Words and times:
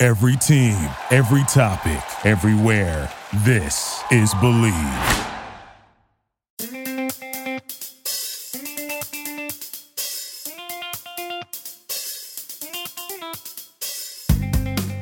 Every 0.00 0.36
team, 0.36 0.78
every 1.10 1.42
topic, 1.48 2.00
everywhere. 2.24 3.12
This 3.38 4.00
is 4.12 4.32
Bleav. 4.34 5.24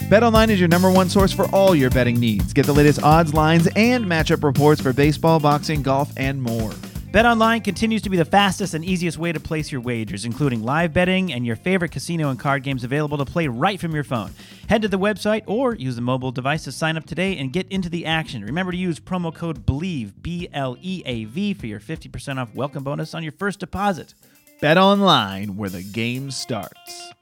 BetOnline 0.08 0.48
is 0.48 0.58
your 0.58 0.68
number 0.68 0.90
one 0.90 1.10
source 1.10 1.30
for 1.30 1.44
all 1.54 1.74
your 1.74 1.90
betting 1.90 2.18
needs. 2.18 2.54
Get 2.54 2.64
the 2.64 2.72
latest 2.72 3.02
odds, 3.02 3.34
lines, 3.34 3.68
and 3.76 4.06
matchup 4.06 4.42
reports 4.42 4.80
for 4.80 4.94
baseball, 4.94 5.38
boxing, 5.38 5.82
golf, 5.82 6.10
and 6.16 6.40
more. 6.40 6.72
BetOnline 7.12 7.62
continues 7.62 8.02
to 8.02 8.10
be 8.10 8.16
the 8.16 8.24
fastest 8.24 8.74
and 8.74 8.84
easiest 8.84 9.16
way 9.16 9.32
to 9.32 9.38
place 9.38 9.70
your 9.70 9.80
wagers, 9.80 10.24
including 10.24 10.64
live 10.64 10.92
betting 10.92 11.32
and 11.32 11.46
your 11.46 11.54
favorite 11.54 11.92
casino 11.92 12.30
and 12.30 12.38
card 12.38 12.64
games 12.64 12.82
available 12.82 13.16
to 13.16 13.24
play 13.24 13.46
right 13.46 13.80
from 13.80 13.94
your 13.94 14.04
phone. 14.04 14.32
Head 14.68 14.82
to 14.82 14.88
the 14.88 14.98
website 14.98 15.44
or 15.46 15.74
use 15.76 15.94
the 15.94 16.02
mobile 16.02 16.32
device 16.32 16.64
to 16.64 16.72
sign 16.72 16.96
up 16.96 17.06
today 17.06 17.38
and 17.38 17.52
get 17.52 17.68
into 17.68 17.88
the 17.88 18.04
action. 18.04 18.44
Remember 18.44 18.72
to 18.72 18.78
use 18.78 18.98
promo 18.98 19.32
code 19.32 19.64
BLEAV, 19.64 20.12
B 20.20 20.48
L 20.52 20.76
E 20.82 21.02
A 21.06 21.24
V, 21.24 21.54
for 21.54 21.66
your 21.66 21.80
50% 21.80 22.38
off 22.38 22.54
welcome 22.54 22.82
bonus 22.82 23.14
on 23.14 23.22
your 23.22 23.32
first 23.32 23.60
deposit. 23.60 24.14
BetOnline, 24.60 25.54
where 25.54 25.70
the 25.70 25.84
game 25.84 26.30
starts. 26.32 27.12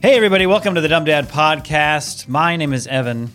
Hey, 0.00 0.14
everybody, 0.16 0.46
welcome 0.46 0.76
to 0.76 0.80
the 0.80 0.86
Dumb 0.88 1.04
Dad 1.04 1.28
Podcast. 1.28 2.28
My 2.28 2.54
name 2.54 2.72
is 2.72 2.86
Evan, 2.86 3.32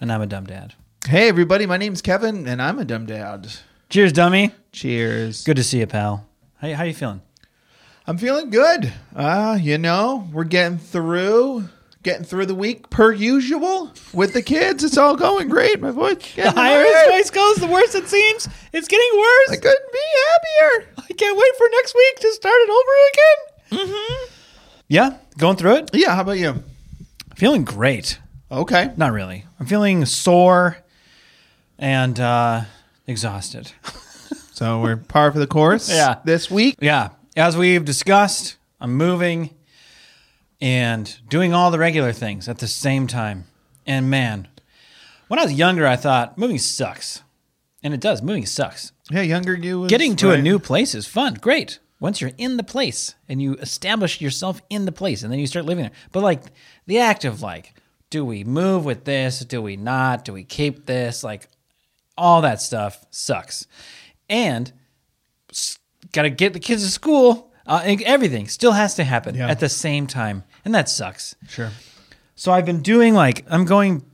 and 0.00 0.12
I'm 0.12 0.20
a 0.22 0.26
dumb 0.26 0.46
dad. 0.46 0.74
Hey, 1.04 1.28
everybody, 1.28 1.66
my 1.66 1.76
name's 1.76 2.00
Kevin, 2.00 2.46
and 2.46 2.62
I'm 2.62 2.78
a 2.78 2.84
dumb 2.84 3.06
dad. 3.06 3.48
Cheers, 3.88 4.12
dummy. 4.12 4.52
Cheers. 4.70 5.42
Good 5.42 5.56
to 5.56 5.64
see 5.64 5.80
you, 5.80 5.86
pal. 5.88 6.24
How, 6.58 6.72
how 6.74 6.84
you 6.84 6.94
feeling? 6.94 7.22
I'm 8.06 8.18
feeling 8.18 8.50
good. 8.50 8.92
Uh, 9.16 9.58
you 9.60 9.78
know, 9.78 10.28
we're 10.32 10.44
getting 10.44 10.78
through, 10.78 11.68
getting 12.04 12.24
through 12.24 12.46
the 12.46 12.54
week 12.54 12.88
per 12.88 13.10
usual 13.12 13.92
with 14.12 14.32
the 14.32 14.42
kids. 14.42 14.84
It's 14.84 14.96
all 14.96 15.16
going 15.16 15.48
great. 15.48 15.80
My 15.80 15.90
voice, 15.90 16.18
The 16.36 16.52
higher 16.52 16.84
his 16.84 17.10
voice 17.10 17.30
goes, 17.30 17.56
the 17.56 17.66
worse 17.66 17.96
it 17.96 18.06
seems. 18.06 18.48
It's 18.72 18.86
getting 18.86 19.10
worse. 19.18 19.50
I 19.50 19.56
couldn't 19.56 19.92
be 19.92 19.98
happier. 20.28 20.88
I 21.10 21.12
can't 21.14 21.36
wait 21.36 21.56
for 21.58 21.66
next 21.72 21.94
week 21.96 22.20
to 22.20 22.32
start 22.32 22.54
it 22.58 22.70
over 22.70 23.80
again. 23.80 23.88
Mm-hmm. 23.88 24.32
Yeah, 24.88 25.18
going 25.36 25.56
through 25.56 25.76
it. 25.76 25.90
Yeah, 25.92 26.14
how 26.14 26.22
about 26.22 26.38
you? 26.38 26.62
Feeling 27.34 27.64
great. 27.64 28.18
Okay. 28.50 28.92
Not 28.96 29.12
really. 29.12 29.44
I'm 29.58 29.66
feeling 29.66 30.04
sore 30.06 30.78
and 31.78 32.18
uh, 32.20 32.62
exhausted. 33.06 33.72
So 34.52 34.80
we're 34.80 34.96
par 34.96 35.32
for 35.32 35.38
the 35.38 35.46
course. 35.46 35.90
Yeah. 35.90 36.14
This 36.24 36.50
week. 36.50 36.76
Yeah, 36.80 37.10
as 37.36 37.58
we've 37.58 37.84
discussed, 37.84 38.56
I'm 38.80 38.94
moving 38.94 39.50
and 40.62 41.14
doing 41.28 41.52
all 41.52 41.70
the 41.70 41.78
regular 41.78 42.10
things 42.14 42.48
at 42.48 42.56
the 42.56 42.66
same 42.66 43.06
time. 43.06 43.44
And 43.86 44.08
man, 44.08 44.48
when 45.28 45.38
I 45.38 45.42
was 45.44 45.52
younger, 45.52 45.86
I 45.86 45.96
thought 45.96 46.38
moving 46.38 46.56
sucks. 46.56 47.22
And 47.82 47.92
it 47.92 48.00
does. 48.00 48.22
Moving 48.22 48.46
sucks. 48.46 48.92
Yeah, 49.10 49.20
younger 49.20 49.54
you. 49.54 49.80
Was, 49.80 49.90
Getting 49.90 50.16
to 50.16 50.30
a 50.30 50.36
right. 50.36 50.42
new 50.42 50.58
place 50.58 50.94
is 50.94 51.06
fun. 51.06 51.34
Great. 51.34 51.78
Once 51.98 52.20
you're 52.20 52.32
in 52.36 52.56
the 52.58 52.62
place 52.62 53.14
and 53.28 53.40
you 53.40 53.54
establish 53.54 54.20
yourself 54.20 54.60
in 54.68 54.84
the 54.84 54.92
place 54.92 55.22
and 55.22 55.32
then 55.32 55.38
you 55.38 55.46
start 55.46 55.64
living 55.64 55.82
there. 55.84 55.92
But 56.12 56.22
like 56.22 56.42
the 56.86 56.98
act 56.98 57.24
of 57.24 57.40
like, 57.42 57.74
do 58.10 58.24
we 58.24 58.44
move 58.44 58.84
with 58.84 59.04
this? 59.04 59.40
Do 59.40 59.62
we 59.62 59.76
not? 59.76 60.24
Do 60.24 60.32
we 60.32 60.44
keep 60.44 60.86
this? 60.86 61.24
Like 61.24 61.48
all 62.18 62.42
that 62.42 62.60
stuff 62.60 63.04
sucks. 63.10 63.66
And 64.28 64.72
got 66.12 66.22
to 66.22 66.30
get 66.30 66.52
the 66.52 66.60
kids 66.60 66.84
to 66.84 66.90
school. 66.90 67.52
Uh, 67.66 67.82
and 67.84 68.00
everything 68.02 68.46
still 68.46 68.72
has 68.72 68.94
to 68.94 69.02
happen 69.04 69.34
Yeah. 69.34 69.48
at 69.48 69.58
the 69.58 69.68
same 69.68 70.06
time. 70.06 70.44
And 70.64 70.74
that 70.74 70.88
sucks. 70.88 71.34
Sure. 71.48 71.70
So 72.36 72.52
I've 72.52 72.66
been 72.66 72.82
doing 72.82 73.14
like 73.14 73.44
I'm 73.50 73.64
going, 73.64 74.04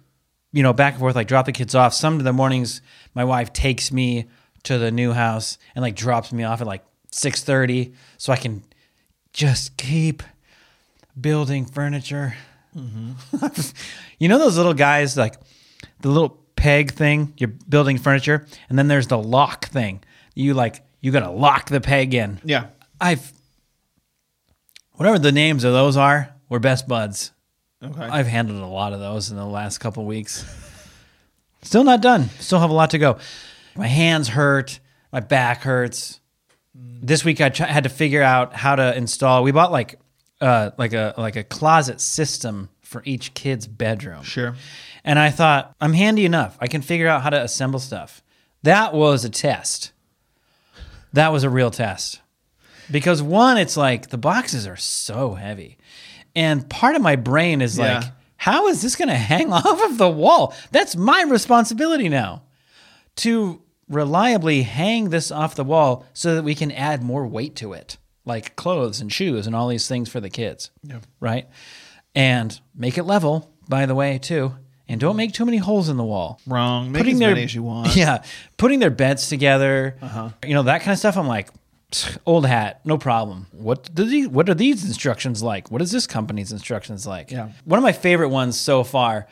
you 0.53 0.62
know, 0.62 0.72
back 0.72 0.94
and 0.94 1.00
forth, 1.00 1.14
like 1.16 1.26
drop 1.28 1.47
the 1.47 1.53
kids 1.53 1.75
off. 1.75 1.93
Some 1.93 2.16
of 2.19 2.25
the 2.25 2.32
mornings, 2.32 2.81
my 3.14 3.25
wife 3.25 3.53
takes 3.53 3.93
me 3.93 4.26
to 4.62 4.78
the 4.78 4.91
new 4.91 5.12
house 5.12 5.59
and 5.75 5.82
like 5.82 5.97
drops 5.97 6.32
me 6.32 6.44
off 6.44 6.60
at 6.60 6.66
like 6.66 6.82
six 7.12 7.45
thirty, 7.45 7.93
so 8.19 8.33
I 8.33 8.37
can 8.37 8.65
just 9.33 9.77
keep 9.77 10.23
building 11.19 11.65
furniture. 11.65 12.34
Mm-hmm. 12.77 13.56
you 14.19 14.28
know 14.28 14.39
those 14.39 14.56
little 14.56 14.75
guys, 14.75 15.17
like 15.17 15.34
the 16.00 16.09
little 16.09 16.41
peg 16.56 16.93
thing. 16.93 17.34
You're 17.37 17.49
building 17.69 17.99
furniture, 17.99 18.47
and 18.69 18.78
then 18.78 18.89
there's 18.89 19.06
the 19.06 19.19
lock 19.19 19.67
thing. 19.67 20.03
You 20.34 20.55
like 20.55 20.83
you 21.00 21.12
gotta 21.12 21.31
lock 21.31 21.69
the 21.69 21.81
peg 21.81 22.15
in. 22.15 22.41
Yeah. 22.45 22.67
I've 23.00 23.33
whatever 24.93 25.19
the 25.19 25.33
names 25.33 25.65
of 25.65 25.73
those 25.73 25.97
are, 25.97 26.34
we're 26.49 26.61
best 26.61 26.89
buds. 26.89 27.33
Okay. 27.83 28.03
I've 28.03 28.29
handled 28.29 28.62
a 28.62 28.67
lot 28.67 28.93
of 28.93 29.00
those 29.00 29.31
in 29.31 29.37
the 29.37 29.44
last 29.44 29.79
couple 29.79 30.05
weeks. 30.05 30.44
Still 31.62 31.84
not 31.84 32.00
done. 32.00 32.29
Still 32.39 32.61
have 32.61 32.71
a 32.71 32.75
lot 32.75 32.91
to 32.91 32.99
go. 32.99 33.19
My 33.75 33.89
hands 33.89 34.29
hurt. 34.29 34.79
My 35.12 35.21
back 35.21 35.62
hurts. 35.62 36.21
This 36.75 37.25
week 37.25 37.41
I 37.41 37.49
tr- 37.50 37.65
had 37.65 37.84
to 37.84 37.91
figure 37.91 38.22
out 38.22 38.55
how 38.55 38.77
to 38.77 38.97
install. 38.97 39.43
We 39.43 39.53
bought 39.53 39.72
like 39.72 39.99
uh, 40.41 40.71
like 40.78 40.93
a 40.93 41.15
like 41.19 41.37
a 41.37 41.44
closet 41.44 42.00
system 42.00 42.69
for 42.81 43.03
each 43.05 43.34
kid's 43.34 43.66
bedroom. 43.66 44.22
Sure. 44.22 44.55
And 45.05 45.19
I 45.19 45.31
thought 45.31 45.75
I'm 45.81 45.93
handy 45.93 46.25
enough. 46.25 46.56
I 46.61 46.66
can 46.69 46.82
figure 46.82 47.09
out 47.09 47.22
how 47.22 47.31
to 47.31 47.43
assemble 47.43 47.78
stuff. 47.81 48.22
That 48.62 48.94
was 48.94 49.25
a 49.25 49.31
test. 49.31 49.93
That 51.12 51.32
was 51.32 51.44
a 51.44 51.50
real 51.50 51.71
test. 51.71 52.21
Because 52.91 53.22
one, 53.22 53.59
it's 53.59 53.77
like 53.77 54.09
the 54.09 54.19
boxes 54.19 54.66
are 54.66 54.77
so 54.77 55.34
heavy. 55.34 55.78
And 56.34 56.69
part 56.71 56.94
of 56.97 57.03
my 57.03 57.16
brain 57.16 57.61
is 57.61 57.77
Yeah. 57.78 57.99
like, 57.99 58.05
how 58.37 58.69
is 58.69 58.81
this 58.82 58.97
going 58.97 59.09
to 59.09 59.15
hang 59.15 59.53
off 59.53 59.82
of 59.82 59.99
the 59.99 60.09
wall? 60.09 60.55
That's 60.71 60.97
my 60.97 61.22
responsibility 61.28 62.09
now 62.09 62.43
to 63.16 63.61
reliably 63.92 64.62
hang 64.62 65.10
this 65.10 65.30
off 65.30 65.54
the 65.54 65.64
wall 65.64 66.04
so 66.12 66.34
that 66.34 66.42
we 66.42 66.54
can 66.54 66.70
add 66.72 67.03
more 67.03 67.26
weight 67.26 67.54
to 67.56 67.72
it, 67.72 67.98
like 68.25 68.56
clothes 68.56 69.00
and 69.00 69.12
shoes 69.12 69.47
and 69.47 69.54
all 69.54 69.69
these 69.69 69.86
things 69.88 70.08
for 70.08 70.20
the 70.20 70.30
kids. 70.30 70.70
Right? 71.20 71.47
And 72.14 72.58
make 72.75 72.98
it 72.98 73.04
level, 73.04 73.50
by 73.69 73.86
the 73.86 73.94
way, 73.94 74.19
too. 74.19 74.54
And 74.88 75.00
don't 75.00 75.16
make 75.16 75.32
too 75.32 75.44
many 75.47 75.56
holes 75.58 75.88
in 75.88 75.97
the 75.97 76.04
wall 76.04 76.38
Wrong. 76.47 76.92
Make 76.92 77.06
as 77.06 77.19
many 77.19 77.44
as 77.44 77.54
you 77.54 77.62
want. 77.62 77.97
yeah, 77.97 78.22
putting 78.58 78.78
their 78.81 78.91
beds 78.91 79.28
together, 79.28 79.97
Uh-huh. 80.02 80.31
you 80.44 80.54
know 80.54 80.64
that 80.64 80.81
kind 80.82 80.92
of 80.92 80.98
stuff. 80.98 81.16
I'm 81.16 81.28
like, 81.28 81.48
old 82.26 82.44
hat, 82.47 82.81
no 82.84 82.98
problem. 82.98 83.47
What 83.52 83.94
do 83.94 84.04
these? 84.04 84.28
What 84.28 84.48
are 84.50 84.54
these 84.54 84.84
instructions 84.84 85.42
like? 85.42 85.70
What 85.70 85.81
is 85.81 85.91
this 85.92 86.06
company's 86.06 86.52
instructions 86.52 87.06
like? 87.06 87.31
Yeah. 87.31 87.50
one 87.64 87.78
of 87.78 87.82
my 87.82 87.92
favorite 87.92 88.28
ones 88.28 88.58
so 88.60 88.84
far. 88.84 89.28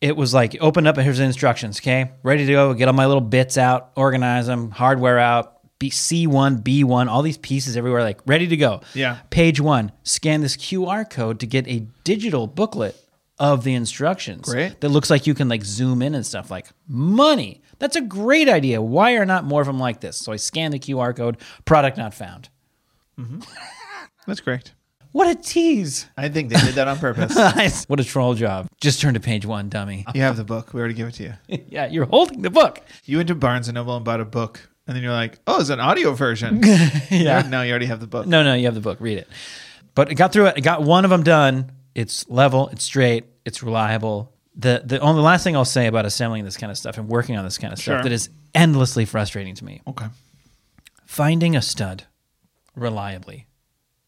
It 0.00 0.16
was 0.16 0.32
like 0.32 0.56
open 0.60 0.86
up 0.86 0.96
and 0.96 1.04
here's 1.04 1.18
the 1.18 1.24
instructions. 1.24 1.80
Okay, 1.80 2.12
ready 2.22 2.46
to 2.46 2.52
go. 2.52 2.74
Get 2.74 2.88
all 2.88 2.94
my 2.94 3.06
little 3.06 3.20
bits 3.20 3.58
out, 3.58 3.92
organize 3.96 4.46
them, 4.46 4.70
hardware 4.70 5.18
out. 5.18 5.54
B 5.78 5.90
C 5.90 6.26
one, 6.26 6.56
B 6.56 6.82
one, 6.82 7.08
all 7.08 7.22
these 7.22 7.38
pieces 7.38 7.76
everywhere, 7.76 8.02
like 8.02 8.20
ready 8.26 8.48
to 8.48 8.56
go. 8.56 8.80
Yeah. 8.94 9.18
Page 9.30 9.60
one, 9.60 9.92
scan 10.02 10.40
this 10.40 10.56
QR 10.56 11.08
code 11.08 11.38
to 11.40 11.46
get 11.46 11.68
a 11.68 11.86
digital 12.02 12.48
booklet 12.48 12.96
of 13.38 13.62
the 13.62 13.74
instructions 13.74 14.48
Great. 14.48 14.80
that 14.80 14.88
looks 14.88 15.08
like 15.08 15.28
you 15.28 15.34
can 15.34 15.48
like 15.48 15.64
zoom 15.64 16.02
in 16.02 16.16
and 16.16 16.26
stuff 16.26 16.50
like 16.50 16.66
money 16.88 17.62
that's 17.78 17.94
a 17.94 18.00
great 18.00 18.48
idea 18.48 18.82
why 18.82 19.12
are 19.12 19.24
not 19.24 19.44
more 19.44 19.60
of 19.60 19.68
them 19.68 19.78
like 19.78 20.00
this 20.00 20.16
so 20.16 20.32
i 20.32 20.36
scan 20.36 20.72
the 20.72 20.78
qr 20.80 21.14
code 21.14 21.36
product 21.64 21.96
not 21.96 22.12
found 22.12 22.48
mm-hmm. 23.16 23.38
That's 24.28 24.40
great. 24.40 24.74
What 25.18 25.26
a 25.28 25.34
tease 25.34 26.06
I 26.16 26.28
think 26.28 26.48
they 26.50 26.60
did 26.60 26.74
that 26.76 26.86
on 26.88 26.98
purpose. 26.98 27.84
what 27.88 27.98
a 28.00 28.04
troll 28.04 28.34
job 28.34 28.68
just 28.80 29.00
turn 29.00 29.14
to 29.14 29.20
page 29.20 29.44
one 29.44 29.68
dummy 29.68 30.04
you 30.14 30.20
have 30.22 30.36
the 30.36 30.44
book. 30.44 30.72
We 30.72 30.78
already 30.80 30.94
gave 30.94 31.08
it 31.08 31.14
to 31.14 31.22
you. 31.24 31.34
yeah 31.68 31.86
you're 31.86 32.06
holding 32.06 32.42
the 32.42 32.50
book 32.50 32.80
You 33.04 33.16
went 33.18 33.28
to 33.28 33.34
Barnes 33.34 33.68
and 33.68 33.74
Noble 33.74 33.96
and 33.96 34.04
bought 34.04 34.20
a 34.20 34.24
book, 34.24 34.68
and 34.86 34.94
then 34.94 35.02
you're 35.02 35.12
like, 35.12 35.38
"Oh, 35.46 35.60
it's 35.60 35.70
an 35.70 35.80
audio 35.80 36.12
version." 36.12 36.60
yeah 37.10 37.42
No, 37.48 37.62
you 37.62 37.70
already 37.70 37.86
have 37.86 38.00
the 38.00 38.06
book. 38.06 38.26
no 38.26 38.42
no 38.42 38.54
you 38.54 38.66
have 38.66 38.74
the 38.74 38.80
book 38.88 38.98
read 39.00 39.18
it 39.18 39.28
but 39.94 40.08
i 40.10 40.14
got 40.14 40.32
through 40.32 40.46
it 40.46 40.54
i 40.56 40.60
got 40.60 40.82
one 40.82 41.04
of 41.04 41.10
them 41.10 41.22
done 41.24 41.72
it's 41.94 42.28
level 42.30 42.68
it's 42.68 42.84
straight 42.84 43.24
it's 43.44 43.62
reliable 43.62 44.32
the 44.54 44.82
the 44.84 44.98
only 45.00 45.22
last 45.22 45.42
thing 45.44 45.56
i'll 45.56 45.64
say 45.78 45.86
about 45.88 46.04
assembling 46.06 46.44
this 46.44 46.56
kind 46.56 46.70
of 46.70 46.78
stuff 46.78 46.96
and 46.98 47.08
working 47.08 47.36
on 47.36 47.44
this 47.44 47.58
kind 47.58 47.72
of 47.72 47.80
Sure. 47.80 47.94
stuff 47.96 48.04
that 48.04 48.12
is 48.12 48.30
endlessly 48.54 49.04
frustrating 49.04 49.54
to 49.56 49.64
me 49.64 49.80
Okay. 49.86 50.06
finding 51.06 51.56
a 51.56 51.62
stud 51.62 52.04
reliably 52.76 53.46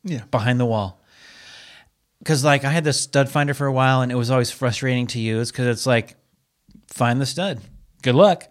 Yeah. 0.04 0.22
behind 0.30 0.60
the 0.60 0.66
wall. 0.66 0.99
Because 2.20 2.44
like 2.44 2.64
I 2.64 2.70
had 2.70 2.84
this 2.84 3.00
stud 3.00 3.28
finder 3.28 3.54
for 3.54 3.66
a 3.66 3.72
while, 3.72 4.02
and 4.02 4.12
it 4.12 4.14
was 4.14 4.30
always 4.30 4.50
frustrating 4.50 5.06
to 5.08 5.18
use 5.20 5.50
because 5.50 5.66
it's 5.66 5.86
like, 5.86 6.16
find 6.86 7.20
the 7.20 7.26
stud. 7.26 7.60
Good 8.02 8.14
luck. 8.14 8.46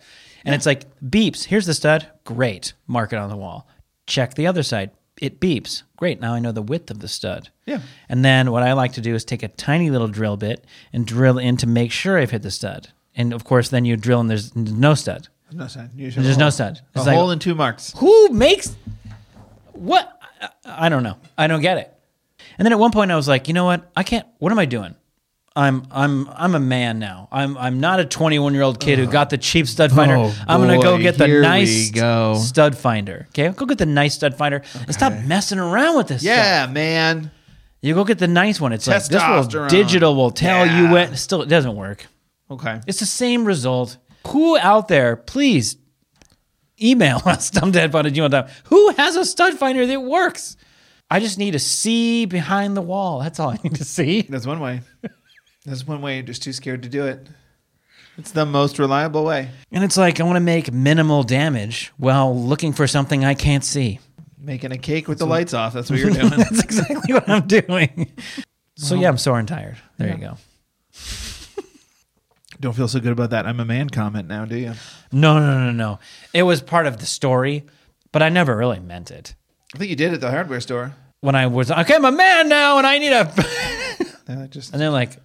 And 0.46 0.56
it's 0.56 0.66
like 0.66 0.86
beeps. 1.02 1.44
Here's 1.46 1.66
the 1.66 1.74
stud. 1.74 2.08
Great. 2.24 2.74
Mark 2.88 3.14
it 3.14 3.18
on 3.18 3.30
the 3.30 3.36
wall. 3.38 3.68
Check 4.08 4.34
the 4.36 4.48
other 4.48 4.64
side. 4.64 4.92
It 5.22 5.40
beeps. 5.40 5.84
Great. 5.98 6.22
Now 6.22 6.34
I 6.34 6.40
know 6.40 6.52
the 6.54 6.62
width 6.62 6.90
of 6.90 7.00
the 7.00 7.08
stud. 7.10 7.50
Yeah. 7.66 7.82
And 8.08 8.24
then 8.24 8.52
what 8.52 8.64
I 8.64 8.74
like 8.74 8.94
to 8.94 9.02
do 9.02 9.14
is 9.16 9.26
take 9.26 9.44
a 9.44 9.50
tiny 9.50 9.90
little 9.90 10.08
drill 10.08 10.38
bit 10.38 10.66
and 10.94 11.06
drill 11.06 11.38
in 11.38 11.58
to 11.58 11.68
make 11.68 11.92
sure 11.92 12.18
I've 12.18 12.32
hit 12.32 12.42
the 12.42 12.52
stud. 12.52 12.88
And 13.16 13.34
of 13.34 13.44
course, 13.44 13.70
then 13.70 13.84
you 13.86 13.98
drill 13.98 14.22
and 14.22 14.30
there's 14.30 14.56
no 14.56 14.94
stud. 14.96 15.28
No 15.52 15.68
stud. 15.68 15.90
There's 15.96 16.38
no 16.38 16.50
stud. 16.50 16.78
A 16.78 17.00
It's 17.00 17.06
like- 17.06 17.16
hole 17.18 17.32
and 17.32 17.42
two 17.42 17.54
marks. 17.54 17.94
Who 17.98 18.30
makes 18.30 18.76
what? 19.74 20.18
I 20.64 20.88
don't 20.90 21.04
know. 21.04 21.18
I 21.38 21.48
don't 21.48 21.62
get 21.62 21.78
it. 21.80 21.94
And 22.60 22.66
then 22.66 22.74
at 22.74 22.78
one 22.80 22.92
point 22.92 23.10
I 23.10 23.16
was 23.16 23.28
like, 23.28 23.48
you 23.48 23.54
know 23.56 23.66
what? 23.66 23.90
I 23.96 24.04
can't. 24.04 24.28
What 24.38 24.52
am 24.52 24.60
I 24.60 24.66
doing? 24.66 24.94
I'm 25.56 25.88
I'm 25.92 26.28
I'm 26.30 26.54
a 26.56 26.60
man 26.60 27.00
now. 27.00 27.28
I'm 27.32 27.58
I'm 27.58 27.80
not 27.80 28.00
a 28.00 28.06
21 28.06 28.54
year 28.54 28.64
old 28.64 28.80
kid 28.80 29.00
who 29.00 29.08
got 29.08 29.30
the 29.30 29.38
cheap 29.38 29.66
stud 29.68 29.92
finder. 29.92 30.16
Oh, 30.16 30.36
I'm 30.48 30.62
gonna 30.62 30.80
go 30.82 30.96
boy. 30.98 31.02
get 31.02 31.18
the 31.18 31.26
Here 31.26 31.38
we 31.42 31.48
nice 31.48 31.90
go. 31.92 32.36
stud 32.36 32.78
finder. 32.78 33.26
Okay, 33.30 33.50
go 33.50 33.66
get 33.66 33.78
the 33.80 33.86
nice 33.88 34.14
stud 34.16 34.36
finder 34.36 34.62
and 34.76 34.94
stop 34.94 35.14
messing 35.24 35.58
around 35.58 35.98
with 35.98 36.08
this. 36.10 36.22
stuff. 36.22 36.36
Yeah, 36.36 36.68
man. 36.68 37.32
you 37.82 37.94
go 37.96 38.04
get 38.04 38.20
the 38.20 38.28
nice 38.28 38.62
one. 38.62 38.74
It's 38.74 38.88
like 38.88 39.04
this 39.06 39.10
will 39.10 39.20
Testosterone. 39.44 39.70
digital 39.70 40.16
will 40.16 40.32
tell 40.32 40.66
you 40.68 40.92
when. 40.92 41.16
Still, 41.16 41.42
it 41.42 41.50
doesn't 41.50 41.76
work. 41.76 42.06
Okay. 42.52 42.80
It's 42.88 43.00
the 43.00 43.06
same 43.06 43.44
result. 43.46 43.98
Who 44.28 44.58
out 44.60 44.88
there, 44.88 45.16
please 45.16 45.78
email 46.82 47.22
us, 47.26 47.52
dumbdadpod 47.52 48.06
at 48.06 48.14
gmail.com. 48.14 48.48
Who 48.66 48.90
has 48.92 49.16
a 49.16 49.26
stud 49.26 49.56
finder 49.58 49.86
that 49.88 50.02
works? 50.02 50.58
I 51.12 51.20
just 51.20 51.38
need 51.38 51.52
to 51.52 51.60
see 51.60 52.26
behind 52.26 52.78
the 52.78 52.82
wall. 52.82 53.20
That's 53.20 53.40
all 53.40 53.50
I 53.50 53.60
need 53.64 53.76
to 53.76 53.84
see. 53.84 54.22
That's 54.30 54.46
one 54.46 54.60
way. 54.60 54.82
That's 55.66 55.86
one 55.88 56.02
way. 56.02 56.16
You're 56.16 56.24
just 56.24 56.44
too 56.44 56.54
scared 56.54 56.84
to 56.84 56.90
do 56.90 57.06
it. 57.06 57.28
It's 58.18 58.32
the 58.32 58.46
most 58.46 58.80
reliable 58.80 59.24
way. 59.24 59.50
And 59.72 59.84
it's 59.84 59.98
like, 59.98 60.20
I 60.20 60.24
want 60.24 60.36
to 60.36 60.42
make 60.42 60.74
minimal 60.74 61.24
damage 61.24 61.92
while 61.98 62.38
looking 62.38 62.74
for 62.74 62.86
something 62.86 63.24
I 63.24 63.34
can't 63.34 63.64
see. 63.64 64.00
Making 64.38 64.72
a 64.72 64.78
cake 64.78 65.08
with 65.08 65.20
the 65.20 65.26
lights 65.26 65.54
off. 65.54 65.74
That's 65.74 65.90
what 65.90 66.00
you're 66.00 66.10
doing. 66.12 66.30
That's 66.30 66.64
exactly 66.64 67.14
what 67.14 67.28
I'm 67.30 67.48
doing. 67.48 68.12
So, 68.76 68.96
yeah, 68.96 69.10
I'm 69.10 69.18
sore 69.18 69.40
and 69.40 69.48
tired. 69.48 69.78
There 69.98 70.10
you 70.10 70.18
go. 70.18 70.38
Don't 72.60 72.74
feel 72.74 72.90
so 72.90 73.00
good 73.00 73.14
about 73.14 73.30
that. 73.30 73.46
I'm 73.46 73.60
a 73.62 73.66
man 73.66 73.90
comment 73.90 74.28
now, 74.28 74.44
do 74.46 74.58
you? 74.58 74.74
No, 75.14 75.40
no, 75.40 75.66
no, 75.66 75.72
no. 75.72 76.00
It 76.34 76.44
was 76.44 76.62
part 76.62 76.88
of 76.88 76.98
the 76.98 77.06
story, 77.06 77.66
but 78.12 78.22
I 78.22 78.30
never 78.30 78.56
really 78.56 78.80
meant 78.80 79.12
it. 79.12 79.34
I 79.74 79.78
think 79.78 79.90
you 79.90 79.96
did 79.96 80.14
at 80.14 80.22
the 80.22 80.32
hardware 80.32 80.62
store. 80.62 80.94
When 81.22 81.36
I 81.36 81.48
was, 81.48 81.70
okay, 81.70 81.96
I'm 81.96 82.06
a 82.06 82.12
man 82.12 82.50
now 82.50 82.78
and 82.78 82.88
I 82.88 82.98
need 82.98 83.12
a. 83.12 83.34
Yeah, 84.30 84.46
just 84.46 84.74
and 84.74 84.80
they're 84.80 84.92
like, 84.92 85.18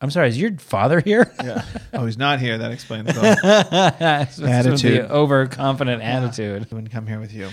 I'm 0.00 0.12
sorry, 0.12 0.28
is 0.28 0.40
your 0.40 0.56
father 0.58 1.00
here? 1.00 1.28
yeah. 1.42 1.64
Oh, 1.92 2.06
he's 2.06 2.16
not 2.16 2.38
here. 2.38 2.56
That 2.56 2.70
explains 2.70 3.08
it 3.10 3.16
all. 3.16 3.22
That's 3.98 4.40
Attitude. 4.40 5.02
the 5.08 5.12
overconfident 5.12 6.00
attitude. 6.02 6.68
I 6.70 6.74
wouldn't 6.74 6.92
come 6.92 7.08
here 7.08 7.18
with 7.18 7.32
you. 7.34 7.48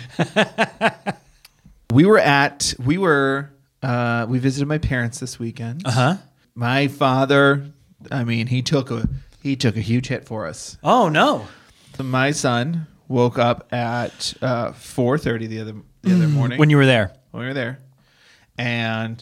we 1.91 2.05
were 2.05 2.19
at 2.19 2.75
we 2.83 2.99
were 2.99 3.49
uh 3.81 4.27
we 4.29 4.37
visited 4.37 4.67
my 4.67 4.77
parents 4.77 5.19
this 5.19 5.39
weekend. 5.39 5.87
Uh 5.87 5.91
huh. 5.91 6.15
My 6.53 6.87
father, 6.87 7.71
I 8.11 8.23
mean, 8.23 8.45
he 8.45 8.61
took 8.61 8.91
a 8.91 9.09
he 9.41 9.55
took 9.55 9.75
a 9.77 9.81
huge 9.81 10.07
hit 10.07 10.25
for 10.25 10.45
us. 10.45 10.77
Oh 10.83 11.09
no. 11.09 11.47
My 11.97 12.29
son 12.29 12.85
woke 13.07 13.39
up 13.39 13.73
at 13.73 14.35
uh 14.43 14.71
4:30 14.73 15.47
the 15.49 15.61
other 15.61 15.73
the 16.05 16.15
other 16.15 16.27
morning 16.27 16.59
When 16.59 16.69
you 16.69 16.77
were 16.77 16.85
there. 16.85 17.13
when 17.31 17.41
we 17.41 17.47
were 17.47 17.53
there 17.53 17.79
and 18.57 19.21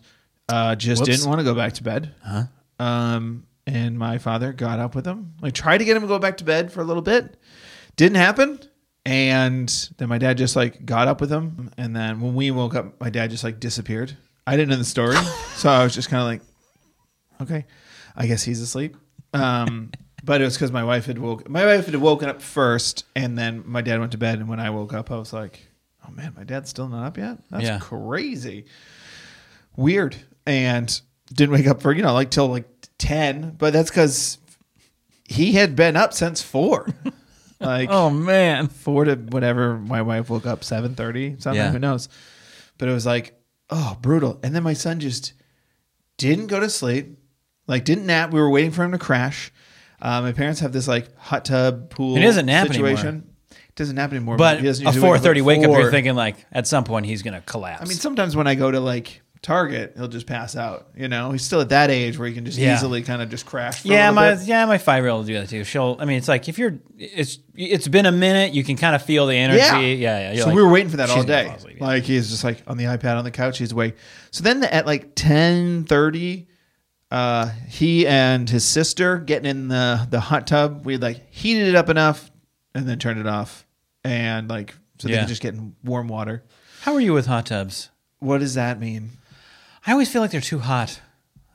uh 0.49 0.75
just 0.75 1.01
Whoops. 1.01 1.09
didn't 1.17 1.27
want 1.29 1.39
to 1.39 1.43
go 1.43 1.55
back 1.55 1.73
to 1.73 1.83
bed. 1.83 2.13
Huh? 2.23 2.43
Um 2.79 3.45
and 3.65 3.97
my 3.97 4.17
father 4.17 4.51
got 4.53 4.79
up 4.79 4.93
with 4.93 5.05
him. 5.05 5.33
Like 5.41 5.53
tried 5.53 5.77
to 5.79 5.85
get 5.85 5.95
him 5.95 6.01
to 6.03 6.07
go 6.07 6.19
back 6.19 6.37
to 6.37 6.43
bed 6.43 6.71
for 6.71 6.81
a 6.81 6.83
little 6.83 7.01
bit. 7.01 7.37
Didn't 7.95 8.17
happen. 8.17 8.59
And 9.05 9.69
then 9.97 10.09
my 10.09 10.17
dad 10.17 10.37
just 10.37 10.55
like 10.55 10.85
got 10.85 11.07
up 11.07 11.21
with 11.21 11.31
him. 11.31 11.71
And 11.77 11.95
then 11.95 12.21
when 12.21 12.35
we 12.35 12.51
woke 12.51 12.75
up, 12.75 12.99
my 13.01 13.09
dad 13.09 13.31
just 13.31 13.43
like 13.43 13.59
disappeared. 13.59 14.15
I 14.45 14.55
didn't 14.57 14.69
know 14.69 14.75
the 14.77 14.83
story. 14.85 15.15
so 15.55 15.69
I 15.69 15.83
was 15.83 15.93
just 15.93 16.09
kind 16.09 16.21
of 16.21 16.27
like, 16.27 16.41
okay, 17.41 17.65
I 18.15 18.27
guess 18.27 18.43
he's 18.43 18.61
asleep. 18.61 18.95
Um, 19.33 19.91
but 20.23 20.41
it 20.41 20.45
was 20.45 20.55
because 20.55 20.71
my 20.71 20.83
wife 20.83 21.05
had 21.05 21.17
woke 21.17 21.49
my 21.49 21.65
wife 21.65 21.85
had 21.85 21.95
woken 21.95 22.29
up 22.29 22.41
first, 22.41 23.05
and 23.15 23.37
then 23.37 23.63
my 23.65 23.81
dad 23.81 23.99
went 23.99 24.11
to 24.13 24.17
bed. 24.17 24.39
And 24.39 24.47
when 24.47 24.59
I 24.59 24.69
woke 24.69 24.93
up, 24.93 25.11
I 25.11 25.17
was 25.17 25.33
like, 25.33 25.67
oh 26.07 26.11
man, 26.11 26.33
my 26.35 26.43
dad's 26.43 26.69
still 26.69 26.87
not 26.87 27.05
up 27.05 27.17
yet. 27.17 27.37
That's 27.49 27.63
Yeah. 27.63 27.79
crazy, 27.79 28.65
weird, 29.75 30.15
and 30.45 31.01
didn't 31.31 31.53
wake 31.53 31.67
up 31.67 31.81
for 31.81 31.91
you 31.93 32.01
know 32.03 32.13
like 32.13 32.29
till 32.31 32.47
like 32.47 32.67
ten. 32.97 33.51
But 33.57 33.73
that's 33.73 33.89
because 33.89 34.37
he 35.27 35.53
had 35.53 35.75
been 35.75 35.95
up 35.95 36.13
since 36.13 36.41
four. 36.41 36.89
like 37.59 37.89
Oh 37.91 38.09
man. 38.09 38.67
four 38.67 39.05
to 39.05 39.15
whatever. 39.15 39.77
My 39.77 40.01
wife 40.01 40.29
woke 40.29 40.45
up 40.45 40.63
seven 40.63 40.95
thirty. 40.95 41.35
Something 41.39 41.55
Yeah. 41.61 41.71
who 41.71 41.79
knows? 41.79 42.09
But 42.77 42.89
it 42.89 42.93
was 42.93 43.05
like, 43.05 43.39
oh, 43.69 43.97
brutal. 44.01 44.39
And 44.43 44.53
then 44.55 44.63
my 44.63 44.73
son 44.73 44.99
just 44.99 45.33
didn't 46.17 46.47
go 46.47 46.59
to 46.59 46.69
sleep. 46.69 47.17
Like 47.67 47.85
didn't 47.85 48.05
nap. 48.05 48.31
We 48.31 48.39
were 48.41 48.49
waiting 48.49 48.71
for 48.71 48.83
him 48.83 48.91
to 48.91 48.97
crash. 48.97 49.51
Uh, 50.01 50.21
my 50.21 50.33
parents 50.33 50.59
have 50.59 50.73
this 50.73 50.87
like 50.87 51.15
hot 51.17 51.45
tub 51.45 51.89
pool. 51.89 52.15
He 52.17 52.21
doesn't 52.21 52.45
nap 52.47 52.67
situation. 52.67 53.07
anymore. 53.07 53.23
It 53.29 53.32
doesn't 53.75 53.97
happen 53.97 54.17
anymore. 54.17 54.37
But 54.37 54.59
he 54.59 54.65
doesn't 54.65 54.85
a 54.85 54.89
up 54.89 54.95
4:30 54.95 55.41
wake 55.41 55.63
up, 55.63 55.71
you're 55.71 55.91
thinking 55.91 56.15
like 56.15 56.35
at 56.51 56.67
some 56.67 56.83
point 56.83 57.05
he's 57.05 57.21
gonna 57.23 57.41
collapse. 57.41 57.81
I 57.81 57.85
mean, 57.85 57.97
sometimes 57.97 58.35
when 58.35 58.47
I 58.47 58.55
go 58.55 58.69
to 58.71 58.79
like 58.79 59.21
Target, 59.41 59.95
he'll 59.97 60.07
just 60.07 60.25
pass 60.25 60.55
out. 60.55 60.87
You 60.95 61.09
know, 61.09 61.31
he's 61.33 61.43
still 61.43 61.59
at 61.59 61.67
that 61.69 61.91
age 61.91 62.17
where 62.17 62.29
he 62.29 62.33
can 62.33 62.45
just 62.45 62.57
Yeah. 62.57 62.75
easily 62.75 63.01
kind 63.01 63.21
of 63.21 63.29
just 63.29 63.45
crash. 63.45 63.81
For 63.81 63.89
yeah, 63.89 64.07
a 64.07 64.11
my 64.13 64.35
bit. 64.35 64.43
yeah, 64.47 64.65
my 64.65 64.77
five 64.77 65.03
year 65.03 65.09
old 65.09 65.21
will 65.21 65.27
do 65.27 65.33
that 65.33 65.49
too. 65.49 65.65
She'll. 65.65 65.97
I 65.99 66.05
mean, 66.05 66.15
it's 66.17 66.29
like 66.29 66.47
if 66.47 66.57
you're, 66.57 66.79
it's 66.97 67.39
it's 67.53 67.89
been 67.89 68.05
a 68.05 68.11
minute, 68.13 68.53
you 68.53 68.63
can 68.63 68.77
kind 68.77 68.95
of 68.95 69.01
feel 69.03 69.27
the 69.27 69.35
energy. 69.35 69.57
Yeah, 69.59 69.79
Yeah, 69.79 69.87
yeah. 70.19 70.31
You're 70.31 70.41
so 70.43 70.47
like, 70.47 70.55
we 70.55 70.61
were 70.63 70.69
waiting 70.69 70.89
for 70.89 70.95
that 70.97 71.09
all 71.09 71.17
gonna 71.17 71.27
day. 71.27 71.45
fall 71.47 71.55
asleep," 71.57 71.77
yeah. 71.81 71.85
Like 71.85 72.03
he's 72.03 72.29
just 72.29 72.45
like 72.45 72.63
on 72.67 72.77
the 72.77 72.85
iPad 72.85 73.17
on 73.17 73.25
the 73.25 73.31
couch. 73.31 73.57
He's 73.57 73.73
awake. 73.73 73.97
So 74.31 74.45
then 74.45 74.63
at 74.63 74.85
like 74.85 75.11
ten 75.13 75.83
thirty, 75.83 76.47
uh, 77.11 77.49
he 77.67 78.07
and 78.07 78.49
his 78.49 78.63
sister 78.63 79.17
getting 79.17 79.49
in 79.49 79.67
the 79.67 80.07
the 80.09 80.21
hot 80.21 80.47
tub. 80.47 80.85
We 80.85 80.95
like 80.95 81.21
heated 81.31 81.67
it 81.67 81.75
up 81.75 81.89
enough 81.89 82.31
and 82.73 82.87
then 82.87 82.99
turned 82.99 83.19
it 83.19 83.27
off, 83.27 83.65
and 84.03 84.49
like 84.49 84.73
so 84.99 85.07
they 85.07 85.13
Yeah. 85.15 85.21
could 85.21 85.29
just 85.29 85.41
get 85.41 85.53
in 85.53 85.75
warm 85.83 86.07
water. 86.07 86.43
How 86.81 86.93
are 86.93 86.99
you 87.01 87.13
with 87.13 87.25
hot 87.27 87.45
tubs? 87.47 87.89
What 88.19 88.39
does 88.39 88.53
that 88.55 88.79
mean? 88.79 89.11
I 89.85 89.91
always 89.91 90.09
feel 90.11 90.21
like 90.21 90.31
they're 90.31 90.41
too 90.41 90.59
hot. 90.59 91.01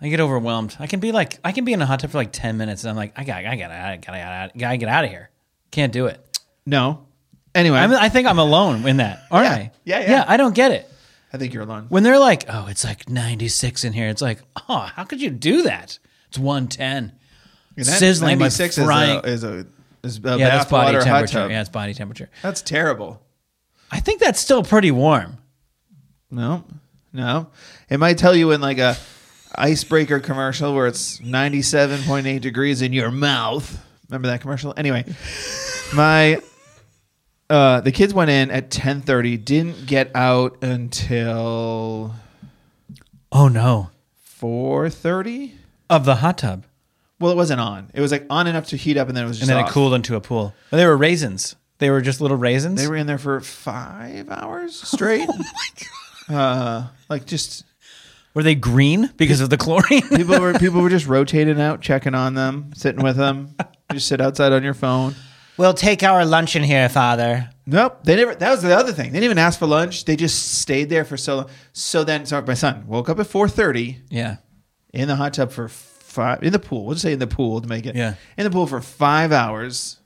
I 0.01 0.09
get 0.09 0.21
overwhelmed. 0.21 0.77
I 0.79 0.87
can 0.87 1.01
be 1.01 1.11
like, 1.13 1.39
I 1.43 1.51
can 1.53 1.65
be 1.65 1.73
in 1.73 1.83
a 1.83 1.87
hot 1.87 2.01
tub 2.01 2.11
for 2.11 2.19
like 2.19 2.33
ten 2.33 2.57
minutes, 2.57 2.85
and 2.85 2.91
I'm 2.91 2.97
like, 2.97 3.13
I 3.17 3.25
got, 3.25 3.45
I 3.45 3.57
got, 3.57 3.71
I 3.71 3.97
got, 3.97 4.15
I 4.15 4.51
got, 4.57 4.71
I 4.71 4.77
get 4.77 4.89
out 4.89 5.05
of 5.05 5.11
here. 5.11 5.31
Can't 5.71 5.93
do 5.93 6.07
it. 6.07 6.39
No. 6.67 7.07
Anyway, 7.55 7.79
I'm, 7.79 7.93
I 7.93 8.09
think 8.09 8.29
I'm 8.29 8.39
alone 8.39 8.87
in 8.87 8.99
that, 8.99 9.23
aren't 9.31 9.47
Yeah. 9.49 9.55
I? 9.55 9.71
Yeah, 9.85 10.01
yeah. 10.01 10.11
Yeah, 10.11 10.25
I 10.29 10.37
don't 10.37 10.55
get 10.55 10.71
it. 10.71 10.89
I 11.33 11.37
think 11.39 11.53
you're 11.53 11.63
alone. 11.65 11.87
When 11.89 12.03
they're 12.05 12.19
like, 12.19 12.45
oh, 12.49 12.67
it's 12.69 12.85
like 12.85 13.09
96 13.09 13.85
in 13.85 13.93
here. 13.93 14.09
It's 14.09 14.23
like, 14.23 14.41
oh, 14.69 14.79
how 14.95 15.05
could 15.05 15.21
you 15.21 15.31
do 15.31 15.63
that? 15.63 15.99
It's 16.29 16.39
110. 16.39 17.13
And 17.77 17.85
that 17.85 17.99
Sizzling, 17.99 18.39
my 18.39 18.45
96 18.45 18.79
is 18.79 18.85
frying. 18.85 19.21
a, 19.25 19.29
is 19.29 19.45
a 19.45 19.67
is 20.03 20.19
a 20.25 20.39
yeah, 20.39 20.51
that's 20.51 20.71
body 20.71 20.99
temperature. 20.99 21.49
Yeah, 21.51 21.61
it's 21.61 21.69
body 21.71 21.95
temperature. 21.95 22.29
That's 22.43 22.63
terrible. 22.63 23.21
I 23.91 24.01
think 24.01 24.21
that's 24.21 24.39
still 24.41 24.63
pretty 24.63 24.91
warm. 24.91 25.39
No, 26.31 26.65
no. 27.13 27.49
It 27.89 27.99
might 27.99 28.19
tell 28.19 28.37
you 28.37 28.51
in 28.53 28.61
like 28.61 28.79
a 28.79 28.97
icebreaker 29.55 30.21
commercial 30.21 30.75
where 30.75 30.87
it's 30.87 31.19
97.8 31.21 32.41
degrees 32.41 32.83
in 32.83 32.93
your 32.93 33.11
mouth. 33.11 33.83
Remember 34.09 34.29
that 34.29 34.41
commercial? 34.43 34.75
Anyway, 34.77 35.05
my 35.95 36.41
uh 37.51 37.81
the 37.81 37.93
kids 37.93 38.13
went 38.13 38.31
in 38.31 38.51
at 38.51 38.71
10:30, 38.71 39.43
didn't 39.43 39.87
get 39.87 40.11
out 40.15 40.63
until 40.63 42.15
Oh 43.33 43.49
no, 43.49 43.91
4:30. 44.41 45.53
of 45.91 46.05
the 46.05 46.17
hot 46.17 46.39
tub, 46.39 46.65
Well, 47.21 47.33
it 47.33 47.37
wasn't 47.37 47.61
on. 47.61 47.91
It 47.95 48.01
was 48.01 48.13
like 48.13 48.27
on 48.31 48.47
enough 48.47 48.67
to 48.69 48.77
heat 48.77 48.97
up 48.97 49.09
and 49.09 49.17
then 49.17 49.25
it 49.25 49.29
was 49.29 49.39
just. 49.39 49.51
and 49.51 49.57
then 49.57 49.65
off. 49.65 49.71
it 49.71 49.73
cooled 49.73 49.95
into 49.95 50.15
a 50.17 50.21
pool. 50.21 50.55
But 50.71 50.77
they 50.79 50.87
were 50.87 50.97
raisins. 50.97 51.57
They 51.79 51.91
were 51.91 52.01
just 52.01 52.21
little 52.21 52.37
raisins. 52.37 52.81
They 52.81 52.89
were 52.89 52.97
in 52.97 53.07
there 53.07 53.19
for 53.19 53.41
5 53.41 54.29
hours 54.31 54.81
straight. 54.81 55.29
oh 55.33 55.37
my 55.39 55.45
god. 56.29 56.35
Uh 56.35 56.87
like 57.09 57.25
just 57.27 57.65
Were 58.35 58.43
they 58.43 58.55
green 58.55 59.11
because 59.17 59.41
of 59.41 59.49
the 59.51 59.57
chlorine? 59.57 60.09
people 60.17 60.39
were 60.41 60.55
people 60.59 60.81
were 60.83 60.91
just 60.91 61.07
rotating 61.17 61.61
out, 61.61 61.81
checking 61.81 62.15
on 62.15 62.35
them, 62.35 62.73
sitting 62.75 63.03
with 63.03 63.17
them. 63.17 63.55
Just 63.93 64.09
sit 64.09 64.21
outside 64.21 64.53
on 64.53 64.63
your 64.63 64.75
phone. 64.75 65.15
we'll 65.57 65.73
take 65.75 66.03
our 66.03 66.25
lunch 66.27 66.55
in 66.57 66.63
here, 66.63 66.89
Father. 66.89 67.49
Nope, 67.67 68.01
they 68.05 68.17
never. 68.17 68.35
That 68.35 68.51
was 68.51 68.63
the 68.63 68.77
other 68.77 68.93
thing. 68.93 69.07
They 69.13 69.19
didn't 69.21 69.25
even 69.25 69.39
ask 69.39 69.59
for 69.59 69.67
lunch. 69.67 70.05
They 70.05 70.17
just 70.17 70.59
stayed 70.61 70.89
there 70.91 71.05
for 71.05 71.17
so 71.17 71.37
long. 71.37 71.51
So 71.73 72.05
then, 72.05 72.27
so 72.27 72.41
my 72.43 72.55
son 72.55 72.87
woke 72.87 73.09
up 73.09 73.19
at 73.19 73.27
four 73.27 73.49
thirty 73.49 73.99
Yeah. 74.11 74.37
in 74.93 75.09
the 75.09 75.17
hot 75.17 75.35
tub 75.35 75.51
for 75.53 75.69
five 76.09 76.43
in 76.43 76.53
the 76.53 76.59
pool. 76.59 76.85
We'll 76.87 76.95
just 76.95 77.03
say 77.03 77.13
in 77.13 77.19
the 77.19 77.27
pool 77.27 77.61
to 77.61 77.69
make 77.69 77.87
it. 77.87 77.95
Yeah. 77.95 78.15
in 78.37 78.45
the 78.45 78.51
pool 78.51 78.67
for 78.67 78.81
five 78.81 79.31
hours, 79.33 79.99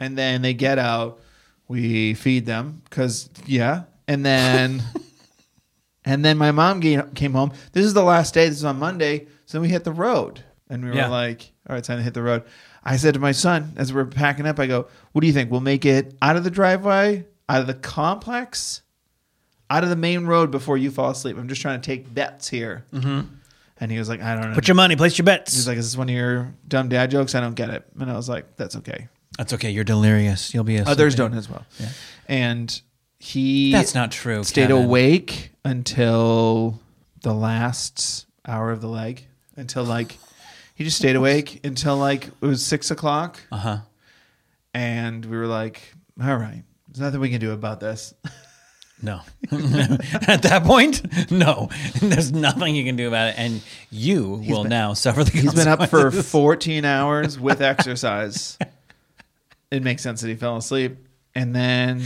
and 0.00 0.18
then 0.18 0.42
they 0.42 0.54
get 0.54 0.78
out, 0.78 1.20
We 1.68 2.14
feed 2.14 2.44
them 2.46 2.82
because 2.84 3.30
yeah, 3.46 3.84
and 4.06 4.24
then 4.24 4.82
and 6.04 6.24
then 6.24 6.36
my 6.36 6.50
mom 6.52 6.80
came 6.80 7.32
home. 7.32 7.52
This 7.72 7.84
is 7.86 7.94
the 7.94 8.02
last 8.04 8.34
day. 8.34 8.48
This 8.48 8.58
is 8.58 8.64
on 8.64 8.78
Monday. 8.78 9.26
So 9.46 9.60
we 9.60 9.68
hit 9.68 9.84
the 9.84 9.92
road, 9.92 10.42
and 10.68 10.82
we 10.84 10.90
were 10.90 10.96
Yeah. 10.96 11.08
like, 11.08 11.52
"All 11.68 11.74
right, 11.74 11.84
time 11.84 11.98
to 11.98 12.02
hit 12.02 12.14
the 12.14 12.22
road." 12.22 12.42
I 12.82 12.96
said 12.98 13.14
to 13.14 13.20
my 13.20 13.32
son 13.32 13.72
as 13.76 13.92
we're 13.94 14.04
packing 14.04 14.46
up, 14.46 14.58
I 14.58 14.66
go, 14.66 14.86
"What 15.12 15.20
do 15.22 15.26
you 15.26 15.32
think? 15.32 15.50
We'll 15.50 15.60
make 15.60 15.84
it 15.86 16.14
out 16.20 16.36
of 16.36 16.44
the 16.44 16.50
driveway, 16.50 17.24
out 17.48 17.60
of 17.62 17.66
the 17.66 17.74
complex, 17.74 18.82
out 19.70 19.84
of 19.84 19.88
the 19.90 19.96
main 19.96 20.26
road 20.26 20.50
before 20.50 20.76
you 20.76 20.90
fall 20.90 21.10
asleep. 21.10 21.38
I'm 21.38 21.48
just 21.48 21.62
trying 21.62 21.80
to 21.80 21.86
take 21.86 22.12
bets 22.12 22.48
here." 22.48 22.84
Mm-hmm. 22.92 23.20
And 23.80 23.90
he 23.90 23.98
was 23.98 24.08
like, 24.08 24.22
"I 24.22 24.34
don't 24.34 24.50
know." 24.50 24.54
Put 24.54 24.68
your 24.68 24.76
money, 24.76 24.94
place 24.96 25.18
your 25.18 25.24
bets. 25.24 25.52
He's 25.54 25.66
like, 25.66 25.78
"Is 25.78 25.90
this 25.92 25.96
one 25.98 26.08
of 26.08 26.14
your 26.14 26.54
dumb 26.68 26.88
dad 26.88 27.10
jokes? 27.10 27.34
I 27.34 27.40
don't 27.40 27.54
get 27.54 27.70
it." 27.70 27.84
And 27.98 28.10
I 28.10 28.14
was 28.16 28.28
like, 28.28 28.56
"That's 28.56 28.76
okay." 28.76 29.08
That's 29.36 29.52
okay. 29.54 29.70
You're 29.70 29.82
delirious. 29.84 30.54
You'll 30.54 30.62
be 30.64 30.76
a 30.76 30.84
Others 30.84 31.16
don't 31.16 31.34
as 31.34 31.50
well. 31.50 31.66
Yeah. 31.80 31.88
And 32.28 32.80
he 33.18 33.72
That's 33.72 33.94
not 33.94 34.12
true. 34.12 34.44
stayed 34.44 34.68
Kevin. 34.68 34.84
awake 34.84 35.50
until 35.64 36.78
the 37.22 37.32
last 37.34 38.26
hour 38.46 38.70
of 38.70 38.80
the 38.80 38.86
leg. 38.88 39.26
Until 39.56 39.82
like 39.84 40.18
he 40.76 40.84
just 40.84 40.96
stayed 40.98 41.16
awake 41.16 41.64
until 41.64 41.96
like 41.96 42.26
it 42.28 42.46
was 42.46 42.64
six 42.64 42.90
o'clock. 42.92 43.40
Uh 43.50 43.56
huh. 43.56 43.78
And 44.72 45.24
we 45.24 45.36
were 45.36 45.46
like, 45.46 45.80
all 46.22 46.36
right, 46.36 46.62
there's 46.88 47.00
nothing 47.00 47.20
we 47.20 47.30
can 47.30 47.40
do 47.40 47.52
about 47.52 47.80
this. 47.80 48.14
No. 49.02 49.20
At 49.52 50.42
that 50.42 50.62
point, 50.64 51.30
no. 51.30 51.68
There's 52.00 52.32
nothing 52.32 52.74
you 52.74 52.84
can 52.84 52.96
do 52.96 53.06
about 53.08 53.28
it, 53.28 53.34
and 53.38 53.60
you 53.90 54.42
will 54.48 54.62
been- 54.62 54.70
now 54.70 54.94
suffer 54.94 55.24
the. 55.24 55.30
Consequences. 55.30 55.64
He's 55.64 55.64
been 55.64 55.82
up 55.82 55.90
for 55.90 56.10
14 56.22 56.84
hours 56.84 57.38
with 57.38 57.60
exercise. 57.60 58.56
it 59.70 59.82
makes 59.82 60.02
sense 60.02 60.20
that 60.22 60.28
he 60.28 60.34
fell 60.36 60.56
asleep. 60.56 60.96
And 61.34 61.54
then 61.54 62.02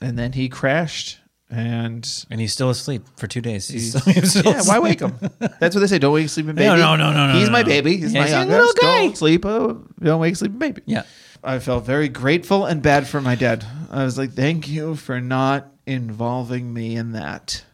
and 0.00 0.18
then 0.18 0.32
he 0.32 0.48
crashed 0.48 1.18
and 1.50 2.08
and 2.30 2.40
he's 2.40 2.52
still 2.52 2.70
asleep 2.70 3.02
for 3.16 3.26
two 3.26 3.42
days. 3.42 3.68
He's 3.68 3.92
He's- 3.92 4.02
still, 4.02 4.12
he's 4.14 4.30
still 4.30 4.52
yeah, 4.52 4.62
why 4.64 4.78
wake 4.78 5.00
him? 5.00 5.14
That's 5.60 5.74
what 5.74 5.80
they 5.82 5.86
say. 5.86 5.98
Don't 5.98 6.14
wake 6.14 6.26
a 6.26 6.28
sleeping 6.28 6.54
baby. 6.54 6.66
No, 6.66 6.76
no, 6.76 6.96
no, 6.96 7.12
no, 7.12 7.28
no, 7.28 7.38
He's 7.38 7.46
no, 7.48 7.52
my 7.52 7.62
no. 7.62 7.68
baby. 7.68 7.96
He's 7.98 8.12
Yeah, 8.12 8.20
my 8.20 8.26
he's 8.26 8.32
youngest. 8.34 8.58
little 8.58 8.72
guy. 8.82 9.04
Don't 9.06 9.16
sleep. 9.16 9.44
Oh, 9.44 9.86
don't 10.00 10.20
wake 10.20 10.34
sleeping 10.36 10.58
baby. 10.58 10.82
Yeah. 10.86 11.02
I 11.44 11.58
felt 11.58 11.84
very 11.84 12.08
grateful 12.08 12.64
and 12.66 12.82
bad 12.82 13.06
for 13.06 13.20
my 13.20 13.34
dad. 13.34 13.64
I 13.90 14.04
was 14.04 14.18
like, 14.18 14.32
thank 14.32 14.68
you 14.68 14.94
for 14.96 15.20
not 15.20 15.68
involving 15.90 16.72
me 16.72 16.96
in 16.96 17.12
that 17.12 17.64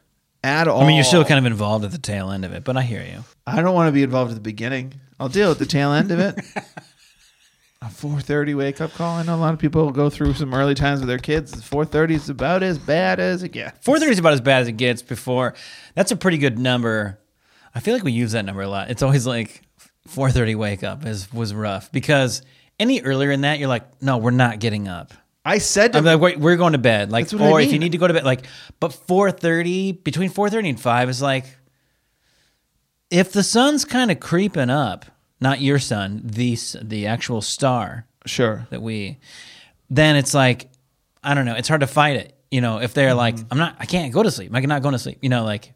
at 0.43 0.69
all. 0.69 0.83
I 0.83 0.87
mean, 0.87 0.97
you're 0.97 1.05
still 1.05 1.25
kind 1.25 1.39
of 1.39 1.47
involved 1.47 1.85
at 1.85 1.93
the 1.93 1.99
tail 1.99 2.31
end 2.31 2.45
of 2.45 2.53
it, 2.53 2.65
but 2.65 2.77
I 2.77 2.83
hear 2.83 3.03
you. 3.03 3.25
I 3.47 3.61
don't 3.63 3.75
want 3.75 3.89
to 3.89 3.93
be 3.93 4.03
involved 4.03 4.31
at 4.31 4.35
the 4.35 4.41
beginning. 4.41 4.95
I'll 5.21 5.29
deal 5.29 5.49
with 5.49 5.59
the 5.59 5.67
tail 5.67 5.93
end 5.93 6.11
of 6.11 6.19
it. 6.19 6.39
A 7.83 7.87
4:30 7.87 8.57
wake 8.57 8.81
up 8.81 8.93
call. 8.93 9.19
I 9.19 9.23
know 9.23 9.35
a 9.35 9.37
lot 9.37 9.53
of 9.53 9.61
people 9.61 9.91
go 9.91 10.09
through 10.09 10.33
some 10.35 10.55
early 10.55 10.75
times 10.75 11.01
with 11.01 11.09
their 11.09 11.19
kids. 11.19 11.55
4:30 11.63 12.11
is 12.13 12.29
about 12.31 12.63
as 12.63 12.79
bad 12.79 13.21
as 13.21 13.43
it 13.43 13.51
gets. 13.51 13.85
Four 13.85 13.99
thirty 13.99 14.13
is 14.13 14.19
about 14.19 14.33
as 14.33 14.41
bad 14.41 14.63
as 14.63 14.69
it 14.69 14.79
gets. 14.79 15.03
Before 15.03 15.55
that's 15.95 16.11
a 16.11 16.17
pretty 16.17 16.39
good 16.39 16.59
number. 16.59 17.21
I 17.75 17.81
feel 17.81 17.93
like 17.93 18.03
we 18.03 18.13
use 18.13 18.33
that 18.33 18.47
number 18.47 18.63
a 18.63 18.69
lot. 18.69 18.91
It's 18.91 19.03
always 19.03 19.27
like 19.27 19.61
four 20.07 20.31
thirty 20.31 20.55
wake 20.55 20.83
up 20.83 21.05
is 21.05 21.31
was 21.33 21.53
rough 21.53 21.93
because 21.93 22.41
any 22.81 23.03
earlier 23.03 23.31
in 23.31 23.43
that 23.43 23.59
you're 23.59 23.69
like, 23.69 24.03
no, 24.03 24.17
we're 24.17 24.31
not 24.31 24.59
getting 24.59 24.89
up. 24.89 25.13
I 25.47 25.59
said 25.59 25.93
to 25.93 25.99
I'm 25.99 26.05
like, 26.05 26.21
wait, 26.21 26.39
we're 26.39 26.57
going 26.57 26.73
to 26.73 26.79
bed. 26.79 27.13
Like, 27.13 27.27
That's 27.27 27.35
what 27.35 27.43
I 27.43 27.51
or 27.51 27.61
if 27.61 27.67
mean. 27.67 27.75
you 27.75 27.79
need 27.79 27.93
to 27.93 27.99
go 27.99 28.07
to 28.09 28.13
bed, 28.15 28.25
like, 28.25 28.47
but 28.81 28.93
four 28.93 29.31
thirty 29.31 29.93
between 29.93 30.29
four 30.29 30.51
thirty 30.51 30.69
and 30.69 30.81
five 30.81 31.09
is 31.09 31.23
like, 31.23 31.45
if 33.11 33.33
the 33.33 33.43
sun's 33.43 33.85
kind 33.85 34.11
of 34.11 34.19
creeping 34.21 34.71
up, 34.71 35.07
not 35.41 35.61
your 35.61 35.79
sun, 35.79 36.23
the 36.25 36.55
s- 36.55 36.77
the 36.83 37.07
actual 37.07 37.41
star 37.41 38.07
sure. 38.27 38.67
that 38.71 38.83
we, 38.83 39.19
then 39.89 40.17
it's 40.17 40.35
like, 40.35 40.69
I 41.23 41.35
don't 41.35 41.45
know, 41.45 41.55
it's 41.55 41.69
hard 41.69 41.83
to 41.83 41.87
fight 41.87 42.17
it. 42.17 42.33
You 42.51 42.61
know, 42.61 42.81
if 42.81 42.95
they're 42.95 43.15
like, 43.15 43.37
Mm-hmm. 43.37 43.47
I'm 43.53 43.59
not, 43.59 43.77
I 43.79 43.87
can't 43.87 44.13
go 44.13 44.23
to 44.23 44.31
sleep. 44.31 44.51
I'm 44.55 44.63
not 44.65 44.83
going 44.83 44.93
to 44.95 44.99
sleep. 44.99 45.19
You 45.23 45.29
know, 45.29 45.45
like, 45.45 45.73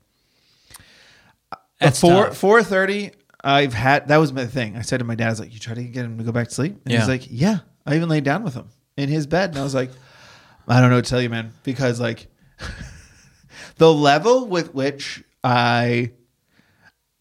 that's 1.80 2.00
four 2.00 2.26
tough. 2.26 2.36
four 2.36 2.62
thirty. 2.62 3.12
I've 3.42 3.72
had 3.72 4.08
that 4.08 4.18
was 4.18 4.32
my 4.32 4.44
thing. 4.46 4.76
I 4.76 4.82
said 4.82 4.98
to 4.98 5.04
my 5.04 5.14
dad, 5.14 5.28
"I 5.28 5.30
was 5.30 5.40
like, 5.40 5.52
you 5.54 5.58
try 5.58 5.74
to 5.74 5.82
get 5.82 6.04
him 6.04 6.18
to 6.18 6.24
go 6.24 6.32
back 6.32 6.48
to 6.48 6.54
sleep." 6.54 6.76
And 6.84 6.92
Yeah. 6.92 6.98
he's 7.00 7.08
like, 7.08 7.26
"Yeah." 7.30 7.60
I 7.86 7.96
even 7.96 8.08
laid 8.10 8.24
down 8.24 8.42
with 8.42 8.54
him 8.54 8.68
in 9.00 9.08
his 9.08 9.26
bed, 9.26 9.50
and 9.50 9.58
I 9.58 9.62
was 9.62 9.74
like, 9.74 9.90
"I 10.68 10.80
don't 10.80 10.90
know 10.90 10.96
what 10.96 11.04
to 11.06 11.10
tell 11.10 11.22
you, 11.22 11.30
man," 11.30 11.52
because 11.64 11.98
like 12.00 12.28
the 13.76 13.92
level 13.92 14.46
with 14.46 14.74
which 14.74 15.22
I, 15.42 16.12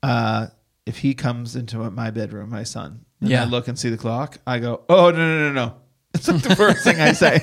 uh, 0.04 0.48
if 0.86 0.98
he 1.00 1.14
comes 1.14 1.56
into 1.56 1.78
my 1.92 2.12
bedroom, 2.12 2.50
my 2.50 2.64
son, 2.64 3.06
and 3.22 3.30
Yeah. 3.30 3.44
I 3.44 3.46
look 3.46 3.68
and 3.68 3.78
see 3.78 3.90
the 3.90 3.98
clock, 3.98 4.38
I 4.46 4.60
go, 4.60 4.82
"Oh 4.90 5.10
no 5.12 5.18
no 5.18 5.48
no 5.48 5.54
no." 5.54 5.74
It's 6.14 6.28
like 6.28 6.42
the 6.42 6.56
first 6.56 6.84
thing 6.84 7.00
I 7.00 7.12
say. 7.14 7.40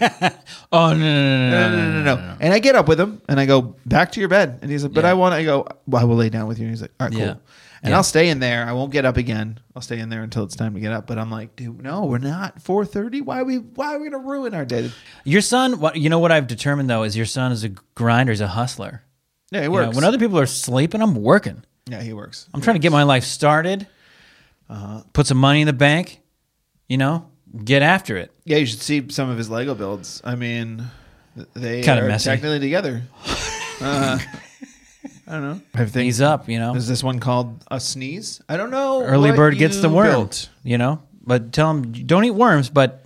Oh 0.73 0.93
no, 0.93 0.99
no, 0.99 0.99
no, 0.99 1.50
no, 1.50 1.71
no, 1.71 1.76
no, 1.76 2.02
no, 2.02 2.16
no. 2.16 2.37
And 2.40 2.52
I 2.52 2.59
get 2.59 2.75
up 2.75 2.88
with 2.88 2.99
him 2.99 3.23
and 3.28 3.38
I 3.38 3.47
go 3.47 3.76
back 3.87 4.11
to 4.12 4.21
your 4.21 4.28
bed. 4.28 4.59
And 4.61 4.71
he's 4.73 4.83
like, 4.83 4.93
but 4.93 5.05
Yeah. 5.05 5.11
I 5.11 5.14
want 5.14 5.35
to 5.35 5.37
I 5.37 5.45
go, 5.45 5.69
well, 5.87 6.02
I 6.02 6.05
will 6.05 6.16
lay 6.16 6.31
down 6.31 6.49
with 6.49 6.59
you. 6.59 6.64
And 6.64 6.73
he's 6.73 6.83
like, 6.83 6.90
all 6.99 7.07
right, 7.07 7.12
cool. 7.16 7.25
Yeah. 7.25 7.35
And 7.87 7.93
Yeah. 7.93 7.97
I'll 7.99 8.02
stay 8.02 8.28
in 8.31 8.40
there. 8.40 8.66
I 8.66 8.73
won't 8.73 8.90
get 8.90 9.05
up 9.05 9.16
again. 9.16 9.61
I'll 9.75 9.81
stay 9.81 9.99
in 10.00 10.09
there 10.09 10.23
until 10.23 10.43
it's 10.45 10.57
time 10.57 10.75
to 10.75 10.81
get 10.81 10.90
up. 10.93 11.07
But 11.07 11.19
I'm 11.19 11.31
like, 11.31 11.55
dude, 11.57 11.83
no, 11.83 12.05
we're 12.05 12.19
not 12.19 12.59
4:30. 12.62 13.23
Why 13.23 13.40
are 13.40 13.45
we 13.45 13.57
why 13.59 13.95
are 13.95 13.99
we 14.00 14.11
gonna 14.11 14.23
ruin 14.23 14.55
our 14.55 14.64
day? 14.64 14.90
Your 15.25 15.40
son, 15.40 15.78
what 15.81 15.97
you 15.97 16.11
know, 16.11 16.19
what 16.19 16.33
I've 16.33 16.47
determined 16.49 16.90
though 16.90 17.05
is 17.05 17.16
your 17.16 17.26
son 17.26 17.52
is 17.52 17.62
a 17.64 17.69
grinder, 17.95 18.33
he's 18.33 18.40
a 18.40 18.49
hustler. 18.49 19.02
Yeah, 19.52 19.61
he 19.61 19.64
You 19.66 19.71
know, 19.71 19.75
works. 19.87 19.95
when 19.97 20.05
other 20.05 20.19
people 20.19 20.38
are 20.40 20.47
sleeping, 20.47 21.00
I'm 21.00 21.14
working. 21.14 21.62
yeah, 21.88 22.02
he 22.02 22.12
works. 22.12 22.49
I'm 22.52 22.61
trying 22.61 22.75
to 22.75 22.81
get 22.81 22.90
my 22.90 23.05
life 23.05 23.23
started, 23.25 23.87
Uh-huh. 24.69 25.02
put 25.12 25.26
some 25.28 25.38
money 25.38 25.61
in 25.61 25.66
the 25.69 25.73
bank, 25.73 26.21
you 26.88 26.97
know, 26.99 27.26
get 27.64 27.83
after 27.83 28.16
it. 28.16 28.33
Yeah, 28.45 28.57
you 28.57 28.66
should 28.66 28.83
see 28.83 29.07
some 29.11 29.31
of 29.31 29.38
his 29.38 29.49
Lego 29.49 29.75
builds. 29.76 30.21
I 30.25 30.35
mean, 30.35 30.83
they 31.55 31.83
Kinda 31.83 32.02
are 32.05 32.09
messy. 32.09 32.31
technically 32.31 32.59
together. 32.61 33.02
Uh, 33.78 34.19
I 35.26 35.33
don't 35.33 35.42
know. 35.42 35.61
I 35.75 35.85
think 35.87 36.04
He's 36.04 36.21
up, 36.21 36.49
you 36.49 36.59
know. 36.59 36.75
Is 36.75 36.87
this 36.88 37.02
one 37.02 37.18
called 37.18 37.64
a 37.71 37.80
sneeze? 37.80 38.40
I 38.49 38.56
don't 38.56 38.71
know. 38.71 39.02
Early 39.02 39.30
what 39.30 39.37
bird 39.37 39.59
gets 39.59 39.80
the 39.80 39.88
you 39.88 39.95
worm, 39.95 40.06
built. 40.09 40.49
you 40.62 40.78
know. 40.78 41.02
But 41.25 41.52
tell 41.52 41.71
him 41.71 41.92
don't 41.92 42.25
eat 42.25 42.30
worms. 42.33 42.71
But 42.71 43.04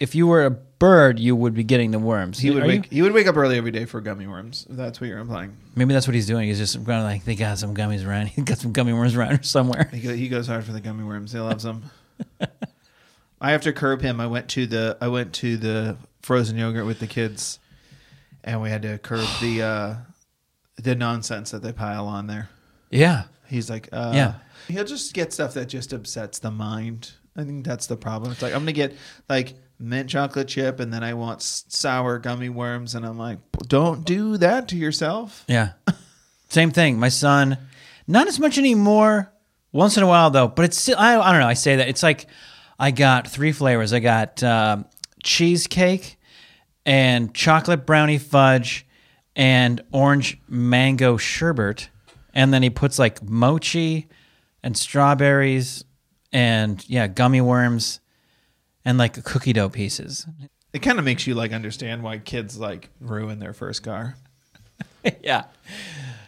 if 0.00 0.14
you 0.14 0.26
were 0.26 0.44
a 0.44 0.50
bird, 0.50 1.18
you 1.18 1.34
would 1.34 1.54
be 1.54 1.64
getting 1.64 1.90
the 1.92 1.98
worms. 1.98 2.38
He 2.38 2.50
would 2.50 2.64
Are 2.64 2.66
wake. 2.66 2.84
you- 2.92 2.96
He 2.96 3.02
would 3.02 3.12
wake 3.12 3.26
up 3.26 3.36
early 3.36 3.56
every 3.56 3.70
day 3.70 3.84
for 3.86 4.00
gummy 4.02 4.26
worms. 4.26 4.66
If 4.68 4.76
that's 4.76 5.00
what 5.00 5.06
you're 5.06 5.18
implying. 5.20 5.56
Maybe 5.74 5.94
that's 5.94 6.06
what 6.06 6.14
he's 6.14 6.26
doing. 6.26 6.48
He's 6.48 6.58
just 6.58 6.82
going 6.84 7.02
like 7.04 7.24
they 7.24 7.34
got 7.36 7.56
some 7.58 7.74
gummies 7.74 8.06
around. 8.06 8.26
He 8.30 8.42
got 8.42 8.58
some 8.58 8.72
gummy 8.72 8.92
worms 8.92 9.14
around 9.14 9.44
somewhere. 9.46 9.88
He, 9.92 10.00
go, 10.00 10.14
he 10.14 10.28
goes 10.28 10.46
hard 10.46 10.64
for 10.64 10.72
the 10.72 10.80
gummy 10.80 11.04
worms. 11.04 11.32
He 11.32 11.38
loves 11.38 11.62
them. 11.64 11.84
I 13.40 13.52
have 13.52 13.62
to 13.62 13.72
curb 13.72 14.02
him. 14.02 14.20
I 14.20 14.26
went 14.26 14.48
to 14.50 14.66
the 14.66 14.96
I 15.00 15.08
went 15.08 15.32
to 15.34 15.56
the 15.56 15.96
frozen 16.20 16.56
yogurt 16.56 16.86
with 16.86 17.00
the 17.00 17.06
kids, 17.08 17.58
and 18.44 18.60
we 18.62 18.68
had 18.70 18.82
to 18.82 18.98
curb 18.98 19.26
the 19.40 19.62
uh, 19.62 19.94
the 20.76 20.94
nonsense 20.94 21.50
that 21.50 21.62
they 21.62 21.72
pile 21.72 22.06
on 22.06 22.26
there. 22.26 22.48
Yeah. 22.90 23.24
He's 23.48 23.68
like, 23.70 23.88
uh, 23.92 24.12
Yeah. 24.14 24.34
he'll 24.68 24.84
just 24.84 25.12
get 25.14 25.32
stuff 25.32 25.54
that 25.54 25.66
just 25.66 25.92
upsets 25.92 26.38
the 26.38 26.50
mind. 26.50 27.12
I 27.36 27.44
think 27.44 27.64
that's 27.64 27.86
the 27.86 27.96
problem. 27.96 28.32
It's 28.32 28.42
like 28.42 28.52
I'm 28.54 28.60
gonna 28.60 28.72
get 28.72 28.94
like 29.28 29.54
mint 29.78 30.10
chocolate 30.10 30.48
chip, 30.48 30.80
and 30.80 30.92
then 30.92 31.02
I 31.02 31.14
want 31.14 31.40
s- 31.40 31.64
sour 31.68 32.18
gummy 32.18 32.48
worms, 32.50 32.94
and 32.94 33.06
I'm 33.06 33.16
like, 33.18 33.38
don't 33.68 34.04
do 34.04 34.36
that 34.36 34.68
to 34.68 34.76
yourself. 34.76 35.44
Yeah. 35.48 35.72
Same 36.50 36.70
thing. 36.70 36.98
My 37.00 37.08
son, 37.08 37.56
not 38.06 38.28
as 38.28 38.38
much 38.38 38.58
anymore. 38.58 39.32
Once 39.72 39.96
in 39.96 40.02
a 40.02 40.06
while 40.06 40.28
though, 40.30 40.48
but 40.48 40.66
it's 40.66 40.78
still. 40.78 40.98
I, 40.98 41.18
I 41.18 41.32
don't 41.32 41.40
know. 41.40 41.46
I 41.48 41.54
say 41.54 41.76
that 41.76 41.88
it's 41.88 42.02
like 42.02 42.26
I 42.78 42.90
got 42.90 43.26
three 43.26 43.52
flavors. 43.52 43.94
I 43.94 44.00
got 44.00 44.42
um, 44.42 44.84
cheesecake 45.22 46.18
and 46.84 47.32
chocolate 47.34 47.86
brownie 47.86 48.18
fudge 48.18 48.86
and 49.36 49.82
orange 49.92 50.38
mango 50.48 51.16
sherbet, 51.16 51.88
and 52.34 52.52
then 52.52 52.62
he 52.62 52.70
puts 52.70 52.98
like 52.98 53.22
mochi 53.22 54.08
and 54.62 54.76
strawberries 54.76 55.84
and 56.32 56.88
yeah 56.88 57.06
gummy 57.06 57.40
worms 57.40 58.00
and 58.84 58.98
like 58.98 59.22
cookie 59.24 59.52
dough 59.52 59.68
pieces. 59.68 60.26
It 60.72 60.80
kind 60.80 60.98
of 60.98 61.04
makes 61.04 61.26
you 61.26 61.34
like 61.34 61.52
understand 61.52 62.02
why 62.02 62.18
kids 62.18 62.58
like 62.58 62.88
ruin 63.00 63.38
their 63.38 63.52
first 63.52 63.82
car. 63.82 64.16
yeah. 65.22 65.44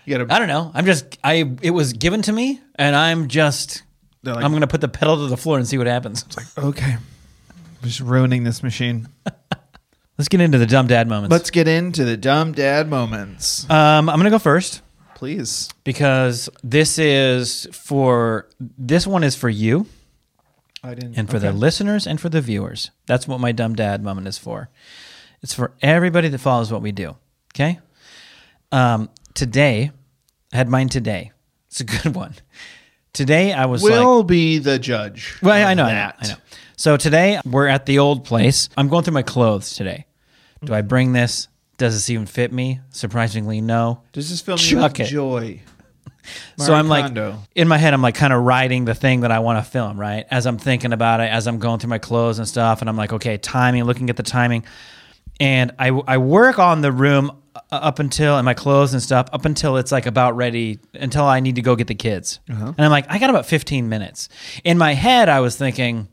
You 0.05 0.19
gotta 0.19 0.35
I 0.35 0.39
don't 0.39 0.49
know. 0.49 0.71
I'm 0.75 0.85
just 0.85 1.19
I 1.25 1.51
it 1.63 1.71
was 1.71 1.95
given 1.95 2.23
to 2.23 2.33
me 2.33 2.61
and 2.77 2.95
I'm 2.95 3.29
just 3.29 3.83
like- 4.23 4.45
I'm 4.45 4.53
gonna 4.53 4.67
put 4.67 4.81
the 4.83 4.89
pedal 4.89 5.17
to 5.17 5.29
the 5.29 5.37
floor 5.37 5.59
and 5.59 5.67
see 5.67 5.79
what 5.79 5.87
happens. 5.87 6.23
It's 6.27 6.37
like, 6.37 6.47
okay. 6.65 6.93
I'm 6.97 7.83
Just 7.89 8.01
ruining 8.01 8.45
this 8.45 8.63
machine. 8.63 9.09
Let's 10.19 10.29
get 10.29 10.41
into 10.41 10.59
the 10.59 10.67
dumb 10.67 10.87
dad 10.87 11.09
moments. 11.09 11.33
Let's 11.33 11.51
get 11.51 11.67
into 11.67 12.05
the 12.05 12.17
dumb 12.17 12.53
dad 12.53 12.89
moments. 12.89 13.69
um 13.71 14.09
I'm 14.09 14.17
gonna 14.19 14.31
go 14.31 14.39
first 14.39 14.83
Please. 15.15 15.71
because 15.85 16.49
this 16.63 16.99
is 16.99 17.67
for 17.73 18.49
this 18.61 19.07
one 19.07 19.25
is 19.25 19.35
for 19.37 19.49
you 19.49 19.87
I 20.83 20.95
didn't. 20.95 21.17
and 21.19 21.31
for 21.31 21.39
the 21.39 21.53
listeners 21.53 22.07
and 22.07 22.21
for 22.21 22.29
the 22.29 22.41
viewers. 22.41 22.91
That's 23.07 23.27
what 23.27 23.41
my 23.41 23.53
dumb 23.53 23.75
dad 23.75 24.03
moment 24.05 24.29
is 24.29 24.39
for. 24.39 24.69
It's 25.43 25.55
for 25.55 25.73
everybody 25.83 26.29
that 26.29 26.39
follows 26.39 26.71
what 26.73 26.83
we 26.83 26.93
do. 26.93 27.17
Okay. 27.55 27.79
Um, 28.73 29.09
today, 29.35 29.93
I 30.53 30.57
had 30.57 30.69
mine 30.69 30.89
today. 30.89 31.33
It's 31.69 31.81
a 31.81 31.85
good 31.85 32.15
one. 32.23 32.35
Today 33.13 33.53
I 33.53 33.67
was 33.67 33.83
like, 33.83 33.93
We'll 33.93 34.25
be 34.25 34.59
the 34.59 34.79
judge. 34.79 35.39
Well, 35.43 35.53
I 35.53 35.73
of 35.73 35.77
know, 35.79 35.85
I 35.85 35.87
know, 35.87 35.95
that. 35.95 36.17
I 36.21 36.27
know. 36.29 36.35
So 36.77 36.97
today 36.97 37.41
we're 37.45 37.69
at 37.69 37.87
the 37.87 37.99
old 37.99 38.25
place. 38.25 38.69
I'm 38.77 38.89
going 38.89 39.05
through 39.05 39.15
my 39.15 39.23
clothes 39.23 39.75
today 39.77 40.07
Do 40.65 40.75
I 40.75 40.83
bring 40.83 41.13
this? 41.13 41.49
Does 41.77 41.95
this 41.95 42.11
even 42.11 42.27
fit 42.27 42.53
me? 42.53 42.81
Surprisingly, 42.91 43.61
no. 43.61 44.03
Does 44.13 44.31
this 44.31 44.41
film 44.41 44.59
you 44.61 44.81
Chuck 44.81 44.99
with 44.99 45.09
it. 45.09 45.11
joy? 45.11 45.61
so 46.59 46.73
I'm 46.73 46.89
like 46.89 47.07
Kondo. 47.07 47.39
in 47.55 47.69
my 47.69 47.77
head 47.79 47.93
I'm 47.95 48.03
like 48.03 48.15
kind 48.15 48.33
of 48.33 48.43
writing 48.43 48.85
the 48.87 48.95
thing 48.95 49.21
that 49.21 49.31
I 49.31 49.41
want 49.41 49.65
to 49.65 49.71
film, 49.71 49.99
right? 49.99 50.25
As 50.31 50.47
I'm 50.47 50.59
thinking 50.59 50.93
about 50.93 51.21
it, 51.21 51.31
as 51.31 51.47
I'm 51.47 51.59
going 51.59 51.81
through 51.81 51.91
my 51.91 51.99
clothes 51.99 52.39
and 52.39 52.49
stuff 52.49 52.81
and 52.81 52.89
I'm 52.89 52.97
like, 52.97 53.13
okay, 53.13 53.37
timing, 53.37 53.85
looking 53.85 54.09
at 54.11 54.17
the 54.17 54.23
timing. 54.23 54.65
And 55.41 55.73
I 55.79 55.89
I 55.89 56.19
work 56.19 56.59
on 56.59 56.81
the 56.81 56.93
room 56.93 57.37
uh, 57.55 57.61
up 57.71 57.99
until 57.99 58.37
and 58.37 58.45
my 58.45 58.55
clothes 58.55 58.93
and 58.95 59.03
stuff 59.03 59.29
up 59.33 59.45
until 59.45 59.77
it's 59.77 59.93
like 59.93 60.07
about 60.07 60.37
ready 60.37 60.79
until 60.95 61.25
I 61.25 61.41
need 61.41 61.57
to 61.57 61.63
go 61.63 61.77
get 61.77 61.89
the 61.89 61.95
kids. 61.95 62.41
And 62.49 62.75
I'm 62.79 62.91
like, 62.91 63.07
I 63.09 63.19
got 63.19 63.31
about 63.31 63.47
15 63.47 63.89
minutes. 63.89 64.29
In 64.65 64.79
my 64.79 64.95
head 64.95 65.29
I 65.29 65.41
was 65.41 65.57
thinking 65.57 66.09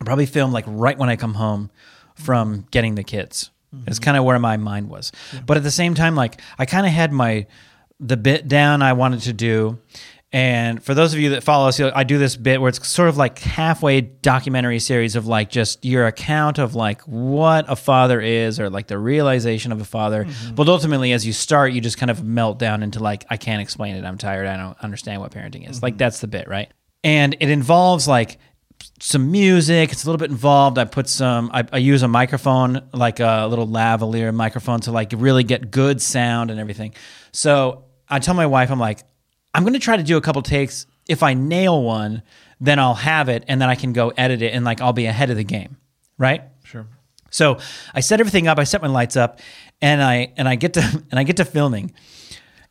I'll 0.00 0.04
probably 0.04 0.26
film 0.26 0.52
like 0.52 0.64
right 0.66 0.96
when 0.96 1.08
I 1.08 1.16
come 1.16 1.34
home 1.34 1.70
from 2.14 2.66
getting 2.70 2.94
the 2.94 3.04
kids. 3.04 3.50
It's 3.86 3.98
mm-hmm. 3.98 4.04
kind 4.04 4.16
of 4.16 4.24
where 4.24 4.38
my 4.38 4.56
mind 4.56 4.88
was. 4.88 5.12
But 5.44 5.56
at 5.56 5.62
the 5.62 5.70
same 5.70 5.94
time, 5.94 6.14
like 6.14 6.40
I 6.58 6.66
kind 6.66 6.86
of 6.86 6.92
had 6.92 7.12
my 7.12 7.46
the 8.00 8.16
bit 8.16 8.48
down 8.48 8.82
I 8.82 8.92
wanted 8.92 9.22
to 9.22 9.32
do. 9.32 9.78
And 10.30 10.82
for 10.82 10.92
those 10.92 11.14
of 11.14 11.20
you 11.20 11.30
that 11.30 11.42
follow 11.42 11.68
us, 11.68 11.80
I 11.80 12.04
do 12.04 12.18
this 12.18 12.36
bit 12.36 12.60
where 12.60 12.68
it's 12.68 12.86
sort 12.86 13.08
of 13.08 13.16
like 13.16 13.38
halfway 13.38 14.02
documentary 14.02 14.78
series 14.78 15.16
of 15.16 15.26
like 15.26 15.48
just 15.48 15.82
your 15.86 16.06
account 16.06 16.58
of 16.58 16.74
like 16.74 17.00
what 17.02 17.64
a 17.66 17.74
father 17.74 18.20
is 18.20 18.60
or 18.60 18.68
like 18.68 18.88
the 18.88 18.98
realization 18.98 19.72
of 19.72 19.80
a 19.80 19.86
father. 19.86 20.24
Mm-hmm. 20.24 20.54
But 20.54 20.68
ultimately, 20.68 21.12
as 21.12 21.26
you 21.26 21.32
start, 21.32 21.72
you 21.72 21.80
just 21.80 21.96
kind 21.96 22.10
of 22.10 22.22
melt 22.22 22.58
down 22.58 22.82
into 22.82 23.00
like, 23.00 23.24
I 23.30 23.38
can't 23.38 23.62
explain 23.62 23.96
it. 23.96 24.04
I'm 24.04 24.18
tired. 24.18 24.46
I 24.46 24.58
don't 24.58 24.78
understand 24.80 25.22
what 25.22 25.32
parenting 25.32 25.68
is. 25.68 25.82
Like 25.82 25.94
mm-hmm. 25.94 25.98
that's 25.98 26.20
the 26.20 26.28
bit, 26.28 26.46
right? 26.46 26.70
And 27.02 27.34
it 27.40 27.48
involves 27.48 28.06
like 28.06 28.38
some 29.00 29.30
music. 29.30 29.92
It's 29.92 30.04
a 30.04 30.06
little 30.06 30.18
bit 30.18 30.30
involved. 30.30 30.78
I 30.78 30.84
put 30.84 31.08
some. 31.08 31.50
I, 31.52 31.64
I 31.72 31.78
use 31.78 32.02
a 32.02 32.08
microphone, 32.08 32.88
like 32.92 33.20
a 33.20 33.46
little 33.48 33.66
lavalier 33.66 34.34
microphone, 34.34 34.80
to 34.80 34.92
like 34.92 35.12
really 35.16 35.44
get 35.44 35.70
good 35.70 36.00
sound 36.00 36.50
and 36.50 36.58
everything. 36.58 36.94
So 37.32 37.84
I 38.08 38.18
tell 38.18 38.34
my 38.34 38.46
wife, 38.46 38.70
I'm 38.70 38.80
like, 38.80 39.00
I'm 39.54 39.64
gonna 39.64 39.78
try 39.78 39.96
to 39.96 40.02
do 40.02 40.16
a 40.16 40.20
couple 40.20 40.42
takes. 40.42 40.86
If 41.08 41.22
I 41.22 41.34
nail 41.34 41.82
one, 41.82 42.22
then 42.60 42.78
I'll 42.78 42.94
have 42.94 43.28
it, 43.28 43.44
and 43.48 43.60
then 43.60 43.68
I 43.68 43.74
can 43.74 43.92
go 43.92 44.10
edit 44.16 44.42
it, 44.42 44.52
and 44.52 44.64
like 44.64 44.80
I'll 44.80 44.92
be 44.92 45.06
ahead 45.06 45.30
of 45.30 45.36
the 45.36 45.44
game, 45.44 45.76
right? 46.18 46.42
Sure. 46.64 46.86
So 47.30 47.58
I 47.94 48.00
set 48.00 48.20
everything 48.20 48.48
up. 48.48 48.58
I 48.58 48.64
set 48.64 48.82
my 48.82 48.88
lights 48.88 49.16
up, 49.16 49.40
and 49.80 50.02
I 50.02 50.32
and 50.36 50.48
I 50.48 50.56
get 50.56 50.74
to 50.74 50.80
and 51.10 51.18
I 51.18 51.22
get 51.22 51.36
to 51.36 51.44
filming, 51.44 51.92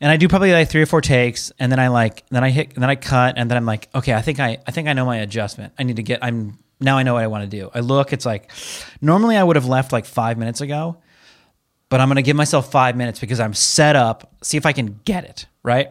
and 0.00 0.10
I 0.10 0.16
do 0.16 0.28
probably 0.28 0.52
like 0.52 0.68
three 0.68 0.82
or 0.82 0.86
four 0.86 1.00
takes, 1.00 1.50
and 1.58 1.70
then 1.72 1.78
I 1.78 1.88
like 1.88 2.24
then 2.30 2.44
I 2.44 2.50
hit 2.50 2.74
and 2.74 2.82
then 2.82 2.90
I 2.90 2.96
cut, 2.96 3.34
and 3.36 3.50
then 3.50 3.56
I'm 3.56 3.66
like, 3.66 3.88
okay, 3.94 4.14
I 4.14 4.22
think 4.22 4.40
I 4.40 4.58
I 4.66 4.70
think 4.70 4.88
I 4.88 4.92
know 4.92 5.04
my 5.06 5.16
adjustment. 5.18 5.72
I 5.78 5.82
need 5.82 5.96
to 5.96 6.02
get. 6.02 6.18
I'm 6.22 6.58
now 6.80 6.96
I 6.98 7.02
know 7.02 7.14
what 7.14 7.24
I 7.24 7.26
want 7.26 7.50
to 7.50 7.56
do. 7.56 7.70
I 7.74 7.80
look. 7.80 8.12
It's 8.12 8.24
like 8.26 8.50
normally 9.00 9.36
I 9.36 9.42
would 9.42 9.56
have 9.56 9.66
left 9.66 9.92
like 9.92 10.04
five 10.06 10.38
minutes 10.38 10.60
ago, 10.60 10.98
but 11.88 12.00
I'm 12.00 12.08
gonna 12.08 12.22
give 12.22 12.36
myself 12.36 12.70
five 12.70 12.96
minutes 12.96 13.18
because 13.18 13.40
I'm 13.40 13.54
set 13.54 13.96
up. 13.96 14.32
See 14.42 14.56
if 14.56 14.64
I 14.66 14.72
can 14.72 15.00
get 15.04 15.24
it 15.24 15.46
right. 15.62 15.88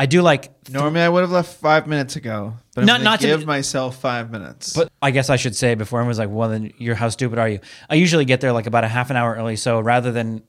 I 0.00 0.06
do 0.06 0.22
like 0.22 0.52
Normally, 0.70 1.00
I 1.00 1.08
would 1.08 1.22
have 1.22 1.32
left 1.32 1.56
five 1.56 1.88
minutes 1.88 2.14
ago, 2.14 2.54
but 2.74 2.82
I'm 2.82 2.86
Not- 2.86 2.92
gonna 2.98 3.04
not 3.04 3.20
give 3.20 3.40
be- 3.40 3.46
myself 3.46 3.96
five 3.96 4.30
minutes. 4.30 4.72
But 4.72 4.92
I 5.02 5.10
guess 5.10 5.28
I 5.28 5.34
should 5.36 5.56
say 5.56 5.74
before 5.74 6.00
I 6.00 6.06
was 6.06 6.18
like, 6.20 6.28
well, 6.30 6.48
then 6.48 6.72
you're 6.78 6.94
how 6.94 7.08
stupid 7.08 7.38
are 7.40 7.48
you? 7.48 7.58
I 7.90 7.96
usually 7.96 8.24
get 8.24 8.40
there 8.40 8.52
like 8.52 8.66
about 8.66 8.84
a 8.84 8.88
half 8.88 9.10
an 9.10 9.16
hour 9.16 9.34
early. 9.34 9.56
So 9.56 9.80
rather 9.80 10.12
than 10.12 10.42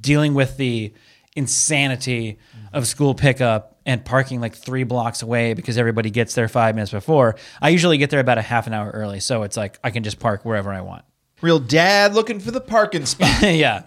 dealing 0.00 0.34
with 0.34 0.56
the 0.58 0.92
insanity 1.34 2.38
of 2.72 2.86
school 2.86 3.14
pickup 3.14 3.80
and 3.84 4.04
parking 4.04 4.40
like 4.40 4.54
three 4.54 4.84
blocks 4.84 5.22
away 5.22 5.54
because 5.54 5.76
everybody 5.76 6.10
gets 6.10 6.34
there 6.34 6.48
five 6.48 6.74
minutes 6.74 6.92
before, 6.92 7.36
I 7.60 7.70
usually 7.70 7.98
get 7.98 8.10
there 8.10 8.20
about 8.20 8.38
a 8.38 8.42
half 8.42 8.66
an 8.66 8.72
hour 8.72 8.90
early. 8.90 9.20
So 9.20 9.42
it's 9.42 9.56
like 9.56 9.78
I 9.82 9.90
can 9.90 10.02
just 10.02 10.18
park 10.18 10.44
wherever 10.44 10.72
I 10.72 10.80
want. 10.82 11.04
real 11.40 11.58
dad 11.58 12.14
looking 12.14 12.38
for 12.38 12.50
the 12.50 12.60
parking 12.60 13.06
spot. 13.06 13.42
yeah. 13.42 13.82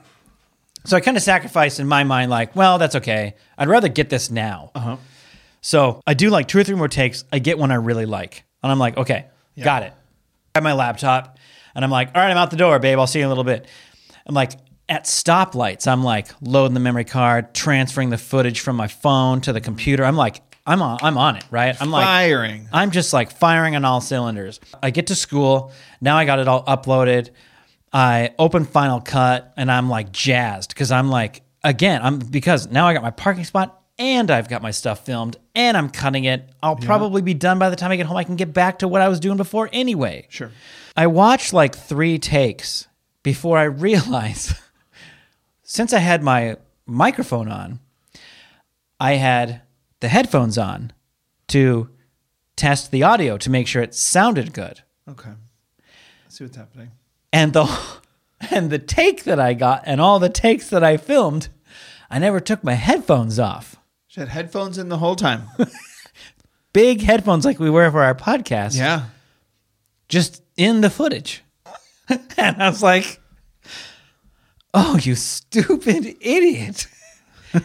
So 0.84 0.98
I 0.98 1.00
kind 1.00 1.18
of 1.18 1.24
sacrificed 1.24 1.80
in 1.80 1.88
my 1.88 2.04
mind, 2.04 2.30
like, 2.30 2.56
well, 2.56 2.78
that's 2.78 2.96
okay. 2.98 3.36
I'd 3.58 3.68
rather 3.68 3.88
get 3.88 4.10
this 4.10 4.30
now. 4.30 4.72
Uh-huh. 4.76 4.98
So 5.62 6.02
I 6.06 6.14
do 6.14 6.30
like 6.30 6.48
two 6.48 6.60
or 6.60 6.64
three 6.64 6.76
more 6.76 6.88
takes. 6.88 7.24
I 7.32 7.40
get 7.40 7.58
one 7.58 7.72
I 7.72 7.76
really 7.76 8.06
like. 8.06 8.44
And 8.62 8.72
I'm 8.72 8.78
like, 8.78 8.98
okay, 8.98 9.26
got 9.64 9.84
it. 9.84 9.94
I 10.54 10.60
have 10.60 10.64
my 10.64 10.74
laptop 10.74 11.40
and 11.74 11.84
I'm 11.84 11.92
like, 11.92 12.10
all 12.14 12.22
right, 12.22 12.30
I'm 12.30 12.38
out 12.38 12.52
the 12.52 12.58
door, 12.58 12.78
babe. 12.80 13.00
I'll 13.00 13.08
see 13.08 13.20
you 13.20 13.26
in 13.26 13.28
a 13.28 13.30
little 13.30 13.44
bit. 13.44 13.66
I'm 14.28 14.36
like, 14.36 14.52
at 14.88 15.06
stoplights, 15.06 15.88
I'm 15.88 16.04
like 16.04 16.28
loading 16.42 16.74
the 16.74 16.80
memory 16.80 17.06
card, 17.06 17.54
transferring 17.54 18.10
the 18.10 18.18
footage 18.18 18.60
from 18.60 18.76
my 18.76 18.88
phone 18.88 19.42
to 19.42 19.54
the 19.54 19.62
computer. 19.62 20.06
I'm 20.06 20.16
like, 20.16 20.42
I'm 20.68 20.82
on, 20.82 20.98
I'm 21.02 21.18
on 21.18 21.36
it, 21.36 21.46
right? 21.52 21.80
I'm 21.80 21.92
like, 21.92 22.06
Firing. 22.06 22.70
I'm 22.74 22.92
just 22.92 23.14
like 23.14 23.32
firing 23.32 23.76
on 23.76 23.86
all 23.86 24.02
cylinders. 24.02 24.60
I 24.82 24.90
get 24.90 25.08
to 25.08 25.16
school. 25.16 25.72
Now 26.02 26.18
I 26.18 26.26
got 26.26 26.40
it 26.40 26.48
all 26.48 26.64
uploaded. 26.66 27.30
I 27.94 28.34
open 28.40 28.66
Final 28.66 29.00
Cut 29.00 29.54
and 29.58 29.72
I'm 29.72 29.90
like 29.90 30.12
jazzed 30.12 30.70
because 30.70 30.92
I'm 30.92 31.10
like, 31.10 31.44
again, 31.64 32.02
I'm 32.04 32.20
because 32.20 32.68
now 32.68 32.88
I 32.88 32.94
got 32.94 33.04
my 33.04 33.12
parking 33.12 33.44
spot 33.44 33.82
and 33.98 34.30
I've 34.30 34.50
got 34.50 34.62
my 34.62 34.72
stuff 34.72 35.06
filmed 35.06 35.38
and 35.54 35.78
I'm 35.78 35.90
cutting 35.90 36.26
it. 36.26 36.50
I'll 36.62 36.76
probably 36.76 37.22
be 37.22 37.34
done 37.34 37.60
by 37.60 37.70
the 37.70 37.76
time 37.76 37.92
I 37.92 37.96
get 37.96 38.06
home. 38.08 38.18
I 38.18 38.24
can 38.24 38.36
get 38.36 38.54
back 38.54 38.80
to 38.80 38.88
what 38.88 39.02
I 39.02 39.08
was 39.08 39.20
doing 39.20 39.38
before 39.38 39.70
anyway. 39.72 40.28
Sure. 40.30 40.52
I 40.98 41.08
watched 41.08 41.54
like 41.54 41.76
three 41.76 42.20
takes 42.20 42.88
before 43.24 43.58
I 43.58 43.64
realized 43.64 44.54
since 45.66 45.92
I 45.94 46.00
had 46.00 46.24
my 46.24 46.58
microphone 46.86 47.50
on, 47.50 47.80
I 49.00 49.14
had 49.14 49.62
the 50.00 50.08
headphones 50.08 50.58
on 50.58 50.94
to 51.48 51.90
test 52.56 52.92
the 52.92 53.04
audio 53.04 53.38
to 53.40 53.50
make 53.50 53.68
sure 53.68 53.82
it 53.82 53.96
sounded 53.96 54.54
good. 54.54 54.82
Okay. 55.10 55.32
Let's 56.24 56.38
see 56.38 56.44
what's 56.46 56.56
happening. 56.56 56.92
And 57.34 57.52
the 57.52 57.66
and 58.52 58.70
the 58.70 58.80
take 58.80 59.24
that 59.24 59.40
I 59.40 59.54
got 59.54 59.84
and 59.86 60.00
all 60.00 60.20
the 60.20 60.30
takes 60.30 60.70
that 60.70 60.84
I 60.84 60.98
filmed, 60.98 61.50
I 62.10 62.20
never 62.20 62.40
took 62.40 62.64
my 62.64 62.76
headphones 62.76 63.40
off. 63.40 63.76
She 64.08 64.20
had 64.20 64.30
headphones 64.30 64.78
in 64.78 64.90
the 64.90 65.00
whole 65.00 65.16
time. 65.16 65.50
Big 66.74 67.02
headphones 67.02 67.44
like 67.44 67.60
we 67.60 67.70
wear 67.70 67.90
for 67.92 68.04
our 68.04 68.16
podcast. 68.16 68.78
yeah. 68.78 69.06
just 70.10 70.44
in 70.58 70.82
the 70.82 70.90
footage. 70.90 71.44
and 72.38 72.62
I 72.62 72.70
was 72.70 72.84
like, 72.84 73.20
oh, 74.76 74.98
you 75.02 75.16
stupid 75.16 76.16
idiot. 76.22 76.88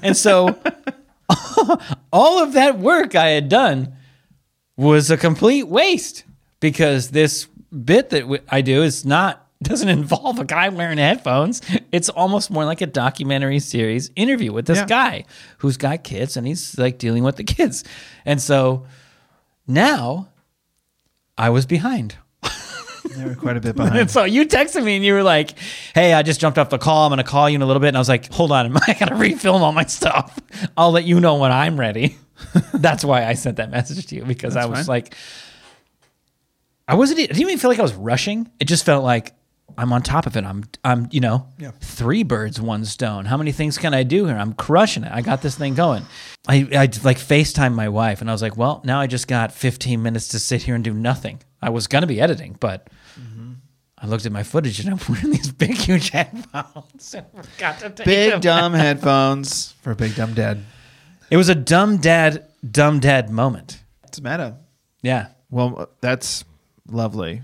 and 0.02 0.16
so 0.16 0.58
all 2.12 2.42
of 2.42 2.52
that 2.54 2.78
work 2.78 3.14
I 3.14 3.28
had 3.30 3.48
done 3.48 3.94
was 4.76 5.10
a 5.10 5.16
complete 5.16 5.64
waste 5.68 6.24
because 6.60 7.10
this 7.10 7.46
bit 7.84 8.10
that 8.10 8.42
I 8.48 8.60
do 8.62 8.82
is 8.82 9.04
not 9.04 9.46
doesn't 9.62 9.88
involve 9.90 10.38
a 10.38 10.44
guy 10.44 10.68
wearing 10.70 10.96
headphones. 10.98 11.60
It's 11.92 12.08
almost 12.08 12.50
more 12.50 12.64
like 12.64 12.80
a 12.80 12.86
documentary 12.86 13.58
series 13.58 14.10
interview 14.16 14.52
with 14.52 14.66
this 14.66 14.78
Yeah. 14.78 14.86
guy 14.86 15.24
who's 15.58 15.76
got 15.76 16.02
kids 16.02 16.36
and 16.38 16.46
he's 16.46 16.78
like 16.78 16.98
dealing 16.98 17.24
with 17.24 17.36
the 17.36 17.44
kids. 17.44 17.84
And 18.24 18.40
so 18.40 18.86
now 19.66 20.28
I 21.36 21.50
was 21.50 21.66
behind. 21.66 22.16
They 23.16 23.24
were 23.24 23.34
quite 23.34 23.56
a 23.56 23.60
bit 23.60 23.76
behind. 23.76 23.98
And 23.98 24.10
so 24.10 24.24
you 24.24 24.46
texted 24.46 24.84
me 24.84 24.96
and 24.96 25.04
you 25.04 25.14
were 25.14 25.22
like, 25.22 25.54
"Hey, 25.94 26.12
I 26.12 26.22
just 26.22 26.40
jumped 26.40 26.58
off 26.58 26.70
the 26.70 26.78
call. 26.78 27.06
I'm 27.06 27.10
going 27.10 27.18
to 27.18 27.24
call 27.24 27.48
you 27.50 27.56
in 27.56 27.62
a 27.62 27.66
little 27.66 27.80
bit." 27.80 27.88
And 27.88 27.96
I 27.96 28.00
was 28.00 28.08
like, 28.08 28.32
"Hold 28.32 28.52
on, 28.52 28.76
I 28.86 28.94
got 28.94 29.08
to 29.08 29.14
refilm 29.14 29.60
all 29.60 29.72
my 29.72 29.84
stuff. 29.84 30.38
I'll 30.76 30.92
let 30.92 31.04
you 31.04 31.20
know 31.20 31.36
when 31.36 31.52
I'm 31.52 31.78
ready." 31.78 32.16
That's 32.74 33.04
why 33.04 33.24
I 33.26 33.34
sent 33.34 33.56
that 33.58 33.70
message 33.70 34.06
to 34.06 34.16
you 34.16 34.24
because 34.24 34.56
I 34.56 34.64
was 34.66 34.80
fine. 34.80 34.86
like, 34.86 35.14
I 36.88 36.94
wasn't. 36.94 37.20
I 37.20 37.26
didn't 37.26 37.40
even 37.42 37.58
feel 37.58 37.70
like 37.70 37.78
I 37.78 37.82
was 37.82 37.94
rushing. 37.94 38.50
It 38.58 38.64
just 38.66 38.84
felt 38.84 39.04
like 39.04 39.32
I'm 39.78 39.92
on 39.92 40.02
top 40.02 40.26
of 40.26 40.36
it. 40.36 40.44
I'm, 40.44 40.64
I'm, 40.84 41.08
you 41.12 41.20
know, 41.20 41.46
Yeah. 41.58 41.70
three 41.80 42.22
birds, 42.24 42.60
one 42.60 42.84
stone. 42.84 43.24
How 43.26 43.36
many 43.36 43.52
things 43.52 43.78
can 43.78 43.94
I 43.94 44.02
do 44.02 44.26
here? 44.26 44.36
I'm 44.36 44.52
crushing 44.54 45.04
it. 45.04 45.12
I 45.12 45.20
got 45.20 45.42
this 45.42 45.56
thing 45.56 45.74
going. 45.74 46.04
I, 46.48 46.66
I 46.72 46.84
like 47.04 47.18
FaceTime 47.18 47.74
my 47.74 47.88
wife, 47.88 48.20
and 48.20 48.28
I 48.28 48.32
was 48.32 48.42
like, 48.42 48.56
well, 48.56 48.80
now 48.84 49.00
I 49.00 49.06
just 49.06 49.28
got 49.28 49.52
15 49.52 50.02
minutes 50.02 50.28
to 50.28 50.38
sit 50.40 50.62
here 50.64 50.74
and 50.74 50.82
do 50.82 50.92
nothing. 50.92 51.40
I 51.62 51.70
was 51.70 51.86
gonna 51.86 52.06
be 52.08 52.20
editing, 52.20 52.56
but 52.58 52.88
I 54.02 54.06
looked 54.06 54.24
at 54.26 54.32
my 54.32 54.42
footage 54.42 54.80
and 54.80 54.88
I'm 54.90 54.98
wearing 55.08 55.30
these 55.30 55.52
big, 55.52 55.74
huge 55.74 56.10
headphones. 56.10 57.14
and 57.14 57.24
to 57.80 57.90
take 57.90 58.04
big 58.06 58.30
them. 58.32 58.40
dumb 58.40 58.72
headphones 58.84 59.72
for 59.82 59.90
a 59.92 59.96
big 59.96 60.14
dumb 60.14 60.34
dad. 60.34 60.64
It 61.30 61.36
was 61.36 61.48
a 61.48 61.54
dumb 61.54 61.98
dad, 61.98 62.46
dumb 62.68 62.98
dad 63.00 63.30
moment. 63.30 63.82
It's 64.04 64.20
meta. 64.20 64.56
Yeah. 65.02 65.28
Well, 65.50 65.88
that's 66.00 66.44
lovely. 66.88 67.42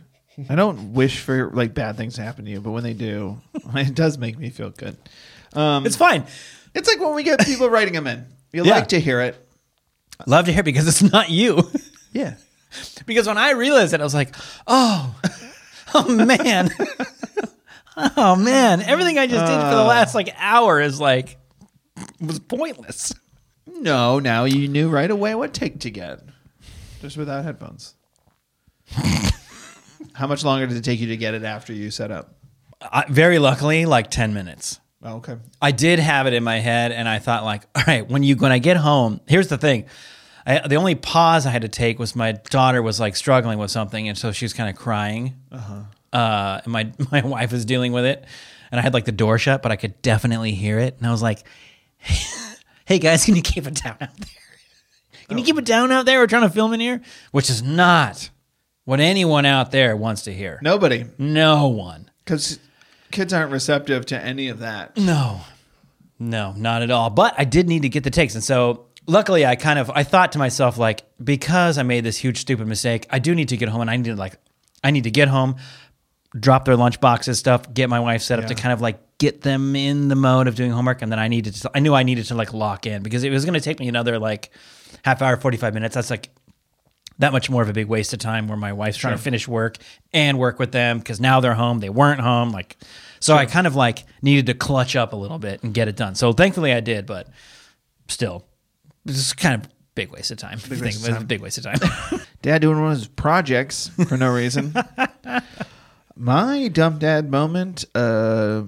I 0.51 0.55
don't 0.55 0.93
wish 0.93 1.21
for 1.21 1.51
like 1.53 1.73
bad 1.73 1.97
things 1.97 2.15
to 2.17 2.23
happen 2.23 2.45
to 2.45 2.51
you, 2.51 2.61
but 2.61 2.71
when 2.73 2.83
they 2.83 2.93
do, 2.93 3.39
it 3.75 3.95
does 3.95 4.19
make 4.19 4.39
me 4.39 4.51
feel 4.51 4.69
good. 4.71 4.97
Um, 5.55 5.87
It's 5.87 5.97
fine. 5.97 6.25
it's 6.75 6.89
like 6.89 7.01
when 7.01 7.15
we 7.15 7.23
get 7.23 7.41
people 7.41 7.71
writing 7.71 7.95
them 7.95 8.07
in. 8.07 8.27
You 8.53 8.65
Yeah. 8.65 8.75
like 8.75 8.89
to 8.89 9.01
hear 9.01 9.21
it. 9.23 9.37
Love 10.27 10.45
to 10.47 10.53
hear 10.53 10.63
because 10.63 10.87
it's 10.89 11.03
not 11.13 11.31
you. 11.31 11.71
Yeah. 12.13 12.35
because 13.07 13.27
when 13.27 13.39
I 13.39 13.53
realized 13.53 13.95
it, 13.95 14.01
I 14.01 14.05
was 14.05 14.15
like, 14.15 14.35
oh, 14.67 15.15
oh 15.97 16.27
man. 16.27 16.71
oh 18.17 18.37
man. 18.37 18.83
Everything 18.83 19.19
I 19.19 19.27
just 19.27 19.45
did 19.47 19.55
for 19.55 19.71
the 19.71 19.83
uh. 19.83 19.87
last 19.87 20.15
like 20.15 20.35
hour 20.39 20.81
is 20.81 21.01
like, 21.01 21.39
was 22.21 22.39
pointless. 22.39 23.15
No, 23.67 24.19
now 24.19 24.45
you 24.45 24.69
knew 24.69 24.89
right 24.89 25.11
away 25.11 25.35
what 25.35 25.53
take 25.53 25.81
to 25.81 25.91
get, 25.91 26.21
just 27.01 27.17
without 27.17 27.45
headphones. 27.45 27.95
How 30.15 30.27
much 30.27 30.45
longer 30.45 30.67
did 30.67 30.77
it 30.77 30.85
take 30.85 31.01
you 31.01 31.09
to 31.09 31.17
get 31.17 31.35
it 31.35 31.43
after 31.43 31.73
you 31.73 31.91
set 31.91 32.11
up? 32.11 32.37
I, 32.81 33.05
very 33.09 33.39
luckily, 33.39 33.85
like 33.85 34.11
ten 34.11 34.33
minutes. 34.33 34.81
Oh, 35.03 35.17
okay. 35.17 35.37
I 35.61 35.73
did 35.73 35.99
have 35.99 36.27
it 36.27 36.33
in 36.33 36.43
my 36.43 36.59
head, 36.59 36.91
and 36.93 37.09
I 37.09 37.19
thought 37.19 37.45
like, 37.45 37.65
all 37.75 37.83
right, 37.87 38.09
when 38.09 38.23
you 38.23 38.37
when 38.37 38.53
I 38.53 38.59
get 38.59 38.77
home, 38.77 39.21
here's 39.27 39.49
the 39.49 39.59
thing. 39.59 39.87
I, 40.47 40.67
the 40.69 40.77
only 40.77 40.95
pause 40.95 41.45
I 41.45 41.51
had 41.51 41.63
to 41.63 41.69
take 41.69 41.99
was 41.99 42.15
my 42.15 42.33
daughter 42.33 42.81
was 42.81 43.01
like 43.01 43.17
struggling 43.17 43.59
with 43.59 43.71
something, 43.71 44.09
and 44.09 44.17
so 44.17 44.31
she 44.33 44.45
was 44.45 44.53
kind 44.53 44.71
of 44.71 44.77
crying. 44.77 45.35
Uh-huh. 45.51 45.83
Uh, 46.13 46.61
and 46.63 46.73
my 46.73 46.93
my 47.11 47.21
wife 47.23 47.51
was 47.53 47.65
dealing 47.65 47.93
with 47.93 48.05
it, 48.05 48.25
and 48.71 48.79
I 48.79 48.83
had 48.83 48.95
like 48.95 49.05
the 49.07 49.13
door 49.13 49.39
shut, 49.39 49.61
but 49.63 49.73
I 49.73 49.77
could 49.77 50.01
definitely 50.03 50.53
hear 50.53 50.79
it, 50.79 50.97
and 50.99 51.07
I 51.07 51.11
was 51.11 51.23
like, 51.23 51.43
"Hey 52.85 52.99
guys, 52.99 53.25
can 53.25 53.35
you 53.37 53.43
keep 53.43 53.67
it 53.67 53.75
down 53.83 53.97
out 54.01 54.17
there? 54.17 54.29
Can 55.29 55.39
you 55.39 55.45
keep 55.45 55.59
it 55.59 55.65
down 55.65 55.91
out 55.91 56.07
there? 56.07 56.21
We're 56.21 56.29
trying 56.29 56.43
to 56.43 56.51
film 56.51 56.73
in 56.73 56.81
here," 56.81 57.01
which 57.33 57.51
is 57.51 57.63
not 57.63 58.31
what 58.85 59.01
anyone 59.01 59.45
out 59.45 59.73
there 59.73 59.97
wants 59.97 60.23
to 60.23 60.33
hear. 60.33 60.61
Nobody, 60.63 61.07
No 61.19 61.67
one. 61.67 62.09
because 62.25 62.61
kids 63.11 63.33
aren't 63.33 63.51
receptive 63.51 64.07
to 64.07 64.17
any 64.21 64.47
of 64.49 64.61
that. 64.61 64.97
No, 64.97 65.41
no, 66.21 66.53
not 66.57 66.83
at 66.83 66.93
all. 66.93 67.11
But 67.11 67.35
I 67.37 67.45
did 67.45 67.69
need 67.69 67.83
to 67.83 67.89
get 67.89 68.05
the 68.05 68.11
takes, 68.11 68.37
and 68.37 68.45
so 68.45 68.87
luckily, 69.07 69.47
I 69.47 69.57
kind 69.57 69.79
of 69.79 69.91
I 69.91 70.03
thought 70.03 70.33
to 70.33 70.39
myself 70.39 70.79
like 70.79 71.05
because 71.23 71.79
I 71.79 71.83
made 71.83 72.05
this 72.05 72.17
huge 72.17 72.39
stupid 72.39 72.67
mistake, 72.67 73.07
I 73.11 73.19
do 73.19 73.35
need 73.35 73.49
to 73.49 73.57
get 73.57 73.69
home, 73.69 73.81
and 73.81 73.91
I 73.91 73.97
need 73.97 74.07
to 74.07 74.17
like 74.17 74.37
I 74.85 74.91
need 74.91 75.05
to 75.05 75.11
get 75.11 75.29
home, 75.29 75.57
drop 76.39 76.65
their 76.65 76.77
lunch 76.77 77.01
boxes 77.01 77.39
stuff, 77.39 77.73
get 77.73 77.89
my 77.89 78.01
wife 78.01 78.23
set 78.23 78.39
up 78.39 78.47
to 78.47 78.55
kind 78.55 78.73
of 78.73 78.81
like 78.81 79.01
get 79.19 79.41
them 79.43 79.75
in 79.75 80.09
the 80.09 80.17
mode 80.17 80.49
of 80.49 80.55
doing 80.55 80.71
homework, 80.71 81.03
and 81.03 81.11
then 81.11 81.19
I 81.19 81.29
needed 81.29 81.55
to 81.55 81.71
I 81.75 81.81
knew 81.81 81.95
I 81.95 82.03
needed 82.03 82.27
to 82.27 82.35
like 82.35 82.53
lock 82.53 82.87
in 82.87 83.03
because 83.03 83.25
it 83.25 83.31
was 83.31 83.45
going 83.45 83.55
to 83.55 83.61
take 83.61 83.81
me 83.81 83.89
another 83.89 84.19
like 84.19 84.51
half 85.05 85.23
hour, 85.23 85.37
forty 85.37 85.57
five 85.57 85.75
minutes. 85.75 85.95
That's 85.95 86.11
like 86.11 86.31
that 87.19 87.33
much 87.33 87.49
more 87.49 87.63
of 87.63 87.69
a 87.69 87.73
big 87.73 87.87
waste 87.87 88.13
of 88.13 88.19
time 88.19 88.47
where 88.47 88.59
my 88.59 88.73
wife's 88.73 88.99
trying 88.99 89.17
to 89.17 89.23
finish 89.23 89.49
work 89.49 89.79
and 90.13 90.39
work 90.39 90.59
with 90.59 90.73
them 90.73 90.99
because 90.99 91.19
now 91.19 91.41
they're 91.41 91.55
home 91.55 91.79
they 91.81 91.89
weren't 91.89 92.21
home 92.21 92.51
like 92.51 92.77
so 93.21 93.35
i 93.35 93.47
kind 93.47 93.67
of 93.67 93.75
like 93.75 94.05
needed 94.21 94.45
to 94.45 94.53
clutch 94.53 94.95
up 94.95 95.15
a 95.15 95.17
little 95.17 95.39
bit 95.39 95.63
and 95.63 95.73
get 95.73 95.89
it 95.89 95.97
done. 95.97 96.15
So 96.15 96.35
thankfully 96.35 96.75
i 96.75 96.81
did 96.81 97.07
but 97.07 97.29
still 98.09 98.45
this 99.07 99.17
is 99.17 99.33
kind 99.33 99.55
of 99.65 99.71
big 99.95 100.11
waste 100.11 100.31
of 100.31 100.37
time 100.37 100.59
big 100.69 100.81
waste 100.83 101.09
of 101.09 101.15
time. 101.15 101.27
big 101.27 101.41
waste 101.41 101.59
of 101.59 101.65
time 101.65 102.21
Dad 102.43 102.61
doing 102.61 102.79
one 102.81 102.93
of 102.93 102.99
his 102.99 103.09
projects 103.09 103.91
for 104.09 104.17
no 104.17 104.31
reason. 104.33 104.75
My 106.19 106.69
dumb 106.69 106.99
dad 106.99 107.31
moment, 107.31 107.85
uh, 107.95 108.63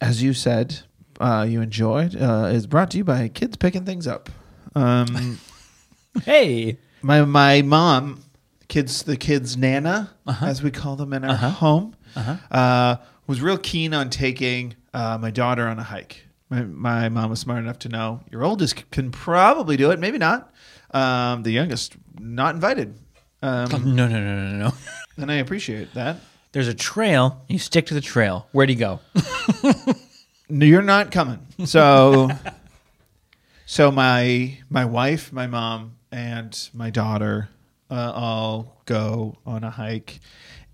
as 0.00 0.22
you 0.22 0.34
said, 0.34 0.80
uh, 1.18 1.46
you 1.48 1.60
enjoyed, 1.62 2.14
uh, 2.20 2.50
is 2.52 2.66
brought 2.66 2.90
to 2.90 2.98
you 2.98 3.04
by 3.04 3.28
kids 3.28 3.56
picking 3.56 3.84
things 3.86 4.06
up. 4.06 4.28
Um, 4.74 5.38
hey 6.24 6.78
my 7.02 7.24
my 7.24 7.62
mom, 7.62 8.24
kids 8.68 9.02
the 9.04 9.16
kids 9.16 9.56
nana, 9.56 10.10
Uh-huh. 10.26 10.46
as 10.46 10.62
we 10.62 10.70
call 10.70 10.96
them 10.96 11.12
in 11.12 11.24
our 11.24 11.34
home, 11.36 11.94
uh 12.50 12.96
was 13.26 13.40
real 13.40 13.58
keen 13.58 13.94
on 13.94 14.10
taking 14.10 14.74
uh, 14.92 15.16
my 15.18 15.30
daughter 15.30 15.66
on 15.66 15.78
a 15.78 15.82
hike. 15.84 16.26
My, 16.50 16.62
my 16.62 17.08
mom 17.08 17.30
was 17.30 17.38
smart 17.40 17.60
enough 17.60 17.78
to 17.80 17.88
know 17.88 18.20
your 18.30 18.42
oldest 18.44 18.90
can 18.90 19.10
probably 19.12 19.76
do 19.76 19.90
it, 19.92 20.00
maybe 20.00 20.18
not. 20.18 20.52
Um, 20.90 21.44
the 21.44 21.52
youngest 21.52 21.94
not 22.18 22.54
invited, 22.56 22.98
um, 23.42 23.70
no 23.96 24.08
no 24.08 24.20
no 24.20 24.50
no 24.50 24.58
no 24.58 24.72
and 25.16 25.30
I 25.30 25.36
appreciate 25.36 25.94
that. 25.94 26.16
there's 26.52 26.66
a 26.68 26.74
trail 26.74 27.44
you 27.48 27.58
stick 27.60 27.86
to 27.86 27.94
the 27.94 28.00
trail 28.00 28.48
where'd 28.52 28.68
he 28.68 28.74
go 28.74 28.98
No, 30.48 30.66
you're 30.66 30.82
not 30.82 31.12
coming. 31.12 31.38
So, 31.64 32.30
so 33.66 33.90
my 33.92 34.58
my 34.68 34.84
wife, 34.84 35.32
my 35.32 35.46
mom, 35.46 35.92
and 36.10 36.56
my 36.74 36.90
daughter 36.90 37.48
uh, 37.90 38.12
all 38.14 38.82
go 38.86 39.36
on 39.46 39.62
a 39.62 39.70
hike, 39.70 40.18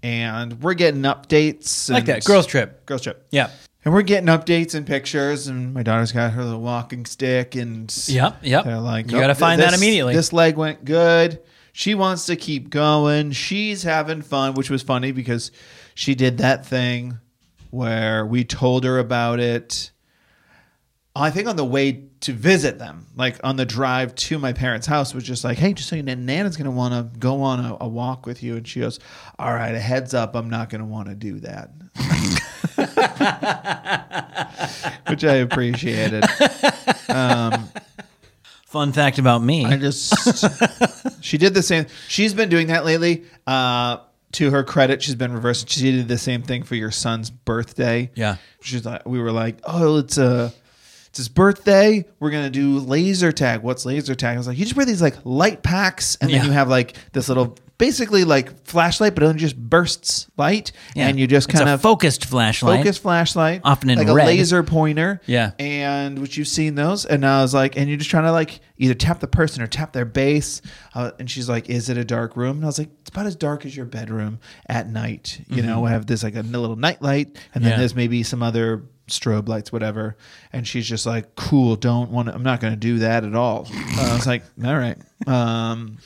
and 0.03 0.63
we're 0.63 0.75
getting 0.75 1.03
updates. 1.03 1.91
like 1.91 2.01
and- 2.01 2.07
that 2.09 2.25
girls 2.25 2.47
trip 2.47 2.87
girls 2.87 3.03
trip. 3.03 3.27
yeah 3.31 3.51
And 3.87 3.95
we're 3.95 4.03
getting 4.03 4.27
updates 4.27 4.75
and 4.75 4.85
pictures, 4.85 5.47
and 5.47 5.73
my 5.73 5.85
daughter's 5.85 6.11
got 6.11 6.33
her 6.33 6.43
little 6.43 6.61
walking 6.61 7.07
stick, 7.07 7.55
and 7.55 7.89
Yep, 8.09 8.39
yep. 8.43 8.65
they're 8.65 8.81
like, 8.81 9.07
You 9.07 9.13
gotta 9.13 9.29
"Nope, 9.29 9.37
find 9.37 9.61
that 9.61 9.75
immediately." 9.75 10.13
This 10.13 10.33
leg 10.33 10.57
went 10.57 10.85
good. 10.85 11.41
She 11.73 11.95
wants 11.95 12.27
to 12.27 12.35
keep 12.35 12.69
going. 12.69 13.31
She's 13.31 13.85
having 13.85 14.23
fun, 14.23 14.55
which 14.55 14.71
was 14.71 14.83
funny 14.83 15.13
because 15.13 15.53
she 15.95 16.17
did 16.17 16.39
that 16.39 16.67
thing 16.67 17.19
where 17.71 18.27
we 18.27 18.43
told 18.43 18.83
her 18.83 18.99
about 18.99 19.39
it. 19.39 19.93
I 21.15 21.31
think 21.31 21.47
on 21.47 21.55
the 21.55 21.65
way 21.65 22.07
to 22.23 22.33
visit 22.33 22.81
them, 22.81 23.07
like 23.15 23.39
on 23.45 23.55
the 23.55 23.65
drive 23.65 24.17
to 24.17 24.41
my 24.41 24.53
parents' 24.53 24.89
house, 24.89 25.15
was 25.15 25.23
just 25.23 25.45
like, 25.45 25.59
"Hey, 25.59 25.73
just 25.75 25.89
so 25.89 25.95
you 25.95 26.03
know, 26.03 26.15
Nana's 26.15 26.57
gonna 26.57 26.73
want 26.73 26.93
to 26.93 27.19
go 27.21 27.41
on 27.43 27.65
a, 27.65 27.77
a 27.83 27.89
walk 27.89 28.27
with 28.27 28.43
you," 28.43 28.57
and 28.57 28.67
she 28.67 28.81
goes, 28.81 28.99
"All 29.39 29.55
right, 29.55 29.77
a 29.77 29.81
heads 29.81 30.13
up, 30.13 30.35
I'm 30.35 30.51
not 30.51 30.71
gonna 30.71 30.87
want 30.87 31.09
to 31.09 31.15
do 31.15 31.39
that," 31.41 31.71
which 35.09 35.25
I 35.25 35.37
appreciated. 35.37 36.25
fun 38.67 38.93
fact 38.93 39.19
about 39.19 39.43
me 39.43 39.65
I 39.65 39.79
just 39.79 40.13
she 41.25 41.39
did 41.39 41.55
the 41.55 41.63
same. 41.63 41.87
She's 42.09 42.35
been 42.35 42.49
doing 42.49 42.69
that 42.69 42.85
lately. 42.85 43.25
Uh, 43.47 43.99
to 44.33 44.51
her 44.51 44.65
credit, 44.65 45.03
she's 45.03 45.15
been 45.15 45.33
reversed. 45.33 45.71
She 45.71 45.93
did 45.93 46.09
the 46.09 46.19
same 46.19 46.43
thing 46.43 46.63
for 46.63 46.75
your 46.75 46.91
son's 46.91 47.31
birthday. 47.31 48.11
Yeah. 48.15 48.37
she's 48.61 48.85
like, 48.85 49.07
we 49.07 49.21
were 49.21 49.33
like, 49.33 49.59
oh, 49.65 49.99
it's 49.99 50.19
a. 50.19 50.53
It's 51.07 51.19
his 51.19 51.29
birthday. 51.31 52.05
We're 52.21 52.31
gonna 52.31 52.51
do 52.51 52.79
laser 52.79 53.33
tag. 53.33 53.63
What's 53.63 53.87
laser 53.87 54.15
tag? 54.15 54.35
I 54.35 54.39
was 54.39 54.47
like, 54.47 54.59
you 54.59 54.65
just 54.65 54.77
wear 54.77 54.85
these 54.85 55.01
like 55.01 55.17
light 55.25 55.63
packs, 55.63 56.17
and 56.21 56.31
then 56.31 56.45
you 56.45 56.51
have 56.51 56.69
like 56.69 56.95
this 57.13 57.29
little, 57.29 57.57
basically 57.79 58.25
like 58.25 58.65
flashlight, 58.65 59.15
but 59.15 59.23
it 59.23 59.27
only 59.27 59.39
just 59.39 59.57
bursts 59.57 60.29
light, 60.37 60.73
Yeah. 60.95 61.09
and 61.09 61.19
you 61.19 61.27
just 61.27 61.49
kind 61.49 61.69
a 61.69 61.75
of 61.75 61.83
focused 61.83 62.25
flashlight 62.25 62.79
focus 62.81 62.99
flashlight, 62.99 63.61
Often 63.65 63.91
in 63.91 63.99
like 63.99 64.09
red. 64.09 64.25
a 64.25 64.27
laser 64.27 64.63
pointer. 64.63 65.21
Yeah. 65.27 65.53
and 65.59 66.19
which 66.19 66.37
you've 66.37 66.49
seen 66.49 66.75
those, 66.75 67.05
and 67.05 67.25
I 67.27 67.43
was 67.43 67.53
like, 67.55 67.77
and 67.77 67.89
you're 67.89 67.99
just 67.99 68.11
trying 68.11 68.25
to 68.25 68.33
like 68.33 68.61
either 68.79 68.95
tap 68.95 69.21
the 69.21 69.27
person 69.29 69.63
or 69.63 69.67
tap 69.67 69.93
their 69.93 70.05
base. 70.05 70.63
Uh, 70.95 71.11
and 71.19 71.31
she's 71.31 71.49
like, 71.49 71.69
"Is 71.69 71.89
it 71.91 71.97
a 71.99 72.05
dark 72.05 72.37
room?" 72.37 72.57
And 72.57 72.65
I 72.65 72.67
was 72.67 72.79
like, 72.79 72.89
"It's 73.01 73.11
about 73.11 73.27
as 73.27 73.37
dark 73.37 73.67
as 73.67 73.77
your 73.77 73.87
bedroom 73.87 74.39
at 74.69 74.89
night. 74.91 75.41
You 75.49 75.63
know, 75.63 75.81
we 75.83 75.91
have 75.91 76.07
this 76.07 76.23
like 76.23 76.37
a 76.37 76.41
little 76.43 76.77
night 76.77 77.03
light, 77.03 77.27
and 77.55 77.63
then 77.63 77.63
Mm-hmm. 77.63 77.69
Yeah. 77.73 77.77
there's 77.79 77.95
maybe 77.95 78.23
some 78.23 78.43
other." 78.43 78.85
strobe 79.09 79.47
lights 79.49 79.71
whatever 79.71 80.17
and 80.53 80.67
she's 80.67 80.85
just 80.85 81.07
like 81.07 81.37
cool 81.37 81.77
don't 81.77 82.11
want 82.11 82.27
to 82.27 82.35
i'm 82.35 82.43
not 82.43 82.61
going 82.61 82.73
to 82.73 82.77
do 82.77 82.99
that 82.99 83.23
at 83.23 83.37
all 83.37 83.65
uh, 83.73 84.11
i 84.11 84.13
was 84.15 84.27
like 84.27 84.43
all 84.65 84.77
right 84.77 84.99
um 85.29 85.97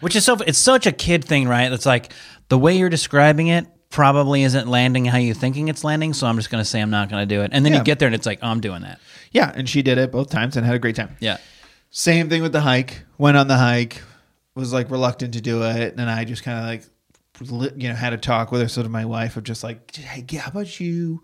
Which 0.00 0.16
is 0.16 0.24
so 0.24 0.34
it's 0.46 0.58
such 0.58 0.86
a 0.86 0.92
kid 0.92 1.24
thing, 1.24 1.46
right? 1.48 1.70
It's 1.72 1.86
like 1.86 2.12
the 2.48 2.58
way 2.58 2.76
you're 2.76 2.88
describing 2.90 3.48
it 3.48 3.66
probably 3.90 4.42
isn't 4.44 4.68
landing 4.68 5.04
how 5.04 5.18
you're 5.18 5.34
thinking 5.34 5.68
it's 5.68 5.82
landing, 5.84 6.12
so 6.14 6.26
I'm 6.26 6.36
just 6.36 6.48
gonna 6.50 6.64
say 6.64 6.80
I'm 6.80 6.90
not 6.90 7.08
gonna 7.10 7.26
do 7.26 7.42
it. 7.42 7.50
And 7.52 7.64
then 7.64 7.72
Yeah. 7.72 7.78
you 7.78 7.84
get 7.84 7.98
there 7.98 8.06
and 8.06 8.14
it's 8.14 8.26
like, 8.26 8.38
oh, 8.42 8.48
I'm 8.48 8.60
doing 8.60 8.82
that. 8.82 8.98
yeah 9.32 9.52
and 9.54 9.68
she 9.68 9.82
did 9.82 9.96
it 9.98 10.10
both 10.10 10.28
times 10.30 10.56
and 10.56 10.64
had 10.66 10.74
a 10.74 10.78
great 10.78 10.96
time 10.96 11.16
Yeah. 11.20 11.36
Same 11.90 12.28
thing 12.28 12.40
with 12.42 12.52
the 12.52 12.60
hike. 12.60 13.02
Went 13.18 13.36
on 13.36 13.48
the 13.48 13.56
hike, 13.56 14.00
was 14.54 14.72
like 14.72 14.90
reluctant 14.90 15.34
to 15.34 15.40
do 15.40 15.62
it, 15.64 15.94
and 15.98 16.08
I 16.08 16.24
just 16.24 16.42
kind 16.44 16.58
of 16.58 16.64
like, 16.66 16.84
li- 17.50 17.72
you 17.76 17.88
know, 17.88 17.94
had 17.96 18.12
a 18.12 18.16
talk 18.16 18.52
with 18.52 18.60
her. 18.62 18.68
So 18.68 18.82
to 18.84 18.88
my 18.88 19.04
wife 19.04 19.36
of 19.36 19.42
just 19.44 19.64
like, 19.64 19.94
hey, 19.96 20.24
how 20.38 20.50
about 20.50 20.78
you 20.78 21.22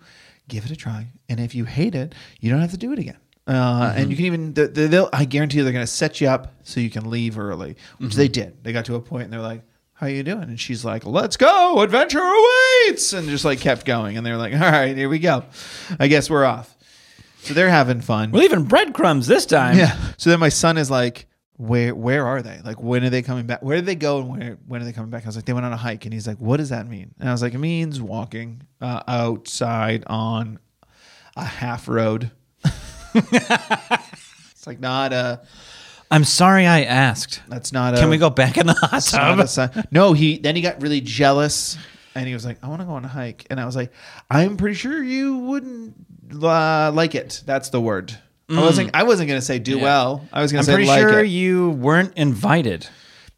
give 0.48 0.64
it 0.64 0.70
a 0.72 0.76
try, 0.76 1.06
and 1.28 1.38
if 1.38 1.54
you 1.54 1.64
hate 1.66 1.94
it, 1.94 2.14
you 2.40 2.50
don't 2.50 2.60
have 2.60 2.72
to 2.72 2.76
do 2.76 2.92
it 2.92 2.98
again. 2.98 3.16
Uh, 3.46 3.92
And 3.96 4.10
you 4.10 4.16
can 4.16 4.24
even, 4.26 4.54
th- 4.54 4.74
th- 4.74 4.90
they'll, 4.90 5.08
I 5.12 5.24
guarantee 5.24 5.58
you, 5.58 5.64
they're 5.64 5.72
going 5.72 5.84
to 5.86 5.90
set 5.90 6.20
you 6.20 6.28
up 6.28 6.52
so 6.64 6.80
you 6.80 6.90
can 6.90 7.08
leave 7.10 7.38
early, 7.38 7.76
which 7.98 8.14
they 8.14 8.26
did. 8.28 8.62
They 8.64 8.72
got 8.72 8.84
to 8.86 8.94
a 8.96 9.00
point 9.00 9.24
and 9.24 9.32
they're 9.32 9.40
like, 9.40 9.62
"How 9.94 10.06
are 10.06 10.10
you 10.10 10.22
doing?" 10.24 10.42
And 10.44 10.58
she's 10.58 10.84
like, 10.84 11.06
"Let's 11.06 11.36
go, 11.36 11.80
adventure 11.80 12.20
awaits," 12.22 13.12
and 13.12 13.28
just 13.28 13.44
like 13.44 13.60
kept 13.60 13.84
going. 13.84 14.16
And 14.16 14.26
they're 14.26 14.36
like, 14.36 14.52
"All 14.52 14.58
right, 14.60 14.96
here 14.96 15.08
we 15.08 15.18
go. 15.20 15.44
I 16.00 16.08
guess 16.08 16.28
we're 16.28 16.44
off." 16.44 16.74
So 17.42 17.54
they're 17.54 17.70
having 17.70 18.00
fun. 18.00 18.32
We're 18.32 18.40
leaving 18.40 18.64
breadcrumbs 18.64 19.28
this 19.28 19.46
time. 19.46 19.76
Yeah. 19.78 19.96
So 20.16 20.30
then 20.30 20.40
my 20.40 20.48
son 20.48 20.76
is 20.76 20.90
like, 20.90 21.26
where 21.56 21.94
where 21.94 22.26
are 22.26 22.42
they? 22.42 22.60
Like 22.64 22.82
when 22.82 23.04
are 23.04 23.10
they 23.10 23.22
coming 23.22 23.46
back? 23.46 23.62
Where 23.62 23.76
did 23.76 23.86
they 23.86 23.94
go 23.94 24.18
and 24.18 24.28
where 24.28 24.58
when 24.66 24.82
are 24.82 24.84
they 24.84 24.92
coming 24.92 25.10
back? 25.10 25.22
I 25.24 25.26
was 25.28 25.36
like, 25.36 25.44
they 25.44 25.52
went 25.52 25.64
on 25.64 25.72
a 25.72 25.76
hike, 25.76 26.04
and 26.04 26.12
he's 26.12 26.26
like, 26.26 26.38
what 26.38 26.56
does 26.56 26.70
that 26.70 26.88
mean? 26.88 27.14
And 27.20 27.28
I 27.28 27.32
was 27.32 27.42
like, 27.42 27.54
it 27.54 27.58
means 27.58 28.00
walking 28.02 28.62
uh, 28.80 29.02
outside 29.06 30.02
on 30.08 30.58
a 31.36 31.44
half 31.44 31.86
road. 31.86 32.32
It's 33.16 34.66
like 34.66 34.80
not 34.80 35.12
a. 35.12 35.42
I'm 36.10 36.24
sorry 36.24 36.66
I 36.66 36.82
asked. 36.82 37.42
That's 37.48 37.72
not 37.72 37.94
a. 37.94 37.98
Can 37.98 38.10
we 38.10 38.18
go 38.18 38.30
back 38.30 38.56
in 38.58 38.66
the 38.66 38.74
hot 38.74 38.90
that's 38.92 39.12
not 39.12 39.36
tub? 39.36 39.48
sign. 39.48 39.84
No, 39.90 40.12
he 40.12 40.38
then 40.38 40.56
he 40.56 40.62
got 40.62 40.80
really 40.80 41.00
jealous, 41.00 41.76
and 42.14 42.26
he 42.26 42.34
was 42.34 42.44
like, 42.44 42.62
I 42.62 42.68
want 42.68 42.80
to 42.80 42.86
go 42.86 42.92
on 42.92 43.04
a 43.04 43.08
hike, 43.08 43.46
and 43.50 43.60
I 43.60 43.66
was 43.66 43.76
like, 43.76 43.92
I'm 44.30 44.56
pretty 44.56 44.76
sure 44.76 45.02
you 45.02 45.38
wouldn't 45.38 45.94
uh, 46.42 46.92
like 46.94 47.14
it. 47.14 47.42
That's 47.46 47.70
the 47.70 47.80
word. 47.80 48.16
I 48.48 48.60
wasn't. 48.60 48.90
I 48.94 49.02
wasn't 49.02 49.28
gonna 49.28 49.40
say 49.40 49.58
do 49.58 49.78
well. 49.80 50.26
I 50.32 50.40
was 50.40 50.52
gonna 50.52 50.60
I'm 50.60 50.66
say 50.66 50.74
pretty 50.74 50.88
like 50.88 51.00
sure 51.00 51.24
it. 51.24 51.28
you 51.28 51.70
weren't 51.70 52.16
invited. 52.16 52.86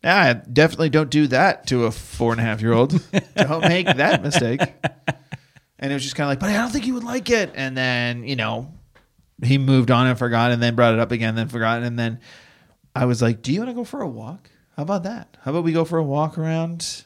Yeah, 0.04 0.34
definitely 0.52 0.90
don't 0.90 1.10
do 1.10 1.26
that 1.28 1.66
to 1.68 1.86
a 1.86 1.90
four 1.90 2.32
and 2.32 2.40
a 2.40 2.44
half 2.44 2.60
year 2.60 2.72
old. 2.72 3.00
don't 3.36 3.62
make 3.62 3.86
that 3.86 4.22
mistake. 4.22 4.60
And 5.80 5.90
it 5.90 5.94
was 5.94 6.02
just 6.02 6.14
kind 6.14 6.26
of 6.26 6.30
like, 6.30 6.40
but 6.40 6.50
I 6.50 6.54
don't 6.54 6.70
think 6.70 6.86
you 6.86 6.94
would 6.94 7.04
like 7.04 7.30
it. 7.30 7.52
And 7.54 7.76
then, 7.76 8.24
you 8.24 8.36
know, 8.36 8.72
he 9.42 9.58
moved 9.58 9.90
on 9.90 10.06
and 10.06 10.18
forgot 10.18 10.50
and 10.50 10.62
then 10.62 10.74
brought 10.74 10.94
it 10.94 11.00
up 11.00 11.12
again, 11.12 11.34
then 11.34 11.48
forgot. 11.48 11.82
And 11.82 11.98
then 11.98 12.20
I 12.94 13.04
was 13.04 13.22
like, 13.22 13.42
do 13.42 13.52
you 13.52 13.60
want 13.60 13.70
to 13.70 13.74
go 13.74 13.84
for 13.84 14.00
a 14.00 14.08
walk? 14.08 14.50
How 14.76 14.82
about 14.82 15.04
that? 15.04 15.36
How 15.42 15.50
about 15.52 15.64
we 15.64 15.72
go 15.72 15.84
for 15.84 15.98
a 15.98 16.02
walk 16.04 16.38
around 16.38 17.04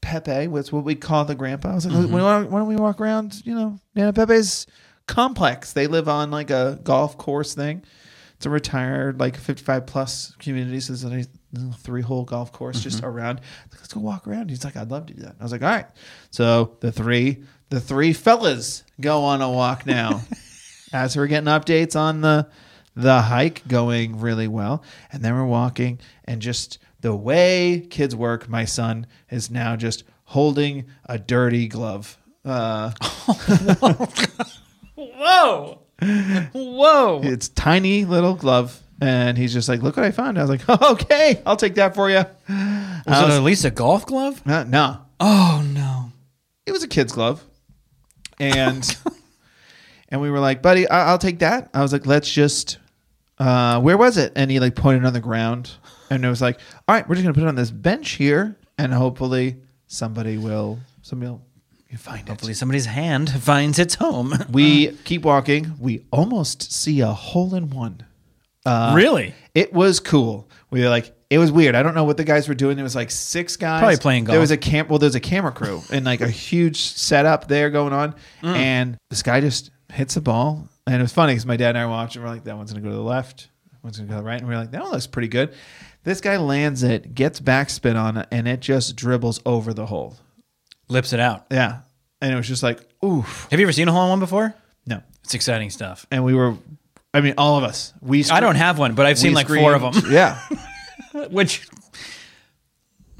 Pepe 0.00 0.48
What's 0.48 0.70
what 0.70 0.84
we 0.84 0.94
call 0.94 1.24
the 1.24 1.34
grandpa. 1.34 1.70
I 1.70 1.74
was 1.74 1.86
like, 1.86 1.94
Mm-hmm. 1.94 2.12
why, 2.12 2.18
don't, 2.20 2.50
why 2.50 2.58
don't 2.58 2.68
we 2.68 2.76
walk 2.76 3.00
around? 3.00 3.40
You 3.46 3.54
know, 3.54 3.78
Nana 3.94 4.12
Pepe's 4.12 4.66
complex. 5.06 5.72
They 5.72 5.86
live 5.86 6.08
on 6.08 6.30
like 6.30 6.50
a 6.50 6.78
golf 6.82 7.16
course 7.16 7.54
thing. 7.54 7.82
It's 8.36 8.46
a 8.46 8.50
retired 8.50 9.18
like 9.20 9.36
55 9.36 9.86
plus 9.86 10.34
community. 10.38 10.80
So 10.80 10.92
there's 11.08 11.28
a 11.56 11.72
three 11.78 12.02
hole 12.02 12.24
golf 12.24 12.52
course 12.52 12.82
just 12.82 12.98
Mm-hmm. 12.98 13.06
around. 13.06 13.36
Like, 13.70 13.80
Let's 13.80 13.94
go 13.94 14.00
walk 14.00 14.26
around. 14.26 14.50
He's 14.50 14.64
like, 14.64 14.76
I'd 14.76 14.90
love 14.90 15.06
to 15.06 15.14
do 15.14 15.22
that. 15.22 15.36
I 15.40 15.42
was 15.42 15.52
like, 15.52 15.62
all 15.62 15.68
right. 15.70 15.86
So 16.30 16.76
the 16.80 16.92
three 16.92 17.42
the 17.70 17.80
three 17.80 18.12
fellas 18.12 18.84
go 19.00 19.24
on 19.24 19.40
a 19.40 19.50
walk 19.50 19.86
now. 19.86 20.20
As 20.94 21.16
we're 21.16 21.26
getting 21.26 21.48
updates 21.48 21.94
on 21.98 22.20
the 22.22 22.46
the 22.96 23.20
hike 23.22 23.66
going 23.66 24.20
really 24.20 24.46
well, 24.48 24.82
and 25.10 25.22
then 25.24 25.34
we're 25.34 25.44
walking, 25.44 25.98
and 26.24 26.40
just 26.40 26.78
the 27.00 27.14
way 27.14 27.86
kids 27.90 28.14
work, 28.14 28.48
my 28.48 28.64
son 28.64 29.06
is 29.28 29.50
now 29.50 29.74
just 29.74 30.04
holding 30.26 30.84
a 31.06 31.18
dirty 31.18 31.66
glove. 31.68 32.16
Uh, 32.44 32.92
Whoa. 34.94 35.80
Whoa. 36.52 37.20
it's 37.24 37.48
tiny 37.48 38.04
little 38.04 38.34
glove, 38.34 38.80
and 39.00 39.36
he's 39.38 39.52
just 39.52 39.68
like, 39.68 39.82
"Look 39.82 39.96
what 39.96 40.04
I 40.06 40.10
found." 40.10 40.38
I 40.38 40.42
was 40.44 40.50
like, 40.50 40.68
"Okay, 40.82 41.42
I'll 41.46 41.56
take 41.56 41.74
that 41.76 41.94
for 41.94 42.08
you." 42.10 42.24
Was 42.48 43.06
it 43.06 43.30
at 43.36 43.42
least 43.42 43.64
a 43.64 43.70
golf 43.70 44.06
glove? 44.06 44.42
Uh, 44.46 44.64
no, 44.64 44.98
Oh 45.20 45.64
no. 45.72 46.12
it 46.66 46.72
was 46.72 46.82
a 46.82 46.88
kid's 46.88 47.12
glove, 47.12 47.42
and 48.38 48.96
and 50.14 50.20
we 50.22 50.30
were 50.30 50.38
like, 50.38 50.62
"Buddy, 50.62 50.88
I- 50.88 51.08
I'll 51.08 51.18
take 51.18 51.40
that." 51.40 51.70
I 51.74 51.82
was 51.82 51.92
like, 51.92 52.06
"Let's 52.06 52.30
just." 52.32 52.78
Uh, 53.36 53.80
where 53.80 53.98
was 53.98 54.16
it? 54.16 54.32
And 54.36 54.48
he 54.48 54.60
like 54.60 54.76
pointed 54.76 55.04
on 55.04 55.12
the 55.12 55.18
ground, 55.20 55.72
and 56.08 56.24
it 56.24 56.28
was 56.28 56.40
like, 56.40 56.60
"All 56.86 56.94
right, 56.94 57.06
we're 57.08 57.16
just 57.16 57.24
gonna 57.24 57.34
put 57.34 57.42
it 57.42 57.48
on 57.48 57.56
this 57.56 57.72
bench 57.72 58.10
here, 58.10 58.56
and 58.78 58.94
hopefully 58.94 59.56
somebody 59.88 60.38
will 60.38 60.78
somebody 61.02 61.32
will 61.32 61.42
find 61.98 62.20
it." 62.20 62.28
Hopefully 62.28 62.54
somebody's 62.54 62.86
hand 62.86 63.28
finds 63.42 63.80
its 63.80 63.96
home. 63.96 64.32
We 64.52 64.92
keep 65.02 65.24
walking. 65.24 65.74
We 65.80 66.04
almost 66.12 66.72
see 66.72 67.00
a 67.00 67.08
hole 67.08 67.56
in 67.56 67.70
one. 67.70 68.06
really? 68.64 69.34
It 69.52 69.72
was 69.72 69.98
cool. 69.98 70.48
We 70.70 70.80
were 70.82 70.88
like, 70.88 71.12
it 71.28 71.38
was 71.38 71.50
weird. 71.50 71.74
I 71.74 71.82
don't 71.82 71.96
know 71.96 72.04
what 72.04 72.16
the 72.16 72.24
guys 72.24 72.46
were 72.46 72.54
doing. 72.54 72.78
It 72.78 72.84
was 72.84 72.94
like 72.94 73.10
six 73.10 73.56
guys 73.56 73.80
Probably 73.80 73.96
playing 73.96 74.24
golf. 74.24 74.34
There 74.34 74.40
was 74.40 74.52
a 74.52 74.56
camp. 74.56 74.88
Well, 74.88 75.00
there's 75.00 75.16
a 75.16 75.20
camera 75.20 75.50
crew 75.50 75.82
and 75.90 76.04
like 76.04 76.20
a 76.20 76.28
huge 76.28 76.80
setup 76.80 77.48
there 77.48 77.70
going 77.70 77.92
on. 77.92 78.14
Mm. 78.42 78.56
And 78.56 78.98
this 79.10 79.22
guy 79.22 79.40
just 79.40 79.70
hits 79.94 80.14
the 80.14 80.20
ball, 80.20 80.68
and 80.86 80.96
it 80.96 81.02
was 81.02 81.12
funny 81.12 81.32
because 81.32 81.46
my 81.46 81.56
dad 81.56 81.70
and 81.70 81.78
I 81.78 81.84
were 81.86 81.90
watching. 81.92 82.22
We're 82.22 82.28
like, 82.28 82.44
that 82.44 82.56
one's 82.56 82.72
gonna 82.72 82.82
go 82.84 82.90
to 82.90 82.96
the 82.96 83.02
left. 83.02 83.48
One's 83.82 83.96
gonna 83.98 84.08
go 84.08 84.16
to 84.16 84.20
the 84.22 84.26
right, 84.26 84.38
and 84.40 84.48
we're 84.48 84.56
like, 84.56 84.70
that 84.72 84.82
one 84.82 84.92
looks 84.92 85.06
pretty 85.06 85.28
good. 85.28 85.52
This 86.04 86.20
guy 86.20 86.36
lands 86.36 86.82
it, 86.82 87.14
gets 87.14 87.40
backspin 87.40 87.96
on 87.96 88.16
it, 88.18 88.28
and 88.30 88.46
it 88.46 88.60
just 88.60 88.94
dribbles 88.96 89.40
over 89.46 89.72
the 89.72 89.86
hole. 89.86 90.16
Lips 90.88 91.12
it 91.14 91.20
out. 91.20 91.46
Yeah, 91.50 91.80
and 92.20 92.32
it 92.32 92.36
was 92.36 92.46
just 92.48 92.62
like, 92.62 92.80
oof, 93.04 93.46
Have 93.50 93.58
you 93.60 93.64
ever 93.66 93.72
seen 93.72 93.88
a 93.88 93.92
hole 93.92 94.04
in 94.04 94.10
one 94.10 94.20
before? 94.20 94.54
no. 94.86 95.00
It's 95.22 95.32
exciting 95.34 95.70
stuff. 95.70 96.04
And 96.10 96.22
we 96.22 96.34
were, 96.34 96.54
I 97.14 97.22
mean, 97.22 97.32
all 97.38 97.56
of 97.56 97.64
us. 97.64 97.94
We 98.02 98.24
I 98.26 98.40
don't 98.40 98.56
have 98.56 98.78
one, 98.78 98.94
but 98.94 99.06
I've 99.06 99.18
seen 99.18 99.32
like 99.32 99.48
four 99.48 99.74
of 99.74 99.80
them, 99.80 100.12
Yeah. 100.12 100.38
which 101.30 101.66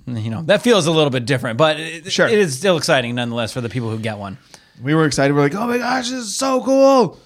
you 0.06 0.28
know 0.28 0.42
that 0.42 0.60
feels 0.60 0.86
a 0.86 0.90
little 0.92 1.08
bit 1.10 1.24
different, 1.24 1.56
but 1.56 1.80
it, 1.80 2.12
Sure. 2.12 2.26
it 2.28 2.38
is 2.38 2.58
still 2.58 2.76
exciting 2.76 3.14
nonetheless 3.14 3.52
for 3.52 3.62
the 3.62 3.70
people 3.70 3.88
who 3.90 3.98
get 3.98 4.18
one. 4.18 4.36
We 4.82 4.94
were 4.94 5.06
excited. 5.06 5.34
We're 5.34 5.42
like, 5.42 5.54
oh 5.54 5.66
my 5.66 5.78
gosh, 5.78 6.10
this 6.10 6.20
is 6.24 6.36
so 6.36 6.62
cool. 6.62 7.18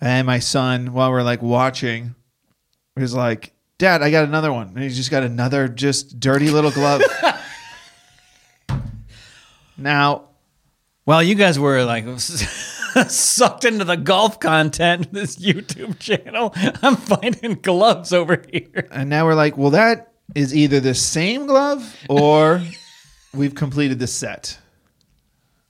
And 0.00 0.26
my 0.26 0.38
son, 0.38 0.92
while 0.92 1.10
we're 1.10 1.22
like 1.22 1.42
watching, 1.42 2.14
was 2.96 3.14
like, 3.14 3.52
Dad, 3.78 4.02
I 4.02 4.10
got 4.10 4.24
another 4.24 4.52
one. 4.52 4.68
And 4.68 4.78
he's 4.78 4.96
just 4.96 5.10
got 5.10 5.22
another 5.22 5.68
just 5.68 6.18
dirty 6.18 6.50
little 6.50 6.70
glove. 6.70 7.02
now, 9.76 10.28
Well, 11.04 11.22
you 11.22 11.34
guys 11.34 11.58
were 11.58 11.84
like 11.84 12.06
sucked 13.08 13.64
into 13.64 13.84
the 13.84 13.96
golf 13.96 14.40
content 14.40 15.06
of 15.06 15.12
this 15.12 15.36
YouTube 15.36 15.98
channel. 15.98 16.52
I'm 16.82 16.96
finding 16.96 17.54
gloves 17.54 18.12
over 18.12 18.42
here. 18.50 18.88
and 18.90 19.10
now 19.10 19.26
we're 19.26 19.34
like, 19.34 19.56
well, 19.58 19.70
that 19.70 20.12
is 20.34 20.54
either 20.54 20.80
the 20.80 20.94
same 20.94 21.46
glove 21.46 21.94
or 22.08 22.62
we've 23.34 23.54
completed 23.54 23.98
the 23.98 24.06
set. 24.06 24.58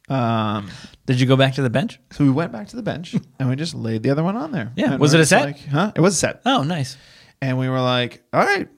Um, 0.09 0.71
Did 1.07 1.21
you 1.21 1.27
go 1.27 1.37
back 1.37 1.55
to 1.55 1.62
the 1.62 1.71
bench? 1.71 1.99
so 2.11 2.25
we 2.25 2.31
went 2.31 2.53
back 2.53 2.69
to 2.69 2.77
the 2.77 2.83
bench 2.83 3.14
and 3.38 3.49
we 3.49 3.57
just 3.57 3.75
laid 3.75 4.03
the 4.03 4.11
other 4.11 4.23
one 4.25 4.37
on 4.37 4.53
there. 4.53 4.73
Yeah. 4.77 4.92
And 4.92 5.01
Was 5.01 5.14
it 5.14 5.19
a 5.19 5.21
just 5.23 5.31
set? 5.31 5.45
Like, 5.45 5.64
huh? 5.66 5.92
It 5.95 6.01
was 6.01 6.14
a 6.14 6.19
set. 6.19 6.42
Oh, 6.45 6.62
nice. 6.62 6.97
And 7.40 7.59
we 7.59 7.69
were 7.69 7.81
like, 7.81 8.23
all 8.33 8.40
right, 8.45 8.69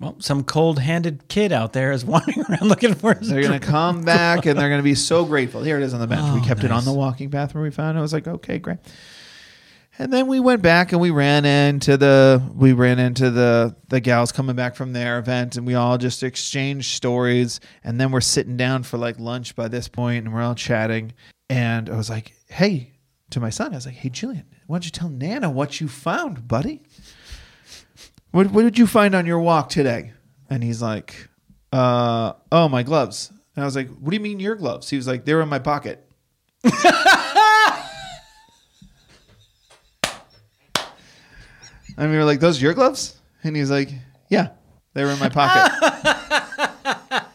Well, 0.00 0.16
some 0.20 0.42
cold-handed 0.44 1.28
kid 1.28 1.52
out 1.52 1.72
there 1.72 1.92
is 1.92 2.04
wandering 2.12 2.42
around 2.48 2.68
looking 2.68 2.94
for 2.94 3.14
his. 3.14 3.28
They're 3.28 3.42
gonna 3.42 3.60
come 3.78 4.02
back 4.02 4.46
and 4.46 4.58
they're 4.58 4.68
gonna 4.70 4.82
be 4.82 4.94
so 4.94 5.24
grateful. 5.24 5.62
Here 5.62 5.76
it 5.76 5.82
is 5.84 5.94
on 5.94 6.00
the 6.00 6.06
bench. 6.06 6.22
we 6.34 6.40
Oh, 6.40 6.44
kept 6.44 6.64
it 6.64 6.70
on 6.70 6.78
nice. 6.78 6.84
the 6.86 6.92
walking 6.92 7.30
path 7.30 7.54
where 7.54 7.62
we 7.62 7.70
found 7.70 7.96
it. 7.96 8.00
I 8.00 8.02
was 8.02 8.12
like, 8.12 8.26
okay, 8.26 8.58
great. 8.58 8.78
And 9.98 10.12
then 10.12 10.26
we 10.26 10.40
went 10.40 10.60
back 10.60 10.92
and 10.92 11.00
we 11.00 11.10
ran 11.10 11.44
into 11.44 11.96
the 11.96 12.42
we 12.54 12.72
ran 12.72 12.98
into 12.98 13.30
the 13.30 13.76
the 13.88 14.00
gals 14.00 14.30
coming 14.30 14.54
back 14.54 14.76
from 14.76 14.92
their 14.92 15.18
event 15.18 15.56
and 15.56 15.66
we 15.66 15.74
all 15.74 15.96
just 15.96 16.22
exchanged 16.22 16.94
stories 16.94 17.60
and 17.82 17.98
then 17.98 18.10
we're 18.10 18.20
sitting 18.20 18.56
down 18.56 18.82
for 18.82 18.98
like 18.98 19.18
lunch 19.18 19.56
by 19.56 19.68
this 19.68 19.88
point 19.88 20.26
and 20.26 20.34
we're 20.34 20.42
all 20.42 20.54
chatting 20.54 21.14
and 21.48 21.88
I 21.88 21.96
was 21.96 22.10
like, 22.10 22.34
hey, 22.48 22.92
to 23.30 23.40
my 23.40 23.50
son, 23.50 23.72
I 23.72 23.76
was 23.76 23.86
like, 23.86 23.94
hey 23.94 24.10
Julian, 24.10 24.44
why 24.66 24.76
don't 24.76 24.84
you 24.84 24.90
tell 24.90 25.08
Nana 25.08 25.48
what 25.48 25.80
you 25.80 25.88
found, 25.88 26.46
buddy? 26.46 26.82
What 28.32 28.50
what 28.50 28.62
did 28.62 28.78
you 28.78 28.86
find 28.86 29.14
on 29.14 29.24
your 29.24 29.40
walk 29.40 29.70
today? 29.70 30.12
And 30.50 30.62
he's 30.62 30.82
like, 30.82 31.28
uh, 31.72 32.34
oh, 32.52 32.68
my 32.68 32.82
gloves. 32.82 33.32
And 33.54 33.62
I 33.62 33.66
was 33.66 33.74
like, 33.74 33.88
what 33.88 34.10
do 34.10 34.16
you 34.16 34.22
mean 34.22 34.40
your 34.40 34.54
gloves? 34.54 34.90
He 34.90 34.96
was 34.96 35.06
like, 35.06 35.24
"They're 35.24 35.40
in 35.40 35.48
my 35.48 35.58
pocket. 35.58 36.06
and 41.96 42.10
we 42.10 42.16
were 42.16 42.24
like, 42.24 42.40
those 42.40 42.58
are 42.60 42.64
your 42.64 42.74
gloves? 42.74 43.16
And 43.44 43.54
he's 43.56 43.70
like, 43.70 43.90
yeah, 44.28 44.48
they 44.94 45.04
were 45.04 45.10
in 45.10 45.18
my 45.18 45.28
pocket. 45.28 45.72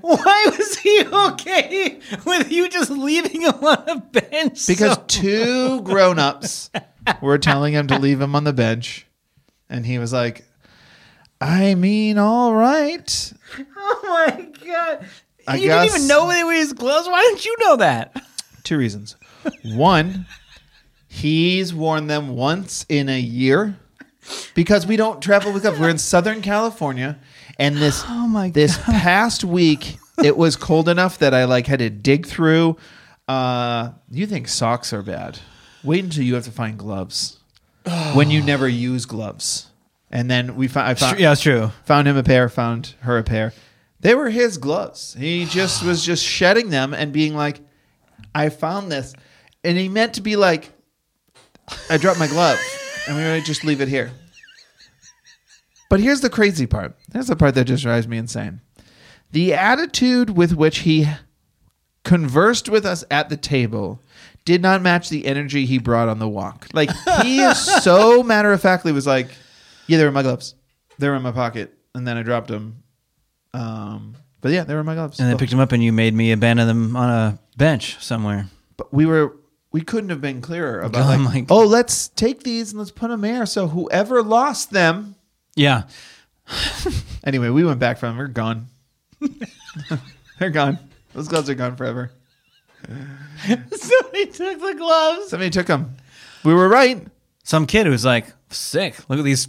Why 0.00 0.46
was 0.46 0.78
he 0.78 1.04
okay 1.06 2.00
with 2.24 2.50
you 2.50 2.68
just 2.68 2.90
leaving 2.90 3.42
him 3.42 3.54
on 3.62 3.88
a 3.88 4.00
bench? 4.00 4.66
because 4.66 4.94
so- 4.94 5.04
two 5.06 5.82
grown-ups 5.82 6.70
were 7.20 7.38
telling 7.38 7.72
him 7.74 7.86
to 7.88 7.98
leave 7.98 8.20
him 8.20 8.34
on 8.34 8.44
the 8.44 8.52
bench. 8.52 9.06
And 9.68 9.86
he 9.86 9.98
was 9.98 10.12
like, 10.12 10.44
I 11.40 11.74
mean, 11.74 12.18
all 12.18 12.54
right. 12.54 13.32
oh 13.76 14.00
my 14.04 14.48
god, 14.64 15.06
I 15.46 15.56
you 15.56 15.66
guess- 15.68 15.84
didn't 15.84 15.96
even 15.96 16.08
know 16.08 16.28
they 16.28 16.44
were 16.44 16.52
his 16.52 16.72
gloves. 16.72 17.08
Why 17.08 17.22
didn't 17.22 17.44
you 17.44 17.56
know 17.60 17.76
that? 17.76 18.16
Two 18.64 18.78
reasons. 18.78 19.16
One, 19.64 20.26
he's 21.12 21.74
worn 21.74 22.06
them 22.06 22.34
once 22.34 22.86
in 22.88 23.08
a 23.10 23.20
year 23.20 23.76
because 24.54 24.86
we 24.86 24.96
don't 24.96 25.20
travel 25.22 25.52
with 25.52 25.62
gloves. 25.62 25.78
We're 25.78 25.90
in 25.90 25.98
Southern 25.98 26.40
California, 26.40 27.18
and 27.58 27.76
this 27.76 28.02
Oh 28.08 28.26
my 28.26 28.50
this 28.50 28.78
past 28.78 29.44
week 29.44 29.98
it 30.24 30.36
was 30.36 30.56
cold 30.56 30.88
enough 30.88 31.18
that 31.18 31.34
I 31.34 31.44
like 31.44 31.66
had 31.66 31.80
to 31.80 31.90
dig 31.90 32.26
through. 32.26 32.76
Uh, 33.28 33.90
you 34.10 34.26
think 34.26 34.48
socks 34.48 34.92
are 34.92 35.02
bad? 35.02 35.38
Wait 35.84 36.02
until 36.02 36.24
you 36.24 36.34
have 36.34 36.44
to 36.44 36.50
find 36.50 36.78
gloves 36.78 37.38
when 38.14 38.30
you 38.30 38.42
never 38.42 38.68
use 38.68 39.04
gloves. 39.04 39.68
And 40.10 40.30
then 40.30 40.56
we 40.56 40.66
found 40.66 40.88
I 40.88 40.94
found 40.94 41.20
yeah, 41.20 41.32
it's 41.32 41.42
true. 41.42 41.70
found 41.84 42.08
him 42.08 42.16
a 42.16 42.22
pair, 42.22 42.48
found 42.48 42.94
her 43.00 43.18
a 43.18 43.22
pair. 43.22 43.52
They 44.00 44.14
were 44.14 44.30
his 44.30 44.58
gloves. 44.58 45.14
He 45.18 45.44
just 45.44 45.84
was 45.84 46.04
just 46.04 46.24
shedding 46.24 46.70
them 46.70 46.92
and 46.94 47.12
being 47.12 47.36
like, 47.36 47.60
I 48.34 48.48
found 48.48 48.90
this. 48.90 49.14
And 49.62 49.78
he 49.78 49.88
meant 49.88 50.14
to 50.14 50.20
be 50.20 50.34
like, 50.36 50.71
I 51.90 51.96
dropped 51.96 52.18
my 52.18 52.26
glove. 52.28 52.58
And 53.06 53.16
we 53.16 53.22
were 53.22 53.30
like, 53.30 53.44
just 53.44 53.64
leave 53.64 53.80
it 53.80 53.88
here. 53.88 54.12
But 55.88 56.00
here's 56.00 56.20
the 56.20 56.30
crazy 56.30 56.66
part. 56.66 56.96
Here's 57.12 57.26
the 57.26 57.36
part 57.36 57.54
that 57.54 57.64
just 57.64 57.82
drives 57.82 58.08
me 58.08 58.16
insane. 58.16 58.60
The 59.32 59.54
attitude 59.54 60.30
with 60.30 60.54
which 60.54 60.80
he 60.80 61.06
conversed 62.04 62.68
with 62.68 62.84
us 62.86 63.04
at 63.10 63.28
the 63.28 63.36
table 63.36 64.00
did 64.44 64.62
not 64.62 64.82
match 64.82 65.08
the 65.08 65.26
energy 65.26 65.66
he 65.66 65.78
brought 65.78 66.08
on 66.08 66.18
the 66.18 66.28
walk. 66.28 66.66
Like 66.72 66.90
he 67.22 67.40
is 67.40 67.58
so 67.82 68.22
matter 68.22 68.52
of 68.52 68.60
factly 68.60 68.92
was 68.92 69.06
like, 69.06 69.28
yeah, 69.86 69.98
they 69.98 70.04
were 70.04 70.08
in 70.08 70.14
my 70.14 70.22
gloves. 70.22 70.54
They 70.98 71.08
were 71.08 71.16
in 71.16 71.22
my 71.22 71.32
pocket, 71.32 71.74
and 71.94 72.06
then 72.06 72.16
I 72.16 72.22
dropped 72.22 72.48
them. 72.48 72.82
Um, 73.54 74.14
but 74.40 74.52
yeah, 74.52 74.64
they 74.64 74.74
were 74.74 74.80
in 74.80 74.86
my 74.86 74.94
gloves. 74.94 75.18
And 75.18 75.28
then 75.28 75.38
picked 75.38 75.50
them 75.50 75.60
up, 75.60 75.72
and 75.72 75.82
you 75.82 75.92
made 75.92 76.14
me 76.14 76.32
abandon 76.32 76.66
them 76.66 76.96
on 76.96 77.10
a 77.10 77.38
bench 77.56 78.02
somewhere. 78.02 78.46
but 78.76 78.92
we 78.92 79.06
were 79.06 79.36
we 79.72 79.80
couldn't 79.80 80.10
have 80.10 80.20
been 80.20 80.40
clearer 80.40 80.80
about 80.82 81.18
Oh 81.18 81.22
like, 81.24 81.50
oh, 81.50 81.66
let's 81.66 82.08
take 82.08 82.42
these 82.44 82.70
and 82.70 82.78
let's 82.78 82.90
put 82.90 83.08
them 83.08 83.22
there. 83.22 83.46
So 83.46 83.68
whoever 83.68 84.22
lost 84.22 84.70
them, 84.70 85.14
Yeah, 85.56 85.84
anyway, 87.24 87.48
we 87.50 87.64
went 87.64 87.78
back 87.80 87.98
from 87.98 88.10
them. 88.10 88.18
They're 88.18 88.28
gone. 88.28 88.66
They're 90.38 90.50
gone. 90.50 90.78
Those 91.14 91.28
gloves 91.28 91.48
are 91.50 91.54
gone 91.54 91.76
forever. 91.76 92.10
somebody 92.86 94.26
took 94.26 94.60
the 94.60 94.74
gloves. 94.76 95.28
Somebody 95.28 95.50
took 95.50 95.66
them. 95.66 95.96
We 96.44 96.52
were 96.54 96.68
right. 96.68 97.06
Some 97.44 97.66
kid 97.66 97.86
who's 97.86 98.04
like 98.04 98.26
sick. 98.50 98.96
Look 99.08 99.18
at 99.18 99.24
these. 99.24 99.48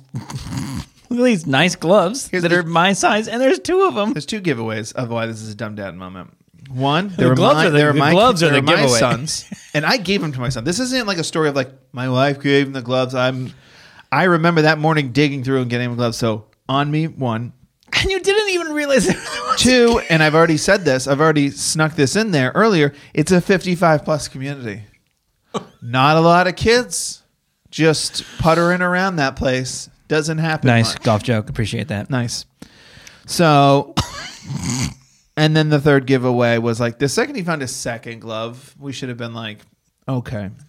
Look 1.10 1.20
at 1.20 1.26
these 1.26 1.46
nice 1.48 1.76
gloves 1.76 2.28
Here's 2.28 2.44
that 2.44 2.50
the- 2.50 2.60
are 2.60 2.64
my 2.64 2.94
size, 2.94 3.28
and 3.28 3.42
there's 3.42 3.60
two 3.60 3.82
of 3.84 3.96
them. 3.96 4.14
There's 4.14 4.26
two 4.26 4.42
giveaways 4.42 4.94
of 4.94 5.10
why 5.10 5.26
this 5.26 5.42
is 5.42 5.50
a 5.50 5.56
dumb 5.56 5.76
dad 5.76 5.96
moment. 5.96 6.34
One, 6.70 7.14
The 7.18 7.30
were 7.30 7.36
gloves 7.36 7.56
my, 7.56 7.66
are 7.66 7.70
the- 7.70 7.78
they 7.78 7.86
were 7.86 7.94
the 7.94 8.00
my, 8.00 8.12
gloves 8.12 8.40
they 8.42 8.48
are 8.48 8.50
the 8.52 8.56
were 8.58 8.62
my 8.64 8.76
giveaway. 8.76 9.00
sons, 9.00 9.46
and 9.74 9.86
I 9.86 9.98
gave 9.98 10.22
them 10.22 10.32
to 10.32 10.40
my 10.40 10.50
son. 10.50 10.64
This 10.64 10.80
isn't 10.80 11.06
like 11.08 11.18
a 11.18 11.24
story 11.24 11.50
of 11.50 11.56
like 11.56 11.72
my 11.92 12.10
wife 12.10 12.42
gave 12.42 12.68
him 12.68 12.74
the 12.74 12.82
gloves. 12.82 13.14
I'm, 13.16 13.54
I 14.12 14.24
remember 14.24 14.62
that 14.64 14.78
morning 14.80 15.12
digging 15.12 15.44
through 15.44 15.62
and 15.62 15.70
getting 15.70 15.90
him 15.92 15.96
gloves. 15.96 16.18
So 16.18 16.46
on 16.70 16.90
me, 16.92 17.08
one, 17.08 17.54
And 18.02 18.10
you 18.10 18.20
didn't 18.20 18.50
even 18.52 18.74
realize 18.74 19.08
it 19.08 19.16
was 19.18 19.60
two, 19.62 20.02
and 20.10 20.24
I've 20.24 20.36
already 20.36 20.58
said 20.58 20.84
this. 20.86 21.08
I've 21.08 21.22
already 21.22 21.50
snuck 21.52 21.96
this 21.96 22.16
in 22.16 22.32
there 22.32 22.52
earlier. 22.56 22.94
It's 23.14 23.32
a 23.32 23.42
55 23.42 24.04
plus 24.06 24.28
community. 24.28 24.84
Not 25.82 26.18
a 26.18 26.22
lot 26.22 26.48
of 26.48 26.56
kids 26.56 27.22
just 27.70 28.24
puttering 28.40 28.82
around 28.82 29.18
that 29.18 29.36
place. 29.36 29.90
Doesn't 30.08 30.38
happen. 30.40 30.68
nice 30.68 30.94
much. 30.96 31.04
golf 31.04 31.24
joke. 31.24 31.50
Appreciate 31.50 31.90
that. 31.90 32.10
Nice. 32.10 32.46
So, 33.26 33.94
and 35.36 35.56
then 35.56 35.70
the 35.70 35.80
third 35.80 36.06
giveaway 36.06 36.58
was 36.58 36.80
like 36.80 37.00
the 37.00 37.10
second 37.10 37.36
he 37.36 37.44
found 37.44 37.64
a 37.64 37.68
second 37.68 38.20
glove, 38.20 38.76
we 38.80 38.92
should 38.92 39.10
have 39.10 39.18
been 39.18 39.34
like, 39.34 39.60
okay. 40.08 40.50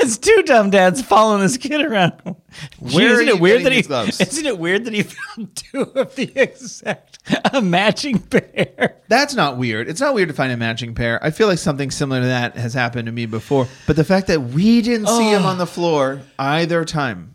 It's 0.00 0.16
two 0.16 0.42
dumb 0.44 0.70
dads 0.70 1.02
following 1.02 1.42
this 1.42 1.56
kid 1.56 1.84
around. 1.84 2.14
Gee, 2.22 2.96
Where 2.96 3.10
are 3.10 3.12
isn't 3.14 3.28
it 3.28 3.40
weird 3.40 3.64
that 3.64 3.72
he? 3.72 3.82
gloves? 3.82 4.20
Isn't 4.20 4.46
it 4.46 4.58
weird 4.58 4.84
that 4.84 4.94
he 4.94 5.02
found 5.36 5.54
two 5.54 5.82
of 5.82 6.14
the 6.14 6.32
exact 6.36 7.18
a 7.52 7.60
matching 7.60 8.20
pair? 8.20 8.96
That's 9.08 9.34
not 9.34 9.58
weird. 9.58 9.88
It's 9.88 10.00
not 10.00 10.14
weird 10.14 10.28
to 10.28 10.34
find 10.34 10.52
a 10.52 10.56
matching 10.56 10.94
pair. 10.94 11.22
I 11.22 11.30
feel 11.30 11.48
like 11.48 11.58
something 11.58 11.90
similar 11.90 12.20
to 12.20 12.26
that 12.28 12.56
has 12.56 12.72
happened 12.72 13.06
to 13.06 13.12
me 13.12 13.26
before. 13.26 13.66
But 13.86 13.96
the 13.96 14.04
fact 14.04 14.28
that 14.28 14.40
we 14.40 14.80
didn't 14.80 15.08
see 15.08 15.30
him 15.30 15.42
oh. 15.42 15.48
on 15.48 15.58
the 15.58 15.66
floor 15.66 16.22
either 16.38 16.84
time, 16.84 17.34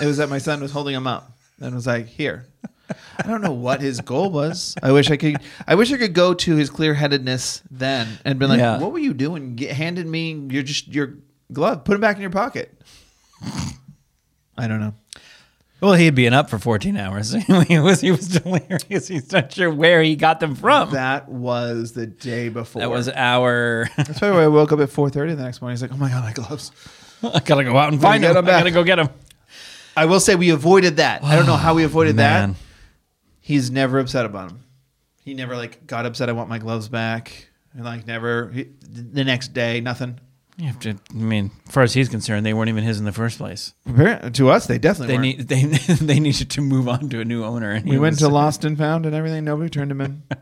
it 0.00 0.06
was 0.06 0.18
that 0.18 0.28
my 0.28 0.38
son 0.38 0.60
was 0.60 0.70
holding 0.70 0.94
him 0.94 1.06
up 1.08 1.32
and 1.60 1.74
was 1.74 1.86
like, 1.86 2.06
here. 2.06 2.46
I 3.18 3.26
don't 3.26 3.40
know 3.40 3.52
what 3.52 3.80
his 3.80 4.00
goal 4.00 4.30
was. 4.30 4.74
I 4.82 4.92
wish 4.92 5.10
I 5.10 5.16
could. 5.16 5.36
I 5.66 5.74
wish 5.74 5.92
I 5.92 5.96
could 5.96 6.14
go 6.14 6.34
to 6.34 6.56
his 6.56 6.70
clear 6.70 6.94
headedness 6.94 7.62
then 7.70 8.06
and 8.24 8.38
been 8.38 8.48
like, 8.48 8.58
Yeah. 8.60 8.78
"What 8.78 8.92
were 8.92 8.98
you 8.98 9.14
doing? 9.14 9.56
Get, 9.56 9.72
handed 9.72 10.06
me 10.06 10.32
your 10.50 10.62
just 10.62 10.88
your 10.88 11.14
glove. 11.52 11.84
Put 11.84 11.96
it 11.96 12.00
back 12.00 12.16
in 12.16 12.22
your 12.22 12.30
pocket." 12.30 12.72
I 14.58 14.68
don't 14.68 14.80
know. 14.80 14.94
Well, 15.80 15.92
he'd 15.92 16.14
been 16.14 16.32
up 16.32 16.48
for 16.48 16.58
14 16.58 16.96
hours. 16.96 17.32
he 17.68 17.78
was 17.78 18.00
he 18.00 18.10
was 18.10 18.28
delirious. 18.28 19.08
He's 19.08 19.30
not 19.30 19.52
sure 19.52 19.70
where 19.70 20.02
he 20.02 20.16
got 20.16 20.40
them 20.40 20.54
from. 20.54 20.90
That, 20.92 21.26
That 21.26 21.28
was 21.28 21.92
the 21.92 22.06
day 22.06 22.48
before. 22.48 22.80
That 22.80 22.90
was 22.90 23.10
our. 23.10 23.86
That's 23.96 24.18
probably 24.18 24.38
why 24.38 24.44
I 24.44 24.48
woke 24.48 24.72
up 24.72 24.80
at 24.80 24.88
four 24.90 25.10
thirty 25.10 25.34
the 25.34 25.42
next 25.42 25.60
morning. 25.60 25.74
He's 25.74 25.82
like, 25.82 25.92
"Oh 25.92 25.96
my 25.98 26.08
god, 26.08 26.24
my 26.24 26.32
gloves." 26.32 26.72
I 27.22 27.40
gotta 27.40 27.64
go 27.64 27.76
out 27.76 27.92
and 27.92 28.00
find 28.00 28.22
get 28.22 28.30
him. 28.30 28.36
I 28.36 28.38
him 28.40 28.44
back. 28.46 28.60
gotta 28.60 28.70
go 28.70 28.84
get 28.84 28.98
him. 28.98 29.08
I 29.96 30.04
will 30.06 30.20
say 30.20 30.34
we 30.34 30.50
avoided 30.50 30.96
that. 30.96 31.22
I 31.24 31.36
don't 31.36 31.46
know 31.46 31.56
how 31.56 31.74
we 31.74 31.84
avoided 31.84 32.16
Man. 32.16 32.52
that. 32.52 32.58
He's 33.46 33.70
never 33.70 34.00
upset 34.00 34.26
about 34.26 34.50
him. 34.50 34.64
He 35.22 35.32
never 35.32 35.56
like 35.56 35.86
got 35.86 36.04
upset. 36.04 36.28
I 36.28 36.32
want 36.32 36.48
my 36.48 36.58
gloves 36.58 36.88
back. 36.88 37.46
And 37.72 37.84
like 37.84 38.04
never 38.04 38.50
he, 38.50 38.64
the 38.80 39.22
next 39.22 39.52
day, 39.54 39.80
nothing. 39.80 40.18
You 40.56 40.66
have 40.66 40.80
to. 40.80 40.90
I 41.10 41.14
mean, 41.14 41.52
as 41.68 41.72
far 41.72 41.84
as 41.84 41.94
he's 41.94 42.08
concerned, 42.08 42.44
they 42.44 42.54
weren't 42.54 42.70
even 42.70 42.82
his 42.82 42.98
in 42.98 43.04
the 43.04 43.12
first 43.12 43.38
place. 43.38 43.72
To 44.32 44.48
us, 44.50 44.66
they 44.66 44.78
definitely 44.78 45.14
They 45.16 45.18
weren't. 45.18 45.38
need 45.38 45.88
they 46.00 46.04
they 46.14 46.18
needed 46.18 46.50
to 46.50 46.60
move 46.60 46.88
on 46.88 47.08
to 47.10 47.20
a 47.20 47.24
new 47.24 47.44
owner. 47.44 47.70
And 47.70 47.88
we 47.88 47.98
went 48.00 48.14
was- 48.14 48.18
to 48.20 48.28
Lost 48.30 48.64
and 48.64 48.76
Found 48.78 49.06
and 49.06 49.14
everything. 49.14 49.44
Nobody 49.44 49.70
turned 49.70 49.92
him 49.92 50.00
in. 50.00 50.22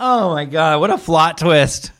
Oh 0.00 0.32
my 0.32 0.44
god! 0.44 0.80
What 0.80 0.90
a 0.90 0.98
plot 0.98 1.38
twist! 1.38 1.90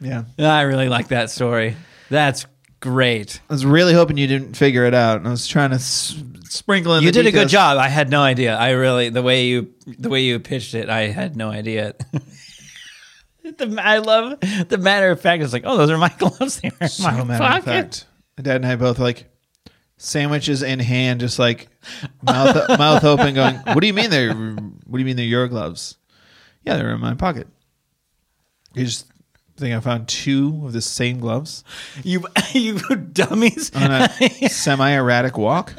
yeah, 0.00 0.24
I 0.38 0.62
really 0.62 0.88
like 0.88 1.08
that 1.08 1.30
story. 1.30 1.76
That's 2.10 2.46
great. 2.80 3.40
I 3.48 3.52
was 3.52 3.64
really 3.64 3.94
hoping 3.94 4.16
you 4.18 4.26
didn't 4.26 4.54
figure 4.56 4.84
it 4.86 4.94
out. 4.94 5.24
I 5.24 5.30
was 5.30 5.46
trying 5.46 5.70
to 5.70 5.76
s- 5.76 6.20
sprinkle 6.50 6.94
in. 6.96 7.02
You 7.02 7.10
the 7.10 7.22
did 7.22 7.26
a 7.26 7.32
good 7.32 7.48
job. 7.48 7.78
I 7.78 7.88
had 7.88 8.10
no 8.10 8.22
idea. 8.22 8.56
I 8.56 8.70
really 8.70 9.08
the 9.08 9.22
way 9.22 9.46
you 9.46 9.74
the 9.86 10.08
way 10.08 10.22
you 10.22 10.38
pitched 10.40 10.74
it. 10.74 10.88
I 10.88 11.08
had 11.08 11.36
no 11.36 11.50
idea. 11.50 11.94
the, 13.42 13.80
I 13.82 13.98
love 13.98 14.40
the 14.68 14.78
matter 14.78 15.10
of 15.10 15.20
fact. 15.20 15.42
It's 15.42 15.52
like, 15.52 15.64
oh, 15.66 15.76
those 15.76 15.90
are 15.90 15.98
my 15.98 16.12
gloves. 16.18 16.60
They 16.60 16.70
were 16.70 16.76
in 16.82 16.88
So 16.88 17.02
my 17.04 17.24
matter 17.24 17.58
of 17.58 17.64
fact, 17.64 18.06
my 18.36 18.42
dad 18.42 18.56
and 18.56 18.66
I 18.66 18.76
both 18.76 18.98
like 18.98 19.26
sandwiches 19.96 20.62
in 20.62 20.78
hand, 20.78 21.20
just 21.20 21.38
like 21.38 21.68
mouth 22.22 22.68
mouth 22.78 23.04
open, 23.04 23.34
going, 23.34 23.56
"What 23.56 23.80
do 23.80 23.86
you 23.86 23.94
mean 23.94 24.10
they're? 24.10 24.34
What 24.34 24.92
do 24.92 24.98
you 24.98 25.04
mean 25.04 25.16
they're 25.16 25.24
your 25.24 25.48
gloves? 25.48 25.96
Yeah, 26.64 26.76
they're 26.76 26.90
in 26.90 27.00
my 27.00 27.14
pocket. 27.14 27.46
You 28.74 28.84
just 28.84 29.06
think 29.56 29.74
I 29.74 29.80
found 29.80 30.06
two 30.06 30.62
of 30.64 30.72
the 30.72 30.80
same 30.80 31.18
gloves 31.18 31.64
You 32.04 32.24
you 32.52 32.78
dummies. 32.78 33.72
on 33.74 33.90
a 33.90 34.48
semi 34.48 34.90
erratic 34.90 35.36
walk? 35.36 35.72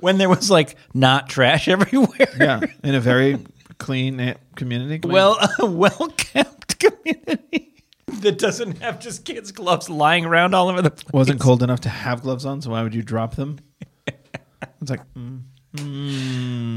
When 0.00 0.18
there 0.18 0.28
was 0.28 0.50
like 0.50 0.76
not 0.94 1.28
trash 1.28 1.68
everywhere. 1.76 2.28
Yeah, 2.38 2.60
in 2.84 2.94
a 2.94 3.00
very 3.00 3.38
clean 3.78 4.34
community. 4.54 4.98
Clean. 4.98 5.12
Well, 5.12 5.38
a 5.58 5.66
well 5.66 6.12
kept 6.16 6.78
community 6.78 7.82
that 8.20 8.38
doesn't 8.38 8.78
have 8.82 9.00
just 9.00 9.24
kids' 9.24 9.52
gloves 9.52 9.88
lying 9.90 10.24
around 10.24 10.54
all 10.54 10.68
over 10.68 10.82
the 10.82 10.90
place. 10.90 11.12
wasn't 11.12 11.40
cold 11.40 11.62
enough 11.62 11.80
to 11.80 11.88
have 11.88 12.22
gloves 12.22 12.44
on, 12.46 12.60
so 12.62 12.70
why 12.70 12.82
would 12.82 12.94
you 12.94 13.02
drop 13.02 13.34
them? 13.36 13.58
It's 14.80 14.90
like, 14.90 15.02
mm, 15.14 15.42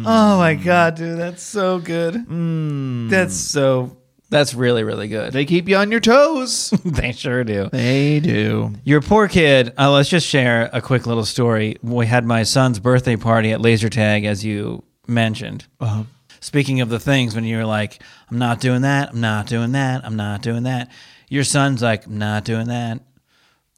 Oh 0.05 0.37
my 0.37 0.55
god, 0.55 0.95
dude, 0.95 1.17
that's 1.17 1.41
so 1.43 1.79
good. 1.79 2.15
mm. 2.15 3.09
That's 3.09 3.35
so. 3.35 3.95
That's 4.29 4.53
really 4.53 4.83
really 4.83 5.07
good. 5.07 5.33
they 5.33 5.45
keep 5.45 5.67
you 5.67 5.75
on 5.77 5.91
your 5.91 5.99
toes. 5.99 6.71
They 6.85 7.11
sure 7.11 7.43
do. 7.43 7.69
they 7.71 8.19
do. 8.19 8.73
Your 8.83 9.01
poor 9.01 9.27
kid. 9.27 9.73
Uh, 9.77 9.91
let's 9.91 10.09
just 10.09 10.27
share 10.27 10.69
a 10.73 10.81
quick 10.81 11.05
little 11.07 11.25
story. 11.25 11.77
We 11.81 12.05
had 12.07 12.25
my 12.25 12.43
son's 12.43 12.79
birthday 12.79 13.15
party 13.15 13.51
at 13.51 13.61
laser 13.61 13.89
tag, 13.89 14.25
as 14.25 14.43
you 14.45 14.83
mentioned. 15.07 15.65
Uh-huh. 15.79 16.03
Speaking 16.41 16.79
of 16.81 16.89
the 16.89 16.99
things 16.99 17.35
when 17.35 17.43
you're 17.43 17.65
like, 17.65 18.01
I'm 18.31 18.37
not 18.37 18.59
doing 18.61 18.81
that, 18.83 19.09
I'm 19.09 19.19
not 19.21 19.47
doing 19.47 19.71
that, 19.73 20.05
I'm 20.05 20.15
not 20.15 20.41
doing 20.41 20.63
that. 20.63 20.89
Your 21.27 21.43
son's 21.43 21.81
like, 21.81 22.05
I'm 22.05 22.17
not 22.17 22.45
doing 22.45 22.67
that. 22.67 23.01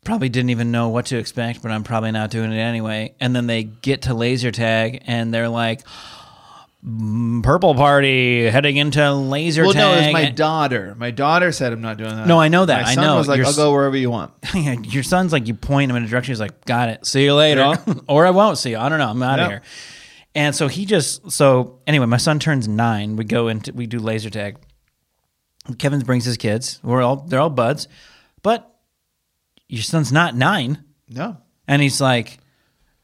Probably 0.03 0.29
didn't 0.29 0.49
even 0.51 0.71
know 0.71 0.89
what 0.89 1.07
to 1.07 1.17
expect, 1.17 1.61
but 1.61 1.71
I'm 1.71 1.83
probably 1.83 2.11
not 2.11 2.31
doing 2.31 2.51
it 2.51 2.57
anyway. 2.59 3.13
And 3.19 3.35
then 3.35 3.47
they 3.47 3.63
get 3.63 4.03
to 4.03 4.13
laser 4.13 4.51
tag 4.51 5.03
and 5.05 5.33
they're 5.33 5.49
like, 5.49 5.83
"Mm, 5.83 6.20
Mm, 6.85 7.43
purple 7.43 7.75
party 7.75 8.45
heading 8.49 8.75
into 8.77 9.13
laser 9.13 9.63
Well, 9.63 9.73
tag. 9.73 9.81
no, 9.81 9.93
it 9.93 10.05
was 10.05 10.13
my 10.13 10.31
daughter. 10.31 10.95
My 10.97 11.11
daughter 11.11 11.51
said 11.51 11.73
I'm 11.73 11.81
not 11.81 11.97
doing 11.97 12.15
that. 12.15 12.25
No, 12.25 12.39
I 12.39 12.47
know 12.47 12.65
that. 12.65 12.81
My 12.83 12.89
I 12.89 12.95
son 12.95 13.03
know. 13.03 13.17
was 13.17 13.27
like, 13.27 13.37
Your 13.37 13.45
I'll 13.45 13.53
go 13.55 13.71
wherever 13.71 13.95
you 13.95 14.09
want. 14.09 14.33
your 14.91 15.03
son's 15.03 15.31
like 15.31 15.47
you 15.47 15.53
point 15.53 15.91
him 15.91 15.97
in 15.97 16.03
a 16.03 16.07
direction. 16.07 16.31
He's 16.31 16.39
like, 16.39 16.65
"Got 16.65 16.89
it. 16.89 17.05
See 17.05 17.23
you 17.23 17.35
later," 17.35 17.75
or 18.07 18.25
I 18.25 18.31
won't 18.31 18.57
see 18.57 18.71
you. 18.71 18.79
I 18.79 18.89
don't 18.89 18.97
know. 18.97 19.09
I'm 19.09 19.21
out 19.21 19.39
of 19.39 19.47
here. 19.49 19.61
And 20.33 20.55
so 20.55 20.67
he 20.67 20.85
just 20.85 21.31
so 21.31 21.81
anyway. 21.85 22.07
My 22.07 22.17
son 22.17 22.39
turns 22.39 22.67
nine. 22.67 23.15
We 23.15 23.25
go 23.25 23.47
into 23.47 23.73
we 23.73 23.85
do 23.85 23.99
laser 23.99 24.31
tag. 24.31 24.57
Kevin 25.77 25.99
brings 25.99 26.25
his 26.25 26.37
kids. 26.37 26.79
We're 26.81 27.03
all 27.03 27.17
they're 27.17 27.39
all 27.41 27.51
buds, 27.51 27.87
but 28.41 28.73
your 29.67 29.83
son's 29.83 30.11
not 30.11 30.35
nine. 30.35 30.83
No. 31.07 31.37
And 31.67 31.79
he's 31.81 32.01
like, 32.01 32.39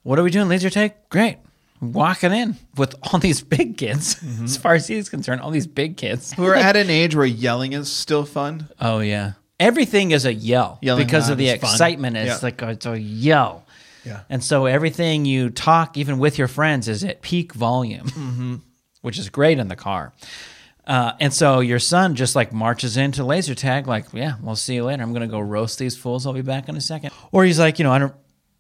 "What 0.02 0.18
are 0.18 0.24
we 0.24 0.32
doing? 0.32 0.48
Laser 0.50 0.72
tag? 0.72 0.94
Great." 1.10 1.38
Walking 1.80 2.32
in 2.34 2.56
with 2.76 2.96
all 3.04 3.20
these 3.20 3.42
big 3.42 3.78
kids, 3.78 4.16
Mm-hmm. 4.24 4.46
as 4.46 4.58
far 4.58 4.74
as 4.76 4.88
he's 4.88 5.10
concerned, 5.10 5.42
all 5.42 5.52
these 5.52 5.68
big 5.68 5.96
kids. 5.98 6.34
who 6.34 6.46
are 6.46 6.56
at 6.70 6.76
an 6.76 6.90
age 6.90 7.16
where 7.16 7.26
yelling 7.26 7.74
is 7.74 7.92
still 7.92 8.26
fun. 8.26 8.68
Oh 8.82 9.00
yeah, 9.00 9.34
everything 9.60 10.12
is 10.12 10.26
a 10.26 10.34
yell 10.34 10.80
Yelling 10.82 11.06
because 11.06 11.30
of 11.30 11.38
the 11.38 11.50
is 11.50 11.62
fun. 11.62 11.70
excitement. 11.72 12.18
It's 12.18 12.28
Yeah. 12.28 12.40
like 12.42 12.62
a, 12.62 12.70
it's 12.70 12.86
a 12.86 13.00
yell. 13.00 13.66
Yeah. 14.04 14.22
And 14.30 14.44
so 14.44 14.66
everything 14.66 15.26
you 15.26 15.50
talk, 15.50 15.98
even 15.98 16.18
with 16.18 16.38
your 16.38 16.48
friends, 16.48 16.88
is 16.88 17.04
at 17.04 17.22
peak 17.22 17.54
volume, 17.54 18.08
Mm-hmm. 18.08 18.56
which 19.02 19.20
is 19.20 19.30
great 19.30 19.60
in 19.60 19.68
the 19.68 19.76
car. 19.76 20.14
Uh, 20.88 21.12
and 21.20 21.34
so 21.34 21.60
your 21.60 21.80
son 21.80 22.16
just 22.16 22.34
like 22.34 22.54
marches 22.54 22.96
into 22.96 23.22
laser 23.24 23.54
tag, 23.54 23.86
like, 23.88 24.06
yeah, 24.14 24.36
we'll 24.42 24.56
see 24.56 24.76
you 24.76 24.86
later. 24.86 25.04
I'm 25.04 25.12
gonna 25.14 25.28
go 25.28 25.40
roast 25.42 25.78
these 25.78 25.98
fools. 25.98 26.26
I'll 26.26 26.32
be 26.34 26.42
back 26.42 26.70
in 26.70 26.78
a 26.78 26.82
second. 26.82 27.12
Or 27.34 27.44
he's 27.44 27.60
like, 27.60 27.78
you 27.78 27.84
know, 27.84 27.92
I 27.92 28.00
don't, 28.00 28.14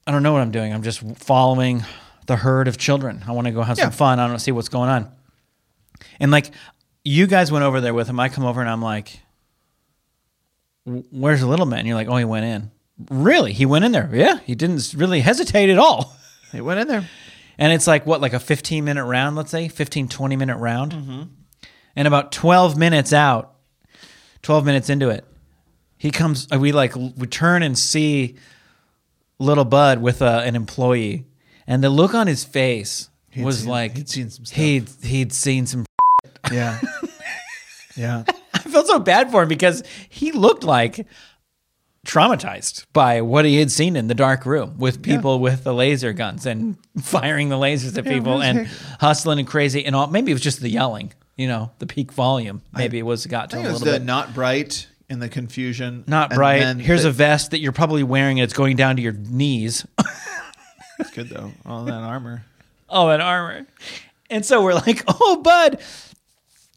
I 0.05 0.11
don't 0.11 0.23
know 0.23 0.33
what 0.33 0.41
I'm 0.41 0.51
doing. 0.51 0.73
I'm 0.73 0.83
just 0.83 0.99
following 1.17 1.85
the 2.27 2.35
herd 2.37 2.67
of 2.67 2.77
children. 2.77 3.23
I 3.27 3.31
want 3.31 3.45
to 3.47 3.51
go 3.51 3.61
have 3.63 3.77
Yeah. 3.77 3.85
some 3.85 3.93
fun. 3.93 4.19
I 4.19 4.27
don't 4.27 4.39
see 4.39 4.51
what's 4.51 4.69
going 4.69 4.89
on. 4.89 5.11
And 6.19 6.29
like, 6.31 6.51
you 7.03 7.25
guys 7.27 7.51
went 7.51 7.63
over 7.65 7.81
there 7.81 7.93
with 7.93 8.07
him. 8.07 8.19
I 8.19 8.29
come 8.29 8.45
over 8.45 8.61
and 8.61 8.69
I'm 8.69 8.81
like, 8.81 9.19
where's 10.85 11.41
the 11.41 11.47
little 11.47 11.65
man? 11.65 11.79
And 11.79 11.87
you're 11.87 11.97
like, 11.97 12.07
oh, 12.07 12.15
he 12.17 12.25
went 12.25 12.45
in. 12.45 12.71
Really? 13.09 13.53
He 13.53 13.65
went 13.65 13.85
in 13.85 13.91
there? 13.91 14.09
Yeah. 14.13 14.39
He 14.45 14.55
didn't 14.55 14.93
really 14.95 15.21
hesitate 15.21 15.69
at 15.69 15.77
all. 15.79 16.13
He 16.53 16.61
went 16.61 16.79
in 16.79 16.87
there. 16.87 17.05
And 17.57 17.73
it's 17.73 17.87
like, 17.87 18.05
what, 18.05 18.21
like 18.21 18.31
a 18.31 18.39
15 18.39 18.85
minute 18.85 19.03
round, 19.03 19.35
let's 19.35 19.51
say, 19.51 19.67
15, 19.67 20.07
20 20.07 20.35
minute 20.37 20.55
round. 20.55 20.93
And 21.93 22.07
about 22.07 22.31
12 22.31 22.77
minutes 22.77 23.11
out, 23.11 23.53
12 24.43 24.65
minutes 24.65 24.89
into 24.89 25.09
it, 25.09 25.25
he 25.97 26.09
comes, 26.09 26.47
uh, 26.53 26.57
we 26.57 26.71
like, 26.71 26.95
we 26.95 27.27
turn 27.27 27.63
and 27.63 27.77
see 27.77 28.37
little 29.39 29.65
Bud 29.65 30.01
with 30.01 30.21
uh, 30.21 30.41
an 30.45 30.55
employee. 30.55 31.25
And 31.67 31.83
the 31.83 31.89
look 31.89 32.13
on 32.15 32.27
his 32.27 32.43
face 32.43 33.09
He'd 33.29 33.43
was 33.45 33.59
seen- 33.59 33.69
like, 33.69 33.97
he'd 33.97 34.09
seen 34.09 34.29
some 34.29 34.45
stuff. 34.45 34.57
He'd, 34.57 34.89
he'd 35.03 35.33
seen 35.33 35.65
some 35.67 35.85
Yeah. 36.51 36.79
yeah. 37.95 38.23
I 38.53 38.59
felt 38.59 38.87
so 38.87 38.99
bad 38.99 39.31
for 39.31 39.43
him 39.43 39.49
because 39.49 39.83
he 40.09 40.31
looked 40.31 40.63
like 40.63 41.05
traumatized 42.05 42.85
by 42.93 43.21
what 43.21 43.43
he 43.43 43.57
had 43.57 43.69
seen 43.69 43.95
in 43.97 44.07
the 44.07 44.15
dark 44.15 44.45
room 44.45 44.77
with 44.77 45.01
people 45.03 45.39
with 45.39 45.63
the 45.65 45.73
laser 45.73 46.13
guns 46.13 46.45
and 46.45 46.77
firing 47.01 47.49
the 47.49 47.57
lasers 47.57 47.97
at 47.97 48.05
people 48.05 48.41
and 48.41 48.67
hustling 49.01 49.39
and 49.39 49.47
crazy 49.47 49.85
and 49.85 49.95
all. 49.95 50.07
Maybe 50.07 50.31
it 50.31 50.35
was 50.35 50.41
just 50.41 50.61
the 50.61 50.69
yelling, 50.69 51.11
you 51.35 51.47
know, 51.47 51.71
the 51.79 51.85
peak 51.85 52.13
volume. 52.13 52.61
Maybe 52.73 52.97
it 52.97 53.03
was 53.03 53.25
got 53.25 53.49
to 53.51 53.57
I 53.57 53.59
a 53.59 53.63
it 53.69 53.71
was 53.73 53.81
little 53.81 53.99
bit. 53.99 54.05
not 54.05 54.33
bright 54.33 54.87
and 55.09 55.21
the 55.21 55.27
confusion. 55.29 56.05
Not 56.07 56.29
bright. 56.31 56.77
Here's 56.77 57.03
the- 57.03 57.09
a 57.09 57.11
vest 57.11 57.51
that 57.51 57.59
you're 57.59 57.73
probably 57.73 58.03
wearing 58.03 58.39
and 58.39 58.45
it's 58.45 58.53
going 58.53 58.77
down 58.77 58.95
to 58.95 59.01
your 59.01 59.13
knees. 59.13 59.85
It's 60.99 61.11
good 61.11 61.29
though. 61.29 61.51
All 61.65 61.85
that 61.85 61.93
armor. 62.03 62.45
oh, 62.89 63.07
that 63.09 63.21
armor. 63.21 63.67
And 64.29 64.45
so 64.45 64.61
we're 64.63 64.73
like, 64.73 65.03
oh, 65.07 65.41
bud. 65.41 65.79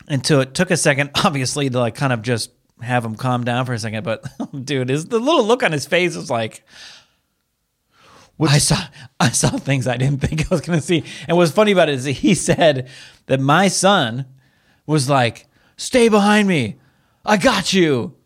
And 0.09 0.25
so 0.27 0.41
it 0.41 0.55
took 0.55 0.71
a 0.71 0.77
second, 0.77 1.11
obviously, 1.25 1.71
to 1.71 1.79
like 1.79 1.95
kind 1.95 2.13
of 2.13 2.23
just 2.23 2.51
have 2.83 3.05
him 3.05 3.15
calm 3.15 3.45
down 3.45 3.67
for 3.67 3.73
a 3.73 3.79
second. 3.79 4.05
But 4.05 4.25
dude, 4.65 4.89
his 4.89 5.07
the 5.07 5.19
little 5.19 5.45
look 5.45 5.63
on 5.63 5.73
his 5.73 5.87
face 5.87 6.17
was 6.17 6.31
like, 6.31 6.65
I 8.41 8.59
saw 8.59 8.77
I 9.19 9.31
saw 9.31 9.51
things 9.51 9.87
I 9.87 9.97
didn't 9.97 10.21
think 10.21 10.47
I 10.47 10.55
was 10.55 10.63
to 10.63 10.81
see. 10.81 11.05
And 11.29 11.37
what's 11.37 11.53
funny 11.53 11.73
about 11.73 11.89
it 11.89 11.97
is 11.97 12.05
he 12.05 12.35
said 12.35 12.89
that 13.27 13.39
my 13.39 13.69
son 13.69 14.27
was 14.87 15.11
like, 15.11 15.47
"Stay 15.77 16.09
behind 16.09 16.49
me, 16.49 16.77
I 17.25 17.37
got 17.37 17.73
you. 17.73 18.17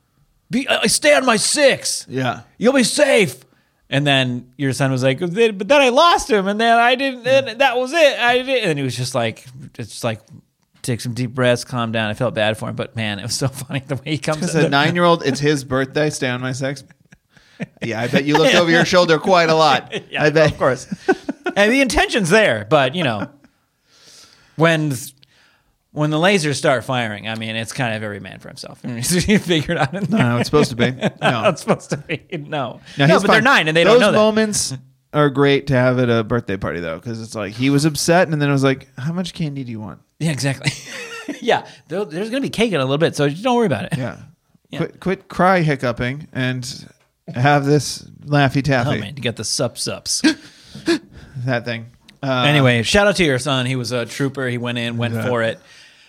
Be 0.50 0.68
uh, 0.68 0.86
stay 0.86 1.14
on 1.14 1.26
my 1.26 1.36
six. 1.36 2.06
Yeah. 2.08 2.42
You'll 2.58 2.74
be 2.74 2.84
safe." 2.84 3.44
And 3.90 4.06
then 4.06 4.52
your 4.56 4.72
son 4.72 4.90
was 4.90 5.02
like, 5.02 5.20
"But 5.20 5.34
then 5.34 5.80
I 5.80 5.90
lost 5.90 6.30
him, 6.30 6.48
and 6.48 6.60
then 6.60 6.78
I 6.78 6.94
didn't. 6.94 7.26
And 7.26 7.60
that 7.60 7.76
was 7.76 7.92
it. 7.92 8.18
I 8.18 8.42
did." 8.42 8.64
And 8.64 8.78
he 8.78 8.84
was 8.84 8.96
just 8.96 9.14
like, 9.14 9.46
"It's 9.78 10.02
like." 10.04 10.20
Take 10.82 11.00
some 11.00 11.14
deep 11.14 11.30
breaths, 11.30 11.64
calm 11.64 11.92
down. 11.92 12.10
I 12.10 12.14
felt 12.14 12.34
bad 12.34 12.58
for 12.58 12.68
him, 12.68 12.76
but 12.76 12.94
man, 12.94 13.18
it 13.18 13.22
was 13.22 13.34
so 13.34 13.48
funny 13.64 13.80
the 13.86 13.94
way 13.94 14.02
he 14.04 14.18
comes. 14.18 14.42
As 14.42 14.54
a 14.54 14.68
nine 14.68 14.94
year 14.94 15.04
old, 15.04 15.24
it's 15.24 15.40
his 15.40 15.64
birthday. 15.64 16.10
Stay 16.10 16.28
on 16.28 16.42
my 16.42 16.52
sex. 16.52 16.84
Yeah, 17.82 18.00
I 18.00 18.08
bet 18.08 18.24
you 18.24 18.36
looked 18.36 18.54
over 18.56 18.68
your 18.70 18.84
shoulder 18.84 19.18
quite 19.18 19.48
a 19.48 19.54
lot. 19.54 19.94
Yeah, 20.10 20.24
I 20.24 20.30
bet. 20.30 20.50
of 20.52 20.58
course. 20.58 20.86
and 21.56 21.72
the 21.72 21.80
intention's 21.80 22.28
there, 22.28 22.66
but 22.68 22.94
you 22.94 23.04
know, 23.04 23.30
when 24.56 24.92
when 25.94 26.10
the 26.10 26.18
lasers 26.18 26.56
start 26.56 26.84
firing, 26.84 27.28
I 27.28 27.36
mean, 27.36 27.54
it's 27.56 27.72
kind 27.72 27.94
of 27.94 28.02
every 28.02 28.18
man 28.20 28.40
for 28.40 28.48
himself. 28.48 28.80
you 28.84 29.38
figured 29.38 29.78
out. 29.78 30.10
No, 30.10 30.36
it's 30.38 30.48
supposed 30.48 30.70
to 30.70 30.76
be. 30.76 30.90
No, 30.92 31.10
No, 31.22 31.48
it's 31.48 31.60
supposed 31.62 31.90
to 31.90 31.96
be 31.96 32.20
no. 32.36 32.80
No, 32.98 33.06
but 33.20 33.28
they're 33.28 33.40
nine 33.40 33.68
and 33.68 33.76
they 33.76 33.84
Those 33.84 33.94
don't 33.94 34.00
know 34.00 34.12
that. 34.12 34.18
moments 34.18 34.74
are 35.12 35.30
great 35.30 35.68
to 35.68 35.74
have 35.74 35.98
at 36.00 36.10
a 36.10 36.24
birthday 36.24 36.56
party 36.56 36.80
though, 36.80 36.96
because 36.98 37.22
it's 37.22 37.34
like 37.36 37.52
he 37.54 37.70
was 37.70 37.84
upset, 37.84 38.28
and 38.28 38.42
then 38.42 38.48
it 38.48 38.52
was 38.52 38.64
like, 38.64 38.88
"How 38.98 39.12
much 39.12 39.32
candy 39.32 39.62
do 39.62 39.70
you 39.70 39.78
want?" 39.80 40.00
Yeah, 40.18 40.32
exactly. 40.32 40.72
yeah, 41.40 41.66
there- 41.88 42.04
there's 42.04 42.28
gonna 42.30 42.40
be 42.42 42.50
cake 42.50 42.72
in 42.72 42.80
a 42.80 42.84
little 42.84 42.98
bit, 42.98 43.14
so 43.14 43.28
don't 43.28 43.56
worry 43.56 43.66
about 43.66 43.84
it. 43.84 43.96
Yeah, 43.96 44.18
quit, 44.76 44.98
quit 45.00 45.28
cry 45.28 45.60
hiccuping 45.62 46.26
and 46.32 46.66
have 47.32 47.64
this 47.64 48.00
laffy 48.26 48.62
taffy. 48.64 48.90
Oh 48.90 48.98
man, 48.98 49.14
you 49.16 49.22
got 49.22 49.36
the 49.36 49.44
sup 49.44 49.78
sups. 49.78 50.20
that 51.44 51.64
thing. 51.64 51.86
Uh, 52.22 52.44
anyway, 52.48 52.82
shout 52.82 53.06
out 53.06 53.16
to 53.16 53.24
your 53.24 53.38
son. 53.38 53.66
He 53.66 53.76
was 53.76 53.92
a 53.92 54.06
trooper. 54.06 54.48
He 54.48 54.58
went 54.58 54.78
in, 54.78 54.96
went 54.96 55.14
Yeah. 55.14 55.26
for 55.28 55.42
it, 55.42 55.60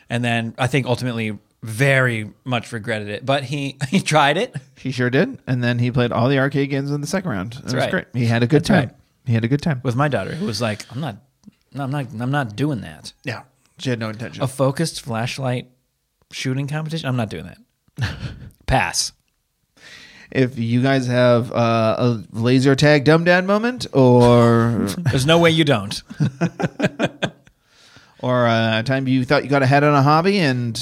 and 0.09 0.23
then 0.23 0.53
I 0.57 0.67
think 0.67 0.85
ultimately 0.87 1.37
very 1.63 2.31
much 2.43 2.71
regretted 2.71 3.09
it. 3.09 3.25
But 3.25 3.43
he 3.45 3.77
he 3.89 3.99
tried 4.01 4.37
it. 4.37 4.55
he 4.77 4.91
sure 4.91 5.09
did, 5.09 5.39
and 5.47 5.63
then 5.63 5.79
he 5.79 5.91
played 5.91 6.11
all 6.11 6.29
the 6.29 6.37
arcade 6.39 6.69
games 6.69 6.91
in 6.91 7.01
the 7.01 7.07
second 7.07 7.31
round. 7.31 7.55
It 7.55 7.63
was 7.65 7.75
right. 7.75 7.91
great. 7.91 8.05
He 8.13 8.25
had 8.25 8.43
a 8.43 8.47
good 8.47 8.61
That's 8.61 8.67
time. 8.69 8.87
right. 8.89 8.95
He 9.25 9.33
had 9.33 9.43
a 9.43 9.47
good 9.47 9.61
time. 9.61 9.81
with 9.83 9.95
my 9.95 10.07
daughter 10.07 10.35
who 10.35 10.45
was 10.45 10.61
like, 10.61 10.85
I'm 10.91 11.01
not, 11.01 11.17
no, 11.73 11.83
I'm 11.83 11.89
not, 11.89 12.05
I'm 12.19 12.29
not 12.29 12.55
doing 12.55 12.81
that. 12.81 13.11
Yeah, 13.23 13.41
she 13.79 13.89
had 13.89 13.97
no 13.97 14.09
intention. 14.09 14.43
A 14.43 14.47
focused 14.47 15.01
flashlight 15.01 15.71
shooting 16.31 16.67
competition? 16.67 17.09
I'm 17.09 17.15
not 17.15 17.29
doing 17.29 17.45
that. 17.45 18.15
Pass. 18.67 19.13
if 20.31 20.59
you 20.59 20.83
guys 20.83 21.07
have 21.07 21.51
uh, 21.51 21.95
a 21.97 22.23
laser 22.33 22.75
tag 22.75 23.03
dumb 23.05 23.23
dad 23.23 23.45
moment 23.47 23.87
or 23.93 24.85
There's 25.09 25.25
no 25.25 25.39
way 25.39 25.49
you 25.49 25.63
don't. 25.63 26.03
Or 28.25 28.47
a 28.47 28.81
time 28.83 29.07
you 29.07 29.23
thought 29.23 29.43
you 29.43 29.49
got 29.51 29.61
ahead 29.61 29.83
on 29.83 29.93
a 29.93 30.01
hobby 30.01 30.39
and 30.39 30.73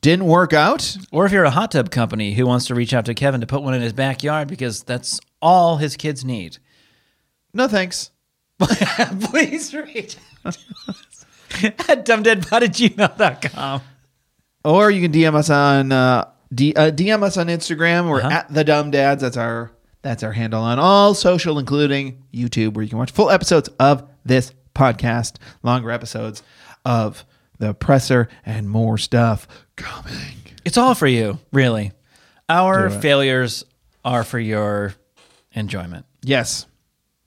didn't 0.00 0.26
work 0.26 0.52
out 0.52 0.96
Or 1.12 1.24
if 1.24 1.30
you're 1.30 1.44
a 1.44 1.50
hot 1.50 1.70
tub 1.70 1.90
company 1.92 2.34
who 2.34 2.44
wants 2.44 2.66
to 2.66 2.74
reach 2.74 2.92
out 2.92 3.04
to 3.04 3.14
Kevin 3.14 3.40
to 3.40 3.46
put 3.46 3.62
one 3.62 3.72
in 3.74 3.82
his 3.82 3.92
backyard 3.92 4.48
because 4.48 4.82
that's 4.82 5.20
all 5.40 5.76
his 5.76 5.96
kids 5.96 6.24
need. 6.24 6.58
no 7.54 7.68
thanks 7.68 8.10
Please 8.58 9.72
reach 9.74 10.16
out 10.44 10.56
at 11.62 12.04
dumbdadpod 12.04 12.62
at 12.62 12.72
gmail.com. 12.72 13.80
or 14.64 14.90
you 14.90 15.02
can 15.02 15.12
dm 15.12 15.34
us 15.36 15.48
on 15.50 15.92
uh, 15.92 16.24
D- 16.52 16.74
uh, 16.74 16.90
dm 16.90 17.22
us 17.22 17.36
on 17.36 17.46
instagram 17.46 18.08
we're 18.10 18.20
Uh-huh. 18.20 18.28
at 18.30 18.52
the 18.52 18.64
dumb 18.64 18.90
dads 18.90 19.22
that's 19.22 19.36
our 19.36 19.70
that's 20.02 20.22
our 20.22 20.32
handle 20.32 20.62
on 20.62 20.78
all 20.78 21.14
social 21.14 21.58
including 21.58 22.22
youtube 22.34 22.74
where 22.74 22.82
you 22.82 22.88
can 22.88 22.98
watch 22.98 23.10
full 23.12 23.30
episodes 23.30 23.68
of 23.78 24.08
this 24.24 24.52
podcast 24.76 25.36
longer 25.62 25.90
episodes 25.90 26.42
of 26.84 27.24
the 27.58 27.72
presser 27.74 28.28
and 28.44 28.68
more 28.68 28.98
stuff 28.98 29.48
coming 29.76 30.36
It's 30.64 30.76
all 30.76 30.94
for 30.94 31.06
you, 31.06 31.38
really. 31.52 31.92
Our 32.48 32.88
Do 32.90 32.94
it. 32.94 33.00
failures 33.00 33.64
are 34.04 34.22
for 34.24 34.38
your 34.38 34.94
enjoyment. 35.52 36.04
Yes. 36.22 36.66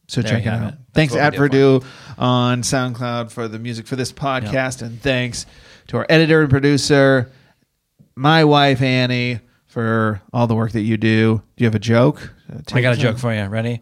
So 0.08 0.22
There 0.22 0.32
check 0.32 0.44
you 0.46 0.50
it 0.50 0.54
have 0.54 0.64
out. 0.64 0.74
it. 0.74 0.78
That's 0.94 0.94
Thanks 0.94 1.14
what 1.14 1.34
to 1.34 1.40
we 1.42 1.46
At 1.48 1.52
do 1.52 1.80
for 1.82 1.86
Verdú 1.86 1.86
on 2.18 2.62
SoundCloud 2.62 3.32
for 3.32 3.48
the 3.48 3.60
music 3.60 3.86
for 3.88 3.96
this 3.96 4.12
podcast. 4.12 4.82
And 4.82 5.02
thanks 5.02 5.46
to 5.88 5.98
our 5.98 6.06
editor 6.10 6.42
and 6.42 6.50
producer, 6.50 7.32
my 8.16 8.44
wife, 8.44 8.82
Annie, 8.82 9.40
for 9.68 10.22
all 10.34 10.48
the 10.48 10.56
work 10.56 10.72
that 10.72 10.82
you 10.82 10.98
do. 10.98 11.42
Do 11.58 11.64
you 11.64 11.68
have 11.68 11.76
a 11.76 11.80
joke? 11.80 12.34
Uh, 12.52 12.58
I 12.58 12.62
take 12.62 12.82
got 12.82 12.94
a 12.96 12.98
joke 12.98 13.18
for 13.20 13.34
you. 13.34 13.44
Ready? 13.46 13.82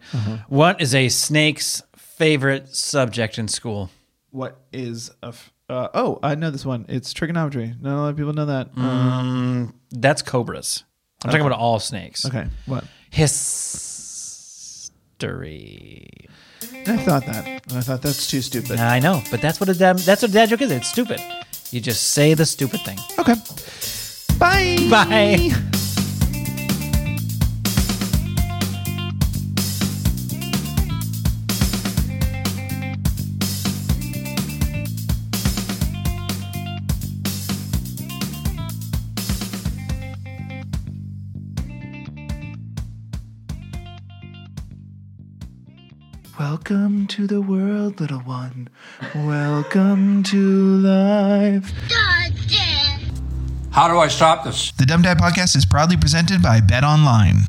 What 0.50 0.82
is 0.82 0.94
a 0.94 1.08
snake's 1.10 1.82
favorite 2.18 2.76
subject 2.76 3.38
in 3.38 3.48
school? 3.48 3.90
What 4.32 4.60
is 4.74 5.12
a. 5.24 5.28
F- 5.28 5.54
uh, 5.70 5.90
oh, 5.94 6.20
I 6.24 6.36
know 6.36 6.50
this 6.50 6.66
one. 6.66 6.86
It's 6.88 7.14
trigonometry. 7.14 7.74
Not 7.82 7.96
a 7.98 8.02
lot 8.02 8.10
of 8.10 8.18
people 8.18 8.34
know 8.34 8.46
that. 8.46 8.70
Um, 8.78 9.74
that's 9.92 10.22
cobras. 10.22 10.84
I'm 11.24 11.32
talking 11.32 11.46
about 11.46 11.60
all 11.60 11.80
snakes. 11.80 12.26
okay. 12.26 12.48
What? 12.66 12.86
History. 13.10 14.08
I 16.88 16.98
thought 16.98 17.26
that. 17.26 17.64
I 17.74 17.82
thought 17.82 18.02
that's 18.02 18.28
too 18.28 18.42
stupid. 18.42 18.80
I 18.80 19.00
know, 19.00 19.22
but 19.30 19.42
that's 19.42 19.60
what 19.60 19.68
a 19.70 19.74
dad, 19.74 20.00
that's 20.00 20.22
what 20.22 20.32
a 20.32 20.34
dad 20.34 20.50
joke 20.50 20.62
is. 20.62 20.72
It's 20.72 20.88
stupid. 20.88 21.20
You 21.72 21.82
just 21.82 22.12
say 22.14 22.34
the 22.34 22.46
stupid 22.46 22.82
thing. 22.82 22.98
Okay. 23.20 23.36
Bye. 24.40 24.88
Bye. 24.90 25.68
Welcome 46.70 47.08
to 47.08 47.28
the 47.28 47.40
world, 47.40 48.02
little 48.02 48.20
one. 48.20 48.68
Welcome 49.16 50.22
to 50.24 50.38
life. 50.38 51.72
How 53.72 53.88
do 53.88 53.98
I 53.98 54.10
stop 54.10 54.44
this? 54.44 54.72
The 54.72 54.86
Dumb 54.86 55.02
Dad 55.02 55.18
Podcast 55.18 55.56
is 55.56 55.66
proudly 55.66 55.96
presented 55.96 56.42
by 56.42 56.60
BetOnline. 56.60 57.46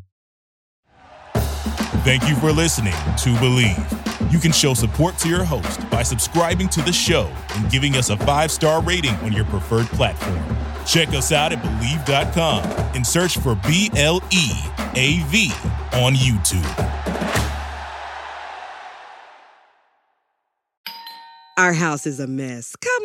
Thank 2.04 2.28
you 2.28 2.36
for 2.36 2.52
listening 2.52 2.92
to 2.92 3.30
Bleav. 3.40 4.32
You 4.32 4.38
can 4.38 4.52
show 4.52 4.72
support 4.72 5.18
to 5.18 5.28
your 5.28 5.42
host 5.42 5.90
by 5.90 6.04
subscribing 6.04 6.68
to 6.68 6.82
the 6.82 6.92
show 6.92 7.28
and 7.56 7.68
giving 7.72 7.96
us 7.96 8.10
a 8.10 8.16
five 8.18 8.52
star 8.52 8.80
rating 8.82 9.16
on 9.16 9.32
your 9.32 9.46
preferred 9.46 9.86
platform. 9.86 10.38
Check 10.86 11.08
us 11.08 11.32
out 11.32 11.52
at 11.52 11.60
Bleav.com 11.60 12.62
and 12.94 13.04
search 13.04 13.36
for 13.38 13.56
B 13.66 13.90
L 13.96 14.22
E 14.30 14.52
A 14.94 15.24
V 15.24 15.50
on 15.94 16.14
YouTube. 16.14 16.97
Our 21.58 21.72
house 21.72 22.06
is 22.06 22.20
a 22.20 22.28
mess. 22.28 22.76
Come 22.76 22.97